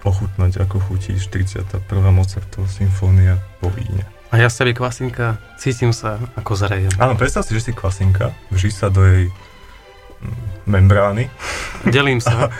ochutnať, 0.07 0.63
ako 0.63 0.79
chutí 0.79 1.19
41. 1.19 1.83
Mozartová 2.15 2.67
symfónia 2.71 3.35
po 3.59 3.67
víne. 3.67 4.07
A 4.31 4.39
ja 4.43 4.51
tebe 4.51 4.75
kvasinka 4.75 5.39
cítim 5.55 5.95
sa 5.95 6.19
ako 6.35 6.55
zrejem. 6.59 6.91
Áno, 6.99 7.15
predstav 7.15 7.47
si, 7.47 7.55
že 7.55 7.71
si 7.71 7.71
kvasinka, 7.71 8.35
vží 8.51 8.71
sa 8.71 8.91
do 8.91 9.03
jej 9.03 9.31
mm, 9.31 10.67
membrány 10.67 11.31
Delím 11.95 12.19
sa. 12.19 12.51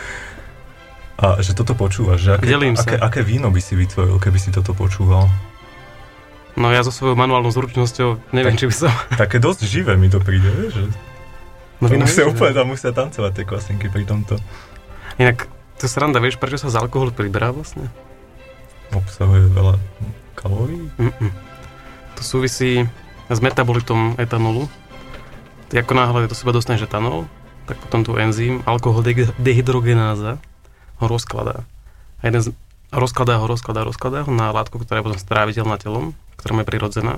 a 1.20 1.40
že 1.44 1.52
toto 1.52 1.76
počúvaš, 1.76 2.24
že 2.24 2.30
aké, 2.40 2.48
Delím 2.48 2.76
sa. 2.76 2.96
aké, 2.96 3.20
víno 3.20 3.52
by 3.52 3.60
si 3.60 3.76
vytvoril, 3.76 4.16
keby 4.16 4.38
si 4.40 4.48
toto 4.48 4.72
počúval? 4.72 5.28
No 6.58 6.72
ja 6.72 6.82
so 6.82 6.90
svojou 6.90 7.14
manuálnou 7.14 7.52
zručnosťou 7.52 8.34
neviem, 8.34 8.56
či 8.56 8.66
by 8.66 8.74
som... 8.74 8.90
Také 9.28 9.36
dosť 9.36 9.68
živé 9.68 9.94
mi 10.00 10.08
to 10.08 10.24
príde, 10.24 10.48
vieš, 10.48 10.72
že 10.72 10.84
No, 11.78 11.86
to 11.86 11.94
musia 11.94 12.26
úplne, 12.26 12.52
tam 12.54 12.74
musia 12.74 12.90
tancovať 12.90 13.32
tie 13.38 13.44
klasinky 13.46 13.86
pri 13.86 14.02
tomto. 14.02 14.34
Inak, 15.18 15.46
to 15.78 15.86
sranda, 15.86 16.18
vieš, 16.18 16.38
prečo 16.42 16.58
sa 16.58 16.74
z 16.74 16.78
alkoholu 16.78 17.14
priberá 17.14 17.54
vlastne? 17.54 17.86
Obsahuje 18.90 19.46
veľa 19.46 19.78
kalórií. 20.34 20.90
Mm-mm. 20.98 21.30
To 22.18 22.22
súvisí 22.26 22.82
s 23.30 23.38
metabolitom 23.38 24.18
etanolu. 24.18 24.66
Ty 25.70 25.86
ako 25.86 25.92
náhle 25.94 26.26
do 26.26 26.34
seba 26.34 26.50
dostaneš 26.50 26.88
etanol, 26.88 27.30
tak 27.68 27.76
potom 27.78 28.02
tu 28.02 28.16
enzym 28.16 28.64
alkohol 28.64 29.04
de- 29.04 29.30
dehydrogenáza 29.36 30.40
ho 30.98 31.04
rozkladá. 31.06 31.62
A 32.18 32.32
jeden 32.32 32.42
z, 32.42 32.48
rozkladá 32.90 33.38
ho, 33.38 33.46
rozkladá, 33.46 33.84
rozkladá 33.86 34.26
ho 34.26 34.32
na 34.32 34.50
látku, 34.50 34.80
ktorá 34.80 34.98
je 34.98 35.06
potom 35.06 35.20
stráviteľná 35.20 35.76
telom, 35.78 36.16
ktorá 36.40 36.58
je 36.58 36.66
prirodzená. 36.66 37.14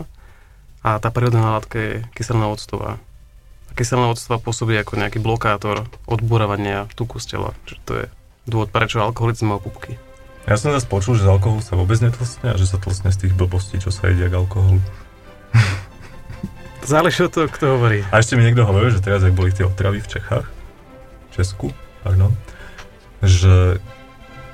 A 0.85 0.99
tá 0.99 1.09
prirodzená 1.09 1.57
látka 1.57 1.77
je 1.79 1.93
kyselná 2.13 2.51
octová. 2.51 2.99
Kyselná 3.81 4.13
octová 4.13 4.37
pôsobí 4.37 4.77
ako 4.77 5.01
nejaký 5.01 5.25
blokátor 5.25 5.89
odburávania 6.05 6.85
tuku 6.93 7.17
z 7.17 7.33
tela. 7.33 7.57
Čiže 7.65 7.81
to 7.89 7.93
je 7.97 8.07
dôvod, 8.45 8.69
prečo 8.69 9.01
alkoholici 9.01 9.49
majú 9.49 9.73
pupky. 9.73 9.97
Ja 10.45 10.61
som 10.61 10.77
zase 10.77 10.85
počul, 10.85 11.17
že 11.17 11.25
z 11.25 11.33
alkoholu 11.33 11.65
sa 11.65 11.81
vôbec 11.81 11.97
netlstne 11.97 12.53
a 12.53 12.61
že 12.61 12.69
sa 12.69 12.77
tlstne 12.77 13.09
z 13.09 13.25
tých 13.25 13.33
blbostí, 13.33 13.81
čo 13.81 13.89
sa 13.89 14.13
jedia 14.13 14.29
k 14.29 14.37
alkoholu. 14.37 14.85
Záleží 16.93 17.25
od 17.25 17.33
toho, 17.33 17.49
kto 17.49 17.81
hovorí. 17.81 18.05
A 18.13 18.21
ešte 18.21 18.37
mi 18.37 18.45
niekto 18.45 18.69
hovoril, 18.69 18.93
že 18.93 19.01
teraz, 19.01 19.25
ak 19.25 19.33
boli 19.33 19.49
tie 19.49 19.65
otravy 19.65 20.05
v 20.05 20.13
Čechách, 20.13 20.45
v 20.45 21.29
Česku, 21.33 21.73
pardon, 22.05 22.37
že, 23.25 23.81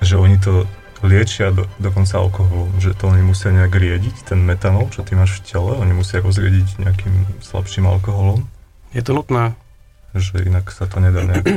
že 0.06 0.14
oni 0.22 0.38
to 0.38 0.70
liečia 1.02 1.50
do, 1.50 1.66
dokonca 1.82 2.14
alkoholom, 2.22 2.78
že 2.78 2.94
to 2.94 3.10
oni 3.10 3.26
musia 3.26 3.50
nejak 3.50 3.74
riediť, 3.74 4.22
ten 4.22 4.38
metanol, 4.38 4.86
čo 4.94 5.02
ty 5.02 5.18
máš 5.18 5.42
v 5.42 5.50
tele, 5.50 5.74
oni 5.74 5.98
musia 5.98 6.22
rozriediť 6.22 6.78
nejakým 6.78 7.42
slabším 7.42 7.90
alkoholom, 7.90 8.46
Je 8.96 9.02
to 9.02 9.12
nutné. 9.12 9.52
že 10.12 10.40
inak 10.40 10.64
sa 10.68 10.84
to 10.84 10.96
nedá 10.96 11.20
nejak... 11.22 11.44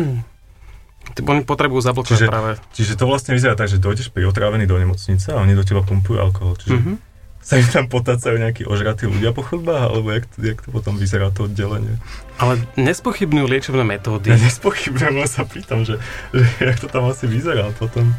Ty- 1.09 1.23
Oni 1.25 1.41
potrebujú 1.41 1.79
zablokovať 1.79 2.11
Čiže- 2.13 2.27
práve. 2.27 2.51
Čiže 2.71 2.93
to 2.93 3.07
vlastne 3.07 3.31
vyzerá 3.31 3.55
tak, 3.55 3.65
že 3.65 3.79
dojdeš 3.79 4.11
pri 4.11 4.27
otrávený 4.27 4.67
do 4.67 4.75
nemocnice 4.75 5.31
a 5.31 5.39
oni 5.39 5.55
do 5.55 5.63
teba 5.63 5.79
pumpujú 5.81 6.19
alkohol. 6.19 6.53
Čiže 6.55 6.75
Mhm. 6.77 6.93
sa 7.39 7.55
im 7.55 7.65
tam 7.65 7.85
potácajú 7.87 8.35
nejakí 8.35 8.61
ožratí 8.63 9.07
ľudia 9.07 9.31
po 9.31 9.41
chodbách, 9.41 9.89
alebo 9.89 10.11
jak 10.11 10.27
to, 10.27 10.37
jak 10.43 10.59
to 10.59 10.69
potom 10.69 10.99
vyzerá 10.99 11.31
to 11.31 11.47
oddelenie. 11.47 11.95
Ale 12.35 12.59
nespochybňujú 12.75 13.47
liečebné 13.47 13.81
metódy. 13.81 14.27
Ja 14.27 14.37
nespochybňujem, 14.37 15.15
len 15.15 15.29
sa 15.29 15.43
pýtam, 15.43 15.81
že, 15.81 15.97
že 16.29 16.43
jak 16.61 16.77
to 16.77 16.85
tam 16.85 17.07
asi 17.07 17.25
vyzerá 17.25 17.71
potom. 17.73 18.11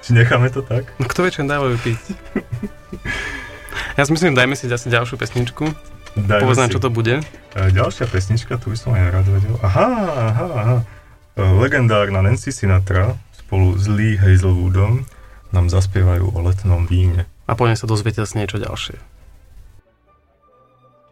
Či 0.00 0.14
necháme 0.14 0.48
to 0.48 0.62
tak? 0.62 0.86
No 0.96 1.04
kto 1.04 1.26
vie, 1.26 1.34
čo 1.34 1.42
dávajú 1.42 1.76
piť? 1.76 1.98
Ja 3.92 4.04
si 4.04 4.12
myslím, 4.12 4.32
dajme 4.32 4.52
si 4.52 4.64
asi 4.66 4.88
ďalšiu 4.88 5.16
pesničku. 5.16 5.64
Dajme 6.16 6.48
Povedz 6.48 6.58
nám, 6.58 6.70
si. 6.72 6.74
čo 6.74 6.80
to 6.80 6.88
bude. 6.88 7.20
E, 7.20 7.22
Ďalšia 7.52 8.08
pesnička, 8.08 8.56
tu 8.56 8.72
by 8.72 8.76
som 8.76 8.96
aj 8.96 9.12
rád 9.12 9.26
vedel. 9.28 9.52
Aha, 9.60 9.88
aha, 10.32 10.46
aha. 10.48 10.76
E, 11.36 11.40
Legendárna 11.60 12.24
Nancy 12.24 12.48
Sinatra 12.48 13.14
spolu 13.36 13.76
s 13.76 13.84
Lee 13.86 14.16
Hazelwoodom 14.16 15.04
nám 15.52 15.68
zaspievajú 15.68 16.32
o 16.32 16.38
letnom 16.40 16.88
víne. 16.88 17.28
A 17.44 17.52
po 17.52 17.68
nej 17.68 17.76
sa 17.76 17.84
dozviete 17.84 18.24
zase 18.24 18.40
niečo 18.40 18.56
ďalšie. 18.56 18.96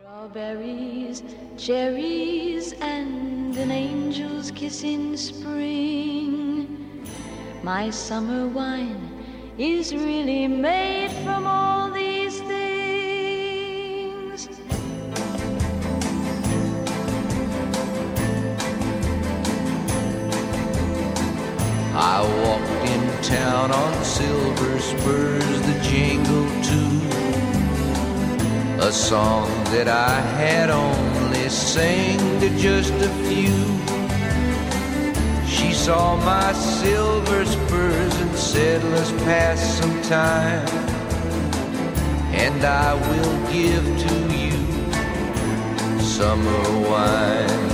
Strawberries, 0.01 1.23
cherries, 1.57 2.73
and 2.81 3.55
an 3.55 3.71
angel's 3.71 4.51
kiss 4.51 4.83
in 4.83 5.15
spring. 5.15 6.67
My 7.63 7.89
summer 7.91 8.49
wine 8.49 8.99
is 9.57 9.95
really 9.95 10.49
made 10.49 11.13
from 11.23 11.47
all 11.47 11.93
these 11.93 12.41
things. 12.43 12.74
I 21.97 22.23
walked 22.43 22.91
in 22.91 23.23
town 23.23 23.71
on 23.71 24.05
silver 24.05 24.81
spurs 24.81 25.61
that 25.63 25.81
jingle 25.81 26.49
too. 26.69 26.91
A 28.83 28.91
song 28.91 29.49
that 29.67 29.87
I 29.87 30.21
had 30.21 30.71
only 30.71 31.49
sang 31.49 32.19
to 32.41 32.51
just 32.59 32.93
a 32.95 33.09
few. 33.29 33.75
She 35.47 35.73
saw 35.73 36.17
my 36.17 36.53
silver 36.53 37.45
spurs 37.45 38.15
and 38.21 38.35
said, 38.35 38.83
Let's 38.83 39.13
pass 39.23 39.79
some 39.79 40.03
time. 40.03 40.67
And 42.35 42.65
I 42.65 42.95
will 42.95 43.53
give 43.53 43.85
to 44.09 44.15
you 44.37 46.03
summer 46.03 46.89
wine. 46.91 47.74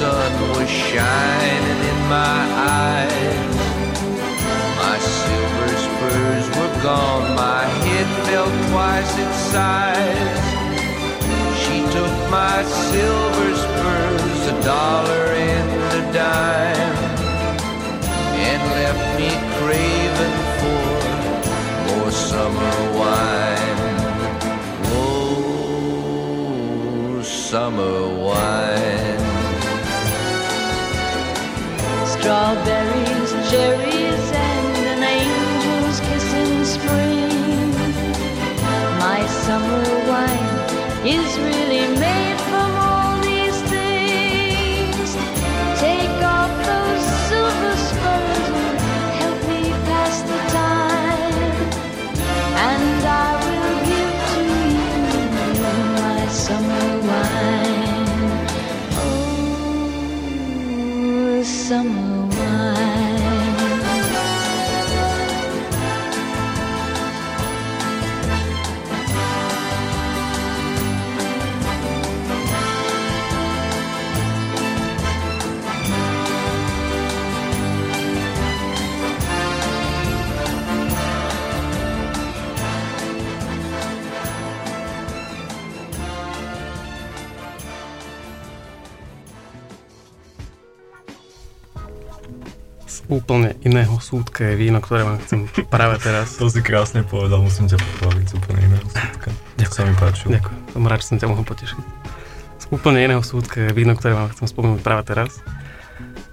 sun 0.00 0.32
was 0.52 0.70
shining 0.70 1.80
in 1.90 1.98
my 2.08 2.40
eyes. 2.88 3.56
My 4.82 4.96
silver 4.98 5.72
spurs 5.86 6.46
were 6.56 6.82
gone, 6.82 7.36
my 7.36 7.64
head 7.84 8.08
felt 8.26 8.54
twice 8.70 9.12
its 9.24 9.38
size. 9.52 10.46
She 11.62 11.76
took 11.96 12.14
my 12.30 12.62
silver 12.88 13.50
spurs, 13.64 14.40
a 14.54 14.56
dollar 14.64 15.29
wine 41.02 41.59
úplne 93.30 93.54
iného 93.62 93.94
súdka 94.02 94.42
je 94.42 94.58
víno, 94.58 94.82
ktoré 94.82 95.06
vám 95.06 95.22
chcem 95.22 95.46
práve 95.70 96.02
teraz. 96.02 96.34
To 96.42 96.50
si 96.50 96.66
krásne 96.66 97.06
povedal, 97.06 97.38
musím 97.38 97.70
ťa 97.70 97.78
pochváliť 97.78 98.26
z 98.26 98.34
úplne 98.34 98.58
iného 98.66 98.86
súdka. 98.90 99.30
To 99.30 99.70
sa 99.70 99.86
mi 99.86 99.94
páčilo. 99.94 100.34
Ďakujem, 100.34 100.58
som 100.74 100.82
rád, 100.90 100.98
že 100.98 101.06
som 101.06 101.16
ťa 101.22 101.28
mohol 101.30 101.46
potešiť. 101.46 101.78
Z 102.58 102.64
úplne 102.74 102.98
iného 103.06 103.22
súdka 103.22 103.70
je 103.70 103.70
víno, 103.70 103.94
ktoré 103.94 104.18
vám 104.18 104.34
chcem 104.34 104.50
spomenúť 104.50 104.82
práve 104.82 105.06
teraz. 105.06 105.38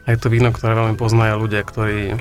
A 0.09 0.17
je 0.17 0.17
to 0.17 0.33
víno, 0.33 0.49
ktoré 0.49 0.73
veľmi 0.73 0.97
poznajú 0.97 1.37
ľudia, 1.37 1.61
ktorí 1.61 2.17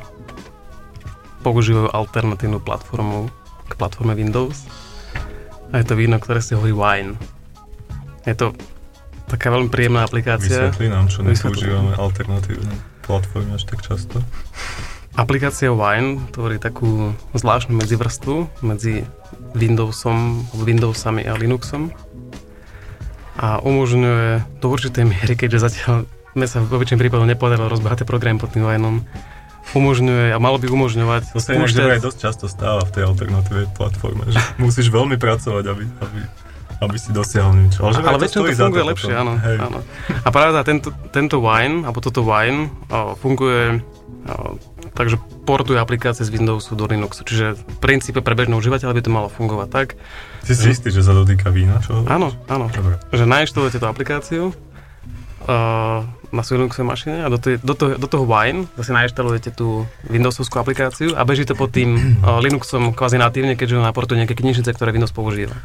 používajú 1.41 1.97
alternatívnu 1.97 2.61
platformu 2.61 3.33
k 3.73 3.81
platforme 3.81 4.13
Windows. 4.13 4.69
A 5.73 5.81
je 5.81 5.89
to 5.89 5.97
víno, 5.97 6.21
ktoré 6.21 6.45
si 6.45 6.53
hovorí 6.53 6.77
Wine. 6.77 7.17
Je 8.29 8.37
to 8.37 8.53
taká 9.27 9.51
veľmi 9.51 9.69
príjemná 9.71 10.07
aplikácia. 10.07 10.71
Vysvetli 10.71 10.91
nám, 10.91 11.11
čo 11.11 11.27
nepoužívame 11.27 11.95
alternatívne 11.99 12.75
platformy 13.07 13.55
až 13.55 13.67
tak 13.67 13.83
často. 13.87 14.23
Aplikácia 15.17 15.73
Wine 15.73 16.29
tvorí 16.35 16.61
takú 16.61 17.17
zvláštnu 17.33 17.73
medzivrstvu 17.81 18.61
medzi 18.61 19.09
Windowsom, 19.57 20.45
Windowsami 20.53 21.25
a 21.25 21.33
Linuxom 21.33 21.89
a 23.41 23.61
umožňuje 23.65 24.61
do 24.61 24.67
určitej 24.69 25.05
miery, 25.09 25.35
keďže 25.37 25.59
zatiaľ 25.73 25.97
sme 26.37 26.45
sa 26.45 26.61
v 26.61 26.69
väčším 26.69 27.01
prípadoch 27.01 27.25
nepodarilo 27.25 27.73
rozbehať 27.73 28.05
tie 28.05 28.09
programy 28.09 28.37
pod 28.37 28.53
tým 28.53 28.69
Wineom, 28.69 29.09
umožňuje 29.73 30.37
a 30.37 30.39
malo 30.39 30.61
by 30.61 30.69
umožňovať 30.69 31.33
To 31.33 31.41
sa 31.41 31.57
inak 31.57 32.05
dosť 32.05 32.19
často 32.21 32.45
stáva 32.47 32.85
v 32.85 32.93
tej 32.93 33.03
alternatívnej 33.09 33.73
platforme, 33.73 34.29
že 34.29 34.39
musíš 34.61 34.93
veľmi 34.93 35.17
pracovať, 35.17 35.65
aby, 35.65 35.85
aby, 35.85 36.19
aby 36.83 36.97
si 37.01 37.11
dosiahol 37.13 37.57
niečo. 37.57 37.85
Ale, 37.87 38.03
ale 38.05 38.19
väčšinou 38.21 38.45
to 38.49 38.57
funguje 38.57 38.85
lepšie, 38.85 39.13
áno, 39.17 39.33
Hej. 39.41 39.57
áno. 39.61 39.79
A 40.25 40.29
práve 40.29 40.53
tento, 40.65 40.93
tento 41.13 41.41
wine, 41.41 41.89
alebo 41.89 41.99
toto 42.05 42.21
wine, 42.21 42.69
o, 42.93 43.17
funguje 43.17 43.81
o, 44.29 44.61
takže 44.93 45.17
portuje 45.49 45.77
aplikácie 45.79 46.25
z 46.27 46.33
Windowsu 46.33 46.75
do 46.75 46.89
Linuxu. 46.89 47.23
Čiže 47.23 47.57
v 47.57 47.77
princípe 47.79 48.21
pre 48.25 48.35
bežného 48.37 48.59
užívateľa 48.59 48.93
by 48.97 49.03
to 49.05 49.11
malo 49.13 49.29
fungovať 49.29 49.69
tak, 49.69 49.89
Si 50.47 50.55
si 50.55 50.71
istý, 50.71 50.95
že 50.95 51.03
sa 51.03 51.11
dotýka 51.11 51.51
vína? 51.51 51.83
Čo? 51.83 52.07
Áno, 52.07 52.31
áno. 52.47 52.71
Dobre. 52.71 53.03
Že 53.11 53.27
nainštalujete 53.27 53.83
tú 53.83 53.87
aplikáciu 53.91 54.43
uh, 54.55 56.07
na 56.31 56.43
Linuxovej 56.47 56.87
mašine 56.87 57.27
a 57.27 57.29
do, 57.35 57.39
tej, 57.43 57.59
do, 57.67 57.75
toho, 57.75 57.99
do 57.99 58.07
toho 58.07 58.23
Wine 58.31 58.71
zase 58.79 58.95
nainštalujete 58.95 59.51
tú 59.59 59.91
Windowsovskú 60.07 60.63
aplikáciu 60.63 61.19
a 61.19 61.27
beží 61.27 61.43
to 61.43 61.59
pod 61.59 61.75
tým 61.75 62.23
uh, 62.23 62.39
Linuxom 62.39 62.95
kvázi 62.95 63.19
natívne, 63.19 63.59
keďže 63.59 63.75
ho 63.75 63.83
naportuje 63.83 64.23
nejaké 64.23 64.39
knižnice, 64.39 64.71
ktoré 64.71 64.95
Windows 64.95 65.11
používa. 65.11 65.59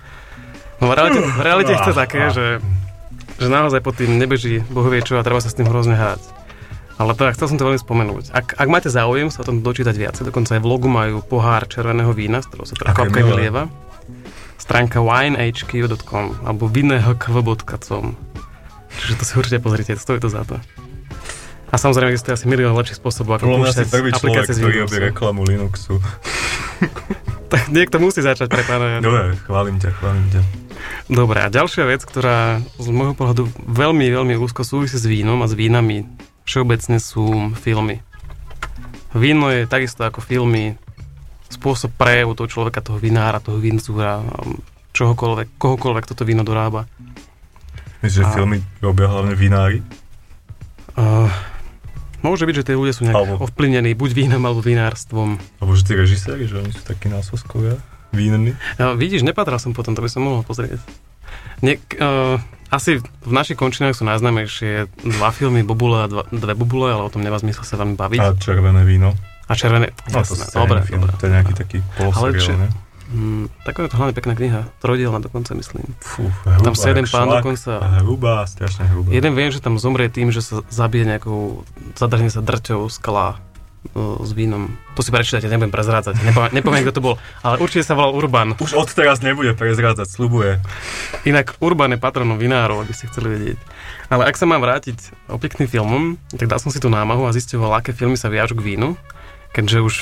No 0.82 0.90
v 0.90 0.94
realite, 0.98 1.20
v 1.22 1.42
realite 1.46 1.74
chce 1.78 1.94
také, 1.94 2.34
že, 2.34 2.58
že 3.38 3.48
naozaj 3.48 3.86
pod 3.86 4.02
tým 4.02 4.18
nebeží 4.18 4.66
boh 4.74 4.90
vie 4.90 5.06
čo 5.06 5.22
a 5.22 5.24
treba 5.24 5.38
sa 5.38 5.54
s 5.54 5.56
tým 5.56 5.70
hrozne 5.70 5.94
hrať. 5.94 6.22
Ale 6.98 7.14
teda 7.18 7.34
chcel 7.34 7.54
som 7.54 7.58
to 7.58 7.66
veľmi 7.66 7.82
spomenúť. 7.82 8.34
Ak, 8.34 8.58
ak 8.58 8.68
máte 8.70 8.90
záujem 8.90 9.30
sa 9.30 9.42
o 9.42 9.48
tom 9.48 9.62
dočítať 9.66 9.96
viac, 9.98 10.18
dokonca 10.22 10.58
aj 10.58 10.62
v 10.62 10.68
logu 10.70 10.90
majú 10.90 11.22
pohár 11.26 11.66
červeného 11.66 12.14
vína, 12.14 12.42
z 12.42 12.50
ktorého 12.50 12.68
sa 12.70 12.76
teda 12.78 12.94
kvapka 12.94 13.22
vylieva. 13.22 13.64
Stránka 14.58 15.02
winehq.com 15.02 16.46
alebo 16.46 16.70
vinehq.com 16.70 18.06
Čiže 18.92 19.16
to 19.18 19.24
si 19.26 19.34
určite 19.38 19.60
pozrite, 19.64 19.98
stojí 19.98 20.22
to 20.22 20.30
za 20.30 20.46
to. 20.46 20.62
A 21.72 21.80
samozrejme 21.80 22.12
existuje 22.12 22.36
asi 22.36 22.46
milión 22.52 22.76
lepších 22.76 23.00
spôsobov, 23.00 23.40
ako 23.40 23.48
Bol 23.48 23.64
asi 23.64 23.88
púšťať 23.88 23.88
človek, 23.88 24.14
aplikácie 24.14 24.54
z 24.54 24.60
ktorý 24.60 24.78
Windowsu. 24.84 25.02
reklamu 25.08 25.42
Linuxu. 25.48 25.96
Tak 27.52 27.68
niekto 27.68 28.00
musí 28.00 28.24
začať 28.24 28.48
pre 28.48 28.64
pána 28.64 28.98
Jana. 28.98 29.04
Dobre, 29.04 29.36
chválim 29.44 29.76
ťa, 29.76 29.90
chválim 30.00 30.26
ťa. 30.32 30.42
Dobre, 31.12 31.38
a 31.44 31.52
ďalšia 31.52 31.84
vec, 31.84 32.02
ktorá 32.08 32.64
z 32.80 32.88
môjho 32.90 33.12
pohľadu 33.12 33.52
veľmi, 33.68 34.08
veľmi 34.08 34.40
úzko 34.40 34.64
súvisí 34.64 34.96
s 34.96 35.04
vínom 35.04 35.44
a 35.44 35.52
s 35.52 35.54
vínami, 35.54 36.08
všeobecne 36.48 36.98
sú 37.04 37.52
filmy. 37.60 38.00
Víno 39.12 39.52
je 39.52 39.68
takisto 39.68 40.08
ako 40.08 40.24
filmy 40.24 40.80
spôsob 41.52 41.92
prejavu 42.00 42.32
toho 42.40 42.48
človeka, 42.48 42.80
toho 42.80 42.96
vinára, 42.96 43.44
toho 43.44 43.60
vincúra, 43.60 44.24
čohokoľvek, 44.96 45.60
kohokoľvek 45.60 46.06
toto 46.08 46.24
víno 46.24 46.48
dorába. 46.48 46.88
Myslíš, 48.00 48.16
že 48.16 48.24
A- 48.24 48.32
filmy 48.32 48.64
robia 48.80 49.12
hlavne 49.12 49.36
vinári? 49.36 49.84
Uh, 50.96 51.28
môže 52.22 52.44
byť, 52.44 52.56
že 52.56 52.66
tie 52.66 52.76
ľudia 52.76 52.94
sú 52.94 53.04
nejak 53.04 53.18
Alebo- 53.18 53.42
ovplyvnení 53.42 53.94
buď 53.94 54.10
vínom 54.14 54.42
alebo 54.42 54.60
vinárstvom. 54.60 55.38
Alebo 55.58 55.74
že 55.74 55.84
tí 55.84 55.94
režiséri, 55.94 56.46
že 56.46 56.58
oni 56.58 56.72
sú 56.72 56.82
takí 56.82 57.06
násoskovia? 57.06 57.78
Vínni? 58.12 58.54
Ja, 58.76 58.92
vidíš, 58.92 59.24
nepatral 59.24 59.56
som 59.56 59.72
potom, 59.72 59.94
to 59.94 60.04
by 60.04 60.10
som 60.10 60.24
mohol 60.24 60.44
pozrieť. 60.44 60.84
Nie, 61.62 61.80
uh, 61.98 62.42
asi 62.68 63.00
v 63.00 63.32
našich 63.32 63.56
končinách 63.56 63.96
sú 63.96 64.04
najznámejšie 64.04 64.92
dva 65.06 65.32
filmy, 65.32 65.64
Bobule 65.64 66.04
a 66.04 66.08
dva, 66.08 66.24
dve 66.28 66.52
Bobule, 66.52 66.92
ale 66.92 67.04
o 67.04 67.12
tom 67.12 67.22
nemá 67.22 67.40
zmysel 67.40 67.64
sa 67.64 67.80
veľmi 67.80 67.96
baviť. 67.96 68.20
A 68.20 68.36
červené 68.36 68.84
víno? 68.84 69.16
A 69.48 69.56
červené, 69.56 69.92
No, 70.08 70.24
to 70.24 70.32
jasné, 70.32 70.44
scény 70.44 70.60
dobre, 70.60 70.80
dobre. 70.88 71.12
to 71.16 71.24
je 71.24 71.32
nejaký 71.32 71.54
taký 71.56 71.78
poloseriál, 71.96 72.58
ne? 72.58 72.70
Mm, 73.12 73.52
taká 73.62 73.84
je 73.84 73.92
to 73.92 74.00
hlavne 74.00 74.16
pekná 74.16 74.34
kniha, 74.34 74.72
trojdielna 74.80 75.20
dokonca 75.20 75.52
myslím. 75.52 75.84
Fú, 76.00 76.32
hrubá, 76.48 76.64
Tam 76.64 76.74
sa 76.74 76.88
jeden 76.90 77.04
pán 77.04 77.28
šlak. 77.28 77.44
dokonca- 77.44 77.84
Hrubá, 78.00 78.48
strašne 78.48 78.88
hrubá. 78.88 79.12
Jeden 79.12 79.36
viem, 79.36 79.52
že 79.52 79.60
tam 79.60 79.76
zomrie 79.76 80.08
tým, 80.08 80.32
že 80.32 80.40
sa 80.40 80.64
zabije 80.66 81.04
nejakou, 81.06 81.68
zadrhne 81.94 82.28
sa 82.28 82.40
drťou 82.40 82.88
skla 82.88 83.36
uh, 83.36 84.16
s 84.18 84.32
vínom. 84.32 84.72
To 84.96 85.04
si 85.04 85.12
prečítate, 85.12 85.44
nebudem 85.46 85.70
prezrádzať, 85.70 86.24
nepoviem, 86.24 86.52
nepoviem, 86.54 86.84
kto 86.84 86.94
to 86.94 87.04
bol, 87.04 87.16
ale 87.42 87.60
určite 87.60 87.84
sa 87.84 88.00
volal 88.00 88.16
Urban. 88.16 88.56
Už 88.56 88.74
od 88.74 88.88
teraz 88.88 89.20
nebude 89.20 89.52
prezrádzať, 89.52 90.08
slubuje. 90.08 90.64
Inak 91.24 91.60
Urban 91.60 91.92
je 91.92 92.00
patronom 92.00 92.40
vinárov, 92.40 92.80
ak 92.80 92.88
by 92.88 92.96
ste 92.96 93.12
chceli 93.12 93.28
vedieť. 93.30 93.60
Ale 94.08 94.24
ak 94.24 94.40
sa 94.40 94.48
mám 94.48 94.60
vrátiť 94.60 95.28
o 95.28 95.36
pekným 95.36 95.68
filmom, 95.68 96.04
tak 96.32 96.48
dal 96.48 96.64
som 96.64 96.72
si 96.72 96.80
tú 96.80 96.88
námahu 96.88 97.28
a 97.28 97.36
zistoval, 97.36 97.76
aké 97.76 97.92
filmy 97.92 98.16
sa 98.16 98.32
viažu 98.32 98.56
k 98.56 98.64
vínu, 98.64 98.96
keďže 99.52 99.80
už 99.82 99.96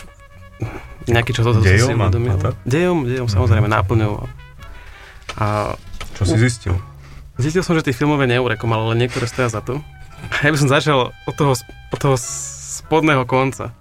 nejaký 1.08 1.32
čas 1.34 1.44
to 1.44 1.58
Dejom 1.60 1.90
si 1.90 1.94
uvedomil. 1.96 2.38
Dejom, 2.64 2.98
dejom, 3.06 3.28
samozrejme, 3.28 3.66
náplňou. 3.66 4.28
A 5.40 5.74
Čo 6.18 6.24
si 6.26 6.38
zistil? 6.38 6.76
zistil 7.40 7.64
som, 7.64 7.74
že 7.74 7.88
tie 7.88 7.96
filmové 7.96 8.28
neurekom, 8.28 8.68
ale 8.70 8.94
niektoré 8.94 9.26
stoja 9.26 9.48
za 9.48 9.64
to. 9.64 9.80
A 10.20 10.44
ja 10.44 10.52
by 10.52 10.58
som 10.60 10.68
začal 10.70 11.16
od 11.16 11.36
toho, 11.40 11.56
od 11.90 12.00
toho 12.00 12.16
spodného 12.20 13.24
konca. 13.24 13.72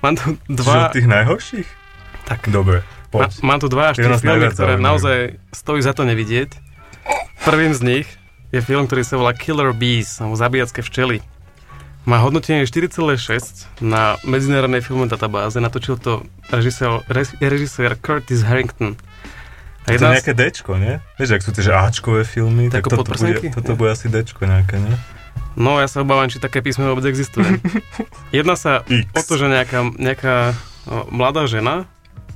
Mám 0.00 0.14
tu 0.16 0.38
Dva... 0.46 0.54
dva... 0.62 0.72
Že 0.72 0.80
od 0.86 0.94
tých 0.96 1.08
najhorších? 1.10 1.68
Tak, 2.30 2.46
Dobre, 2.46 2.86
Ma, 3.10 3.26
poď. 3.26 3.30
mám 3.42 3.58
tu 3.58 3.66
dva 3.66 3.90
až 3.90 3.98
tri 3.98 4.14
filmy, 4.14 4.46
ktoré 4.54 4.78
naozaj 4.78 5.42
stojí 5.50 5.82
za 5.82 5.90
to 5.90 6.06
nevidieť. 6.06 6.54
Prvým 7.42 7.74
z 7.74 7.80
nich 7.82 8.08
je 8.54 8.62
film, 8.62 8.86
ktorý 8.86 9.02
sa 9.02 9.18
volá 9.18 9.34
Killer 9.34 9.74
Bees, 9.74 10.22
alebo 10.22 10.38
Zabíjacké 10.38 10.78
včely. 10.80 11.18
Má 12.10 12.18
hodnotenie 12.18 12.66
4,6 12.66 13.70
na 13.78 14.18
medzinárodnej 14.26 14.82
filmovej 14.82 15.14
databáze. 15.14 15.62
Natočil 15.62 15.94
to 15.94 16.26
režisér, 16.50 17.06
režisér 17.38 17.94
Curtis 17.94 18.42
Harrington. 18.42 18.98
A 19.80 19.86
To 19.86 19.88
je 19.88 19.94
jedna 19.94 20.08
z- 20.10 20.14
nejaké 20.18 20.32
Dčko, 20.34 20.72
nie? 20.74 20.98
Vieš, 21.16 21.30
ak 21.38 21.42
sú 21.46 21.50
tie 21.54 21.62
že 21.62 21.72
Ačkové 21.72 22.26
filmy, 22.26 22.66
Tak 22.66 22.82
toto 22.82 23.06
bude, 23.06 23.38
toto 23.54 23.78
bude 23.78 23.94
asi 23.94 24.10
Dčko 24.10 24.42
nejaké, 24.42 24.82
nie? 24.82 24.90
No, 25.54 25.78
ja 25.78 25.86
sa 25.86 26.02
obávam, 26.02 26.26
či 26.26 26.42
také 26.42 26.58
písmeno 26.58 26.90
vôbec 26.90 27.06
existuje. 27.06 27.62
Jedná 28.34 28.58
sa 28.58 28.82
X. 28.84 29.06
o 29.14 29.20
to, 29.22 29.38
že 29.38 29.46
nejaká, 29.46 29.78
nejaká 29.94 30.58
mladá 31.14 31.46
žena, 31.46 31.86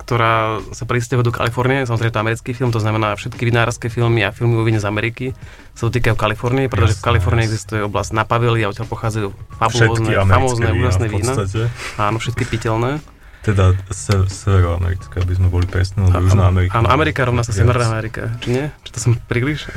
ktorá 0.04 0.60
sa 0.76 0.84
presťahuje 0.84 1.24
do 1.24 1.32
Kalifornie. 1.32 1.88
Samozrejme, 1.88 2.12
to 2.12 2.20
americký 2.20 2.52
film, 2.52 2.68
to 2.68 2.78
znamená 2.78 3.16
všetky 3.16 3.40
vinárske 3.48 3.88
filmy 3.88 4.20
a 4.20 4.36
filmy 4.36 4.60
víne 4.60 4.76
z 4.76 4.84
Ameriky 4.84 5.32
sa 5.72 5.88
dotýkajú 5.88 6.12
Kalifornie, 6.14 6.68
pretože 6.68 7.00
v 7.00 7.08
Kalifornii 7.08 7.48
existuje 7.48 7.80
oblasť 7.88 8.12
Napavely 8.12 8.60
a 8.62 8.70
odtiaľ 8.70 8.86
pochádzajú 8.86 9.28
fabulózne, 9.56 10.12
famózne, 10.28 10.68
úžasné 10.76 11.06
vína. 11.08 11.32
Áno, 11.96 12.20
všetky 12.20 12.44
piteľné. 12.44 13.00
Teda 13.44 13.76
se, 13.92 14.12
severoamerické, 14.28 15.20
aby 15.20 15.36
sme 15.36 15.52
boli 15.52 15.68
presní, 15.68 16.04
lebo 16.04 16.16
Južná 16.20 16.48
Amerika. 16.48 16.80
Áno, 16.80 16.88
Amerika 16.88 17.24
rovná 17.28 17.44
sa. 17.44 17.52
Severná 17.52 17.92
Amerika, 17.92 18.32
či 18.40 18.56
nie? 18.56 18.64
Či 18.84 18.90
to 18.92 18.98
som 19.00 19.12
príliš? 19.28 19.68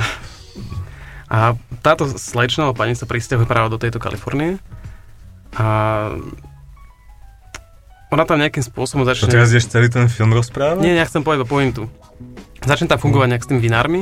A 1.28 1.56
táto 1.84 2.08
alebo 2.08 2.76
pani 2.76 2.96
sa 2.96 3.04
pristahuje 3.04 3.44
práve 3.44 3.68
do 3.68 3.76
tejto 3.76 4.00
Kalifornie 4.00 4.60
a 5.56 5.68
ona 8.08 8.24
tam 8.24 8.40
nejakým 8.40 8.64
spôsobom 8.64 9.04
To 9.04 9.12
začne... 9.12 9.32
teraz 9.32 9.52
ideš 9.52 9.68
celý 9.68 9.92
ten 9.92 10.08
film 10.08 10.32
rozprávať? 10.32 10.80
Nie, 10.80 10.96
ja 10.96 11.04
chcem 11.04 11.24
povedať 11.28 11.44
pointu. 11.48 11.92
Začne 12.64 12.88
tam 12.88 13.00
fungovať 13.00 13.28
nejak 13.36 13.44
s 13.44 13.50
tými 13.52 13.62
vinármi 13.62 14.02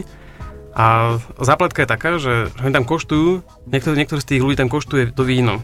a 0.76 1.18
zápletka 1.40 1.84
je 1.84 1.90
taká, 1.90 2.10
že, 2.20 2.52
oni 2.60 2.76
tam 2.76 2.84
koštujú, 2.84 3.48
niektorý, 3.72 3.96
niektorý 3.96 4.20
z 4.20 4.30
tých 4.36 4.42
ľudí 4.44 4.60
tam 4.60 4.68
koštuje 4.68 5.16
to 5.16 5.24
víno. 5.24 5.64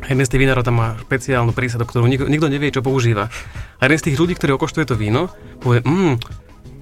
A 0.00 0.08
jeden 0.08 0.24
z 0.24 0.32
tých 0.32 0.42
vinárov 0.46 0.64
tam 0.64 0.80
má 0.80 0.96
špeciálnu 1.02 1.52
prísadu, 1.52 1.84
ktorú 1.84 2.08
nikto, 2.08 2.24
nikto 2.30 2.48
nevie, 2.48 2.72
čo 2.72 2.80
používa. 2.80 3.28
A 3.76 3.80
jeden 3.84 4.00
z 4.00 4.06
tých 4.08 4.16
ľudí, 4.16 4.32
ktorý 4.38 4.56
okoštuje 4.56 4.88
to 4.88 4.96
víno, 4.96 5.28
povie, 5.60 5.84
mm, 5.84 6.16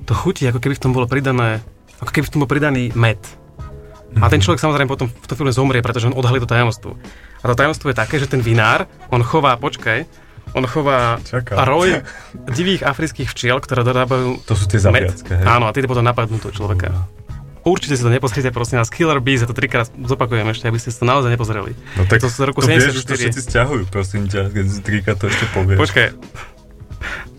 to 0.06 0.12
chutí, 0.14 0.46
ako 0.46 0.62
keby 0.62 0.78
v 0.78 0.82
tom 0.86 0.94
bolo 0.94 1.10
pridané, 1.10 1.58
ako 1.98 2.10
keby 2.14 2.24
v 2.28 2.32
tom 2.36 2.40
bol 2.46 2.50
pridaný 2.50 2.94
med. 2.94 3.18
A 4.16 4.30
ten 4.30 4.40
človek 4.40 4.62
samozrejme 4.62 4.88
potom 4.88 5.08
v 5.10 5.26
tom 5.28 5.36
filme 5.36 5.52
zomrie, 5.52 5.84
pretože 5.84 6.08
on 6.08 6.16
odhalí 6.16 6.40
to 6.40 6.48
tajomstvo. 6.48 6.96
A 7.42 7.44
to 7.44 7.58
tajomstvo 7.58 7.90
je 7.90 7.96
také, 7.98 8.16
že 8.16 8.30
ten 8.30 8.40
vinár, 8.40 8.88
on 9.12 9.20
chová, 9.20 9.58
počkaj, 9.60 10.08
on 10.54 10.64
chová 10.64 11.18
Čakám. 11.24 11.64
roj 11.64 12.02
divých 12.52 12.84
afrických 12.86 13.28
včiel, 13.28 13.58
ktoré 13.60 13.84
dodávajú 13.84 14.44
To 14.48 14.54
sú 14.56 14.64
tie 14.68 14.80
hej? 14.80 15.44
Áno, 15.44 15.68
a 15.68 15.74
tie 15.74 15.84
potom 15.84 16.04
napadnú 16.04 16.40
toho 16.40 16.54
človeka. 16.54 17.08
Určite 17.68 18.00
si 18.00 18.02
to 18.02 18.08
nepozrite, 18.08 18.48
prosím 18.48 18.80
vás. 18.80 18.88
Killer 18.88 19.20
Bees, 19.20 19.44
ja 19.44 19.48
to 19.50 19.52
trikrát 19.52 19.92
zopakujem 19.92 20.48
ešte, 20.48 20.72
aby 20.72 20.78
ste 20.80 20.88
si 20.88 20.98
to 20.98 21.04
naozaj 21.04 21.28
nepozreli. 21.28 21.76
No 22.00 22.08
tak 22.08 22.24
to 22.24 22.32
z 22.32 22.40
roku 22.48 22.64
to 22.64 22.70
vieš, 22.70 23.04
že 23.04 23.04
to 23.04 23.12
74. 23.12 23.28
všetci 23.28 23.42
stiahujú, 23.44 23.82
prosím 23.92 24.24
ťa, 24.24 24.48
keď 24.48 24.66
z 24.72 24.78
trika 24.80 25.12
to 25.18 25.28
ešte 25.28 25.44
povieš. 25.52 25.76
Počkaj. 25.76 26.06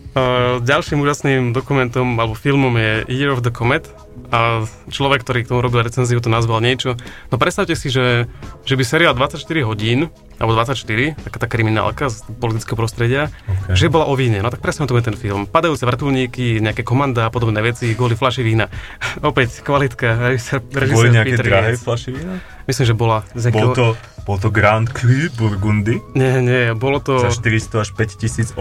Uh, 0.10 0.58
ďalším 0.66 1.06
úžasným 1.06 1.54
dokumentom 1.54 2.18
alebo 2.18 2.34
filmom 2.34 2.74
je 2.78 2.92
Year 3.10 3.34
of 3.34 3.46
the 3.46 3.54
Comet 3.54 3.90
a 4.30 4.66
človek, 4.90 5.26
ktorý 5.26 5.46
k 5.46 5.50
tomu 5.54 5.62
robil 5.62 5.82
recenziu, 5.82 6.22
to 6.22 6.30
nazval 6.30 6.62
niečo. 6.62 6.98
No 7.34 7.42
predstavte 7.42 7.74
si, 7.74 7.90
že, 7.90 8.30
že 8.66 8.74
by 8.78 8.84
seriál 8.86 9.14
24 9.18 9.42
hodín, 9.66 10.14
alebo 10.40 10.56
24, 10.56 11.20
taká 11.20 11.38
tá 11.38 11.46
kriminálka 11.46 12.08
z 12.08 12.24
politického 12.40 12.74
prostredia, 12.74 13.28
Ok. 13.46 13.76
že 13.76 13.92
bola 13.92 14.08
o 14.08 14.16
víne. 14.16 14.40
No 14.40 14.48
tak 14.48 14.64
presne 14.64 14.84
o 14.84 14.90
tom 14.90 14.96
je 14.96 15.06
ten 15.06 15.18
film. 15.20 15.44
Padajúce 15.44 15.84
vrtulníky, 15.84 16.58
nejaké 16.58 16.82
komanda 16.82 17.28
a 17.28 17.30
podobné 17.30 17.60
veci, 17.60 17.92
kvôli 17.92 18.16
fľaši 18.16 18.42
vína. 18.42 18.72
Opäť 19.22 19.60
kvalitka. 19.62 20.40
Boli 20.72 21.12
nejaké 21.12 21.36
Peter 21.36 21.46
drahé 21.46 21.76
fľaše 21.76 22.10
vína? 22.10 22.40
Myslím, 22.66 22.86
že 22.88 22.96
bola. 22.96 23.28
Z 23.36 23.52
Bol 23.52 23.74
nejakého- 23.74 23.76
to, 23.76 23.88
bol 24.24 24.38
to 24.38 24.48
Grand 24.48 24.86
Cru 24.86 25.26
Burgundy 25.34 25.98
Nie, 26.14 26.38
nie, 26.38 26.70
bolo 26.78 27.02
to... 27.02 27.18
za 27.18 27.34
400 27.34 27.82
až 27.82 27.90
5800 27.98 28.54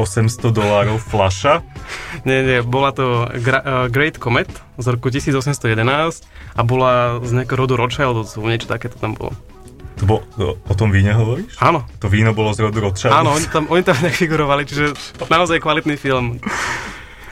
dolárov 0.49 0.97
fľaša. 0.99 1.61
Nie, 2.29 2.41
nie, 2.41 2.59
bola 2.64 2.91
to 2.91 3.29
Gra- 3.37 3.61
uh, 3.61 3.87
Great 3.87 4.16
Comet 4.16 4.49
z 4.81 4.87
roku 4.89 5.12
1811 5.12 6.24
a 6.57 6.62
bola 6.64 7.20
z 7.20 7.31
nejakého 7.37 7.61
rodu 7.61 7.76
Rothschildovcov, 7.76 8.41
niečo 8.49 8.66
takéto 8.66 8.97
tam 8.97 9.12
bolo. 9.12 9.37
To 9.99 10.05
bol, 10.07 10.18
o, 10.38 10.74
tom 10.74 10.94
víne 10.94 11.11
hovoríš? 11.11 11.59
Áno, 11.59 11.82
To 11.99 12.07
víno 12.07 12.30
bolo 12.30 12.55
z 12.55 12.62
rodu 12.62 12.78
Rothschildov? 12.78 13.18
áno, 13.18 13.34
oni 13.34 13.46
tam, 13.51 13.64
oni 13.66 13.82
tam 13.82 13.99
nefigurovali, 13.99 14.62
čiže 14.62 14.94
naozaj 15.26 15.59
kvalitný 15.59 15.99
film. 15.99 16.38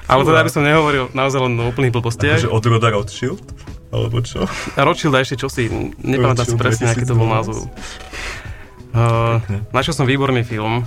Ale 0.07 0.23
teda 0.23 0.43
by 0.43 0.51
som 0.51 0.62
nehovoril 0.62 1.11
naozaj 1.14 1.41
len 1.43 1.55
o 1.59 1.67
úplných 1.67 1.95
blbostiach. 1.95 2.43
Akože 2.43 2.51
od 2.51 2.64
roda 2.67 2.89
Rothschild? 2.91 3.43
Alebo 3.91 4.19
čo? 4.19 4.47
Rothschild 4.75 5.14
a 5.14 5.23
ešte 5.23 5.39
čosi, 5.39 5.71
nepamätám 6.03 6.43
si 6.43 6.55
Rothschild 6.55 6.59
presne, 6.59 6.87
aký 6.91 7.07
to 7.07 7.14
bol 7.14 7.27
2012. 7.27 7.35
názov. 7.39 7.59
Uh, 8.91 9.39
našiel 9.71 9.95
som 9.95 10.07
výborný 10.07 10.43
film, 10.43 10.83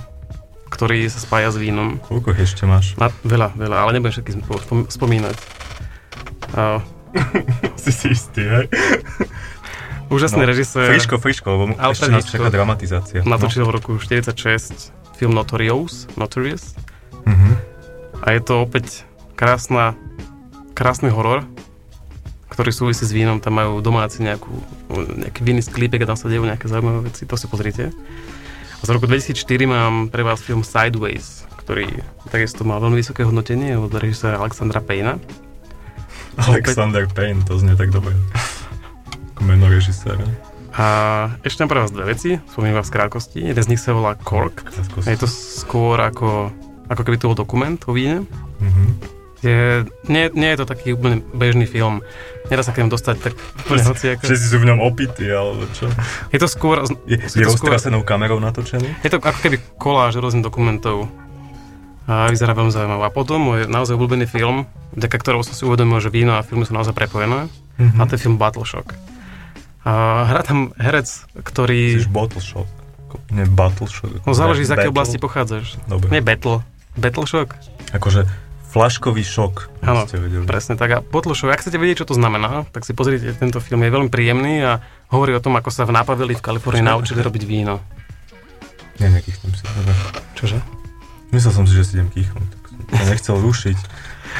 ktorý 0.68 1.08
sa 1.08 1.16
spája 1.16 1.48
s 1.48 1.56
vínom. 1.56 1.96
Koľko 2.02 2.32
ešte 2.34 2.64
máš? 2.64 2.92
Na, 2.96 3.08
veľa, 3.24 3.56
veľa, 3.56 3.76
ale 3.76 3.90
nebudem 3.96 4.12
všetky 4.12 4.32
spom- 4.44 4.88
spomínať. 4.88 5.36
Uh, 6.52 6.80
Si 7.80 7.90
si 7.90 8.12
istý, 8.12 8.44
hej? 8.44 8.66
Úžasný 10.10 10.42
režisér. 10.44 10.90
Friško, 10.90 11.16
friško, 11.16 11.46
lebo 11.48 11.64
mu- 11.72 11.78
ešte 11.78 12.10
nás 12.10 12.26
čaká 12.26 12.50
dramatizácia. 12.50 13.22
Natočil 13.22 13.62
v 13.64 13.72
roku 13.72 13.90
46 13.96 14.90
film 15.16 15.32
Notorious, 15.32 16.10
Notorious. 16.14 16.74
No. 17.24 17.32
Mhm. 17.32 17.50
A 18.20 18.36
je 18.36 18.40
to 18.42 18.60
opäť 18.60 19.08
krásna, 19.32 19.96
krásny 20.76 21.08
horor, 21.08 21.48
ktorý 22.50 22.68
súvisí 22.68 23.08
s 23.08 23.14
vínom. 23.14 23.40
Tam 23.40 23.56
majú 23.56 23.80
domáci 23.80 24.20
nejakú, 24.20 24.52
nejaký 24.92 25.40
vinný 25.40 25.64
sklípek 25.64 26.04
a 26.04 26.10
tam 26.12 26.18
sa 26.20 26.28
dejú 26.28 26.44
nejaké 26.44 26.68
zaujímavé 26.68 27.08
veci. 27.08 27.24
To 27.24 27.38
si 27.38 27.48
pozrite. 27.48 27.88
A 28.76 28.82
z 28.84 28.90
roku 28.92 29.08
2004 29.08 29.40
mám 29.64 30.08
pre 30.08 30.20
vás 30.20 30.40
film 30.40 30.60
Sideways, 30.60 31.48
ktorý 31.64 31.88
takisto 32.28 32.64
mal 32.64 32.80
veľmi 32.80 32.98
vysoké 32.98 33.24
hodnotenie 33.24 33.76
od 33.76 33.92
režiséra 33.92 34.36
Alexandra 34.36 34.80
Payna. 34.80 35.16
Alexander 36.40 37.04
Payne, 37.06 37.44
to 37.44 37.56
znie 37.56 37.76
tak 37.76 37.92
dobre. 37.92 38.16
Ako 39.40 39.48
meno 39.48 39.72
režiséra. 39.72 40.20
A 40.76 40.86
ešte 41.40 41.64
pre 41.64 41.80
vás 41.80 41.88
dve 41.88 42.12
veci, 42.12 42.36
spomínam 42.52 42.84
vás 42.84 42.92
v 42.92 43.00
krátkosti. 43.00 43.40
Jeden 43.40 43.64
z 43.64 43.72
nich 43.72 43.80
sa 43.80 43.96
volá 43.96 44.12
Cork. 44.20 44.68
Je 45.08 45.16
to 45.16 45.24
skôr 45.24 45.96
ako, 45.96 46.52
ako 46.92 47.00
keby 47.00 47.16
to 47.16 47.32
bol 47.32 47.38
dokument 47.40 47.80
o 47.88 47.96
víne. 47.96 48.28
Mhm. 48.60 48.84
Je, 49.40 49.88
nie, 50.12 50.28
nie 50.36 50.52
je 50.52 50.60
to 50.60 50.66
taký 50.68 50.92
úplne 50.92 51.24
bežný 51.32 51.64
film. 51.64 52.04
Nedá 52.52 52.60
sa 52.60 52.76
k 52.76 52.84
nemu 52.84 52.92
dostať 52.92 53.16
tak 53.24 53.34
úplne 53.64 53.80
hociako. 53.88 54.28
Všetci 54.28 54.46
sú 54.52 54.60
v 54.60 54.68
ňom 54.68 54.84
opití, 54.84 55.24
alebo 55.32 55.64
čo? 55.72 55.88
Je 56.28 56.36
to 56.36 56.44
skôr, 56.44 56.84
Je, 57.08 57.16
je 57.16 57.40
je 57.40 57.48
to 57.48 57.56
skôr, 57.56 57.72
kamerou 58.04 58.36
natočený? 58.36 59.00
je 59.00 59.08
to 59.08 59.16
ako 59.16 59.40
keby 59.40 59.56
koláž 59.80 60.20
rôznych 60.20 60.44
dokumentov. 60.44 61.08
A 62.04 62.28
vyzerá 62.28 62.52
veľmi 62.52 62.68
zaujímavé. 62.68 63.08
A 63.08 63.08
potom 63.08 63.40
môj 63.40 63.64
naozaj 63.64 63.96
obľúbený 63.96 64.28
film, 64.28 64.68
vďaka 64.92 65.16
ktorému 65.16 65.40
som 65.40 65.56
si 65.56 65.64
uvedomil, 65.64 66.04
že 66.04 66.12
víno 66.12 66.36
a 66.36 66.44
filmy 66.44 66.68
sú 66.68 66.76
naozaj 66.76 66.92
prepojené. 66.92 67.48
Mhm. 67.80 67.96
A 67.96 68.04
to 68.04 68.20
je 68.20 68.28
film 68.28 68.36
Battle 68.36 68.68
Shock. 68.68 68.92
A 69.80 70.24
hrá 70.28 70.44
tam 70.44 70.76
herec, 70.76 71.08
ktorý... 71.40 71.96
Myslíš 71.96 72.12
Bottle 72.12 72.44
Shock? 72.44 72.68
Nie 73.32 73.48
Battle 73.48 73.88
Shock. 73.90 74.22
No 74.22 74.36
záleží, 74.36 74.68
z 74.68 74.76
akej 74.76 74.92
oblasti 74.92 75.16
pochádzaš. 75.16 75.80
Dobre. 75.88 76.12
Nie 76.12 76.22
Battle. 76.22 76.62
Battle 76.94 77.26
Shock? 77.26 77.56
Akože 77.90 78.28
flaškový 78.70 79.26
šok. 79.26 79.82
Áno, 79.82 80.06
presne 80.46 80.78
tak. 80.78 80.90
A 80.94 80.98
Bottle 81.02 81.34
Shock, 81.34 81.50
ak 81.50 81.60
chcete 81.66 81.74
vedieť, 81.74 82.06
čo 82.06 82.10
to 82.10 82.14
znamená, 82.14 82.70
tak 82.70 82.86
si 82.86 82.94
pozrite 82.94 83.34
tento 83.34 83.58
film. 83.58 83.82
Je 83.82 83.90
veľmi 83.90 84.10
príjemný 84.14 84.62
a 84.62 84.78
hovorí 85.10 85.34
o 85.34 85.42
tom, 85.42 85.58
ako 85.58 85.74
sa 85.74 85.82
v 85.82 85.96
Napaveli 85.96 86.38
v 86.38 86.42
Kalifornii 86.44 86.86
naučili 86.86 87.18
robiť 87.18 87.42
víno. 87.42 87.82
Nie, 89.02 89.10
nekýchnem 89.10 89.50
si. 89.58 89.64
Dobre. 89.66 89.94
Čože? 90.38 90.58
Myslel 91.34 91.52
som 91.56 91.64
si, 91.66 91.74
že 91.74 91.82
si 91.82 91.92
idem 91.98 92.14
kýchnuť. 92.14 92.48
Tak 92.62 92.62
som 92.94 93.06
nechcel 93.10 93.36
rušiť. 93.42 93.78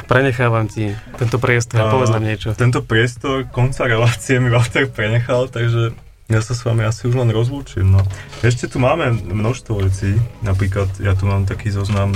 Prenechávam 0.06 0.66
ti 0.66 0.94
tento 1.18 1.38
priestor 1.38 1.82
a 1.82 1.92
povedz 1.92 2.10
nám 2.10 2.24
niečo. 2.26 2.54
Tento 2.54 2.82
priestor 2.82 3.46
konca 3.50 3.86
relácie 3.86 4.42
mi 4.42 4.50
Walter 4.50 4.90
prenechal, 4.90 5.46
takže 5.50 5.94
ja 6.30 6.40
sa 6.42 6.54
s 6.54 6.62
vami 6.62 6.86
asi 6.86 7.10
už 7.10 7.18
len 7.18 7.30
rozlúčim. 7.34 7.86
No. 7.90 8.06
Ešte 8.42 8.70
tu 8.70 8.78
máme 8.78 9.10
množstvo 9.10 9.82
vecí. 9.82 10.14
Napríklad 10.46 10.86
ja 11.02 11.18
tu 11.18 11.26
mám 11.26 11.46
taký 11.46 11.74
zoznam 11.74 12.14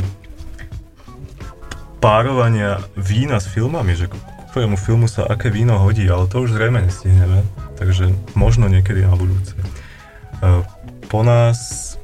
párovania 1.98 2.84
vína 2.94 3.40
s 3.42 3.50
filmami, 3.50 3.96
že 3.96 4.12
ktorému 4.54 4.78
filmu 4.78 5.10
sa 5.10 5.26
aké 5.26 5.50
víno 5.50 5.82
hodí, 5.82 6.06
ale 6.06 6.30
to 6.30 6.46
už 6.46 6.54
zrejme 6.54 6.78
nestihneme, 6.84 7.42
takže 7.74 8.14
možno 8.38 8.70
niekedy 8.70 9.02
na 9.02 9.18
budúce. 9.18 9.58
E, 9.58 10.62
Po 11.10 11.26
nás 11.26 11.94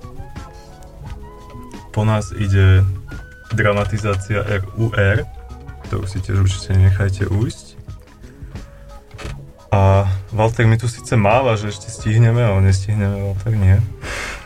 po 1.91 2.07
nás 2.07 2.31
ide 2.33 2.87
dramatizácia 3.55 4.47
RUR, 4.47 5.27
ktorú 5.91 6.07
si 6.07 6.23
tiež 6.23 6.39
určite 6.41 6.71
nechajte 6.73 7.27
ujsť. 7.27 7.67
A 9.71 10.07
Walter 10.31 10.63
mi 10.65 10.75
tu 10.75 10.87
síce 10.87 11.15
máva, 11.15 11.55
že 11.55 11.71
ešte 11.71 11.91
stihneme, 11.91 12.39
ale 12.39 12.63
nestihneme, 12.65 13.27
Walter 13.27 13.51
nie. 13.53 13.75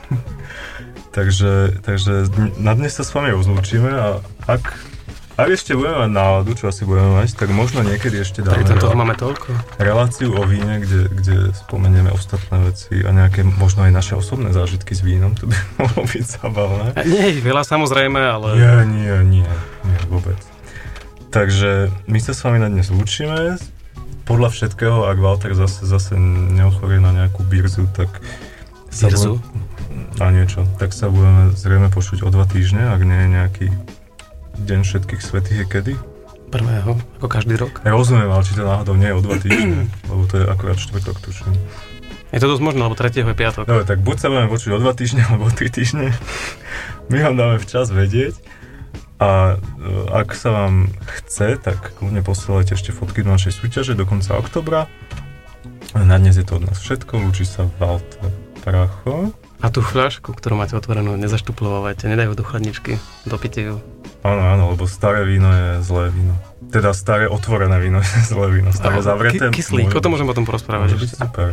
takže, 1.16 1.80
takže 1.80 2.32
na 2.56 2.72
dnes 2.72 2.92
sa 2.92 3.04
s 3.04 3.12
vami 3.12 3.28
rozlúčime 3.28 3.88
a 3.88 4.06
ak, 4.46 4.64
ak 5.34 5.48
ešte 5.50 5.72
budeme 5.72 6.00
mať 6.00 6.12
náladu, 6.12 6.52
čo 6.54 6.64
asi 6.66 6.84
budeme 6.84 7.12
mať, 7.14 7.36
tak 7.36 7.48
možno 7.50 7.80
niekedy 7.80 8.20
ešte 8.20 8.40
dáme 8.40 8.64
Tak 8.64 8.80
rela- 8.80 8.96
máme 8.96 9.16
toľko. 9.16 9.48
reláciu 9.76 10.32
o 10.32 10.44
víne, 10.44 10.76
kde, 10.78 11.08
kde 11.10 11.36
spomenieme 11.54 12.08
ostatné 12.08 12.56
veci 12.62 13.00
a 13.00 13.10
nejaké 13.10 13.44
možno 13.44 13.84
aj 13.84 13.92
naše 13.92 14.14
osobné 14.14 14.48
zážitky 14.48 14.92
s 14.92 15.00
vínom, 15.00 15.32
to 15.32 15.44
by 15.44 15.56
mohlo 15.80 16.04
byť 16.04 16.24
zabavné. 16.24 16.86
Nie 17.04 17.36
veľa 17.36 17.64
samozrejme, 17.64 18.16
ale 18.18 18.48
Nie, 18.56 18.74
nie, 18.86 19.12
nie, 19.24 19.48
nie, 19.84 19.98
vôbec. 20.08 20.36
Takže 21.34 21.90
my 22.06 22.18
sa 22.22 22.30
s 22.30 22.46
vami 22.46 22.62
na 22.62 22.70
dnes 22.70 22.94
lúčime. 22.94 23.58
Podľa 24.22 24.54
všetkého, 24.54 25.10
ak 25.10 25.18
Walter 25.18 25.50
zase, 25.58 25.82
zase 25.82 26.14
neochorie 26.54 27.02
na 27.02 27.10
nejakú 27.10 27.42
birzu, 27.42 27.90
tak... 27.90 28.22
sa 28.86 29.10
Birzu? 29.10 29.42
Na 30.14 30.30
niečo. 30.30 30.62
Tak 30.78 30.94
sa 30.94 31.10
budeme 31.10 31.50
zrejme 31.58 31.90
počuť 31.90 32.22
o 32.22 32.30
dva 32.30 32.46
týždne, 32.46 32.86
ak 32.86 33.02
nie 33.02 33.18
je 33.18 33.28
nejaký 33.34 33.66
Deň 34.62 34.86
všetkých 34.86 35.18
svetých 35.18 35.58
je 35.58 35.66
kedy? 35.66 35.94
Prvého, 36.54 37.02
ako 37.18 37.26
každý 37.26 37.58
rok. 37.58 37.82
Ja 37.82 37.98
rozumiem, 37.98 38.30
ale 38.30 38.46
či 38.46 38.54
to 38.54 38.62
náhodou 38.62 38.94
nie 38.94 39.10
je 39.10 39.18
o 39.18 39.22
dva 39.26 39.34
týždne, 39.42 39.90
lebo 40.14 40.30
to 40.30 40.38
je 40.38 40.44
akurát 40.46 40.78
štvrtok, 40.78 41.18
tuším. 41.18 41.50
Je 42.30 42.38
to 42.38 42.46
dosť 42.46 42.62
možné, 42.62 42.86
lebo 42.86 42.94
3. 42.94 43.10
je 43.10 43.34
piatok. 43.34 43.66
Dobre, 43.66 43.82
tak 43.82 43.98
buď 44.06 44.16
sa 44.22 44.30
budeme 44.30 44.46
počuť 44.54 44.70
o 44.70 44.78
dva 44.78 44.94
týždne, 44.94 45.26
alebo 45.26 45.50
o 45.50 45.54
tri 45.54 45.66
týždne. 45.66 46.14
My 47.10 47.26
vám 47.26 47.34
dáme 47.34 47.56
včas 47.58 47.90
vedieť. 47.90 48.38
A 49.22 49.54
e, 49.54 49.56
ak 50.10 50.34
sa 50.34 50.50
vám 50.50 50.90
chce, 51.06 51.56
tak 51.62 51.94
kľudne 51.98 52.20
posielajte 52.20 52.74
ešte 52.74 52.90
fotky 52.90 53.22
do 53.22 53.30
našej 53.30 53.54
súťaže 53.54 53.92
do 53.94 54.04
konca 54.04 54.34
oktobra. 54.34 54.90
Na 55.94 56.18
dnes 56.18 56.34
je 56.34 56.42
to 56.42 56.58
od 56.58 56.66
nás 56.66 56.78
všetko. 56.82 57.22
Lúči 57.22 57.46
sa 57.46 57.70
Walter 57.78 58.26
Pracho. 58.66 59.30
A 59.62 59.70
tú 59.70 59.80
fľašku, 59.80 60.34
ktorú 60.34 60.58
máte 60.58 60.74
otvorenú, 60.74 61.14
nezaštuplovávajte, 61.16 62.10
nedajú 62.10 62.36
do 62.36 62.44
chladničky, 62.44 62.98
dopite 63.24 63.62
ju. 63.62 63.76
Áno, 64.26 64.42
áno, 64.44 64.64
lebo 64.74 64.84
staré 64.84 65.24
víno 65.24 65.48
je 65.48 65.68
zlé 65.84 66.12
víno. 66.12 66.34
Teda 66.68 66.90
staré 66.92 67.30
otvorené 67.30 67.76
víno 67.80 68.02
je 68.02 68.12
zlé 68.28 68.60
víno. 68.60 68.74
Staré 68.74 68.98
Áno, 69.00 69.06
zavreté... 69.06 69.48
ky- 69.48 69.62
Kyslík, 69.62 69.94
o 69.94 70.02
tom 70.02 70.12
môžem 70.16 70.26
potom 70.28 70.44
porozprávať. 70.44 70.96
Môže 70.96 71.00
byť 71.06 71.10
super. 71.16 71.48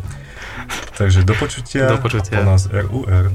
Takže 0.97 1.23
do 1.23 1.35
počutia. 1.37 1.87
Do 1.87 1.99
počutia. 2.01 2.41
A 2.41 2.43
po 2.43 2.47
nás 2.47 2.67
RUR. 2.67 3.31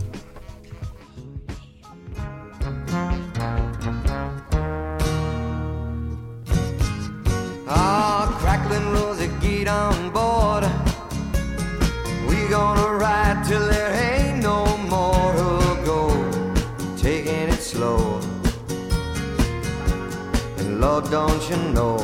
Don't 20.97 21.51
you 21.51 21.57
know, 21.75 21.99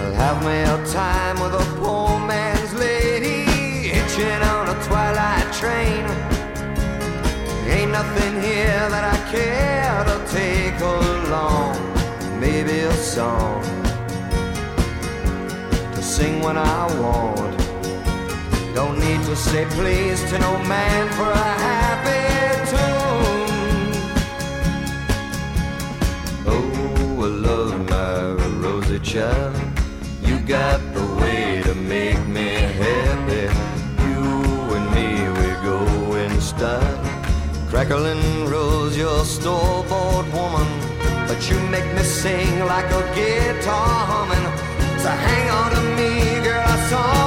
I'll 0.00 0.14
have 0.14 0.42
me 0.42 0.62
a 0.62 0.86
time 0.90 1.38
with 1.38 1.52
a 1.52 1.64
poor 1.78 2.18
man's 2.26 2.72
lady 2.74 3.44
hitching 3.88 4.42
on 4.54 4.70
a 4.70 4.82
twilight 4.82 5.52
train. 5.52 6.02
Ain't 7.68 7.92
nothing 7.92 8.40
here 8.40 8.88
that 8.88 9.04
I 9.04 9.18
care 9.30 10.02
to 10.10 10.16
take 10.32 10.80
along. 10.80 11.76
Maybe 12.40 12.80
a 12.80 12.92
song 12.94 13.62
to 15.94 16.02
sing 16.02 16.40
when 16.40 16.56
I 16.56 16.86
want. 17.00 17.58
Don't 18.74 18.98
need 18.98 19.22
to 19.26 19.36
say 19.36 19.66
please 19.66 20.24
to 20.30 20.38
no 20.38 20.56
man 20.64 21.06
for 21.12 21.30
a 21.30 21.52
happy 21.68 22.31
child. 29.02 29.54
You 30.22 30.38
got 30.40 30.80
the 30.94 31.04
way 31.20 31.62
to 31.64 31.74
make 31.74 32.24
me 32.26 32.50
happy. 32.82 33.44
You 34.06 34.76
and 34.76 34.86
me, 34.94 35.08
we 35.38 35.48
go 35.64 36.14
in 36.16 36.40
style. 36.40 36.98
Crackling 37.68 38.46
rose, 38.48 38.96
your 38.96 39.24
store-bought 39.24 40.26
woman. 40.32 40.68
But 41.26 41.50
you 41.50 41.58
make 41.68 41.88
me 41.94 42.02
sing 42.02 42.60
like 42.60 42.90
a 42.90 43.02
guitar 43.14 44.06
humming. 44.10 44.46
So 45.00 45.08
hang 45.08 45.50
on 45.50 45.70
to 45.72 45.82
me, 45.96 46.44
girl, 46.44 46.60
our 46.60 46.88
song 46.88 47.21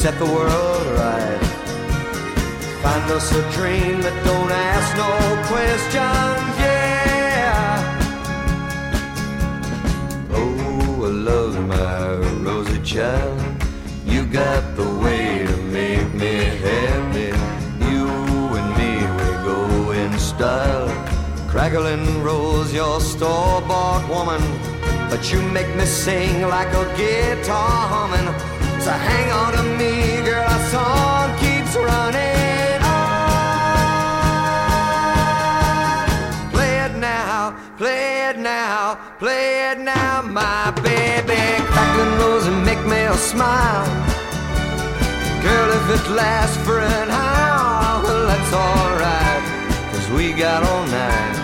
set 0.00 0.18
the 0.18 0.24
world 0.24 0.86
right. 0.98 1.38
Find 2.82 3.10
us 3.12 3.30
a 3.32 3.42
dream 3.52 4.00
that 4.00 4.16
don't 4.24 4.50
ask 4.50 4.96
no 4.96 5.12
questions, 5.52 6.52
yeah. 6.58 7.76
Oh, 10.30 11.04
I 11.04 11.10
love 11.30 11.54
my 11.68 12.14
rosy 12.42 12.80
child. 12.80 13.38
You 14.06 14.24
got 14.24 14.74
the 14.74 14.88
way 15.04 15.44
to 15.46 15.56
make 15.78 16.14
me 16.14 16.34
happy. 16.64 17.32
You 17.90 18.08
and 18.58 18.70
me, 18.78 18.92
we 19.18 19.28
go 19.50 19.90
in 19.90 20.18
style. 20.18 20.88
Crackling 21.46 22.22
rose, 22.22 22.72
your 22.72 23.02
store-bought 23.02 24.08
woman. 24.08 24.40
But 25.10 25.30
you 25.30 25.42
make 25.42 25.68
me 25.76 25.84
sing 25.84 26.40
like 26.48 26.72
a 26.72 26.86
guitar 26.96 27.86
humming. 27.92 28.59
So 28.84 28.92
hang 28.92 29.30
on 29.30 29.52
to 29.52 29.62
me, 29.78 30.22
girl, 30.24 30.42
our 30.42 30.64
song 30.74 31.38
keeps 31.38 31.76
running 31.76 32.80
on. 32.82 33.20
Play 36.50 36.74
it 36.86 36.94
now, 36.96 37.54
play 37.76 38.28
it 38.30 38.38
now, 38.38 38.98
play 39.18 39.70
it 39.70 39.78
now, 39.78 40.22
my 40.22 40.70
baby. 40.82 41.42
Crackling 41.72 42.18
rose 42.20 42.46
and 42.46 42.64
make 42.64 42.82
me 42.86 43.00
smile. 43.16 43.86
Girl, 45.42 45.70
if 45.78 45.86
it 45.96 46.10
lasts 46.10 46.56
for 46.64 46.78
an 46.80 47.10
hour, 47.10 48.02
well, 48.02 48.26
that's 48.26 48.52
alright. 48.52 49.42
Cause 49.92 50.08
we 50.10 50.32
got 50.32 50.62
all 50.62 50.86
night 50.86 51.36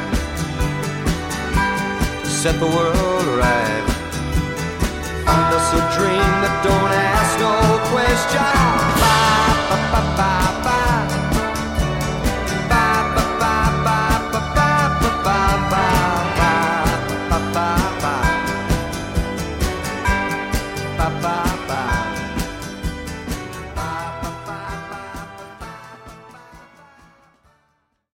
to 2.22 2.30
set 2.30 2.58
the 2.58 2.66
world 2.66 3.26
right. 3.38 3.95
Just 5.26 5.74
a 5.74 5.82
dream 5.98 6.32
that 6.42 6.54
don't 6.62 6.92
ask 6.92 7.34
no 7.42 7.54
question. 7.90 8.46
Bye, 9.02 9.90
bye, 9.90 10.16
bye, 10.16 10.35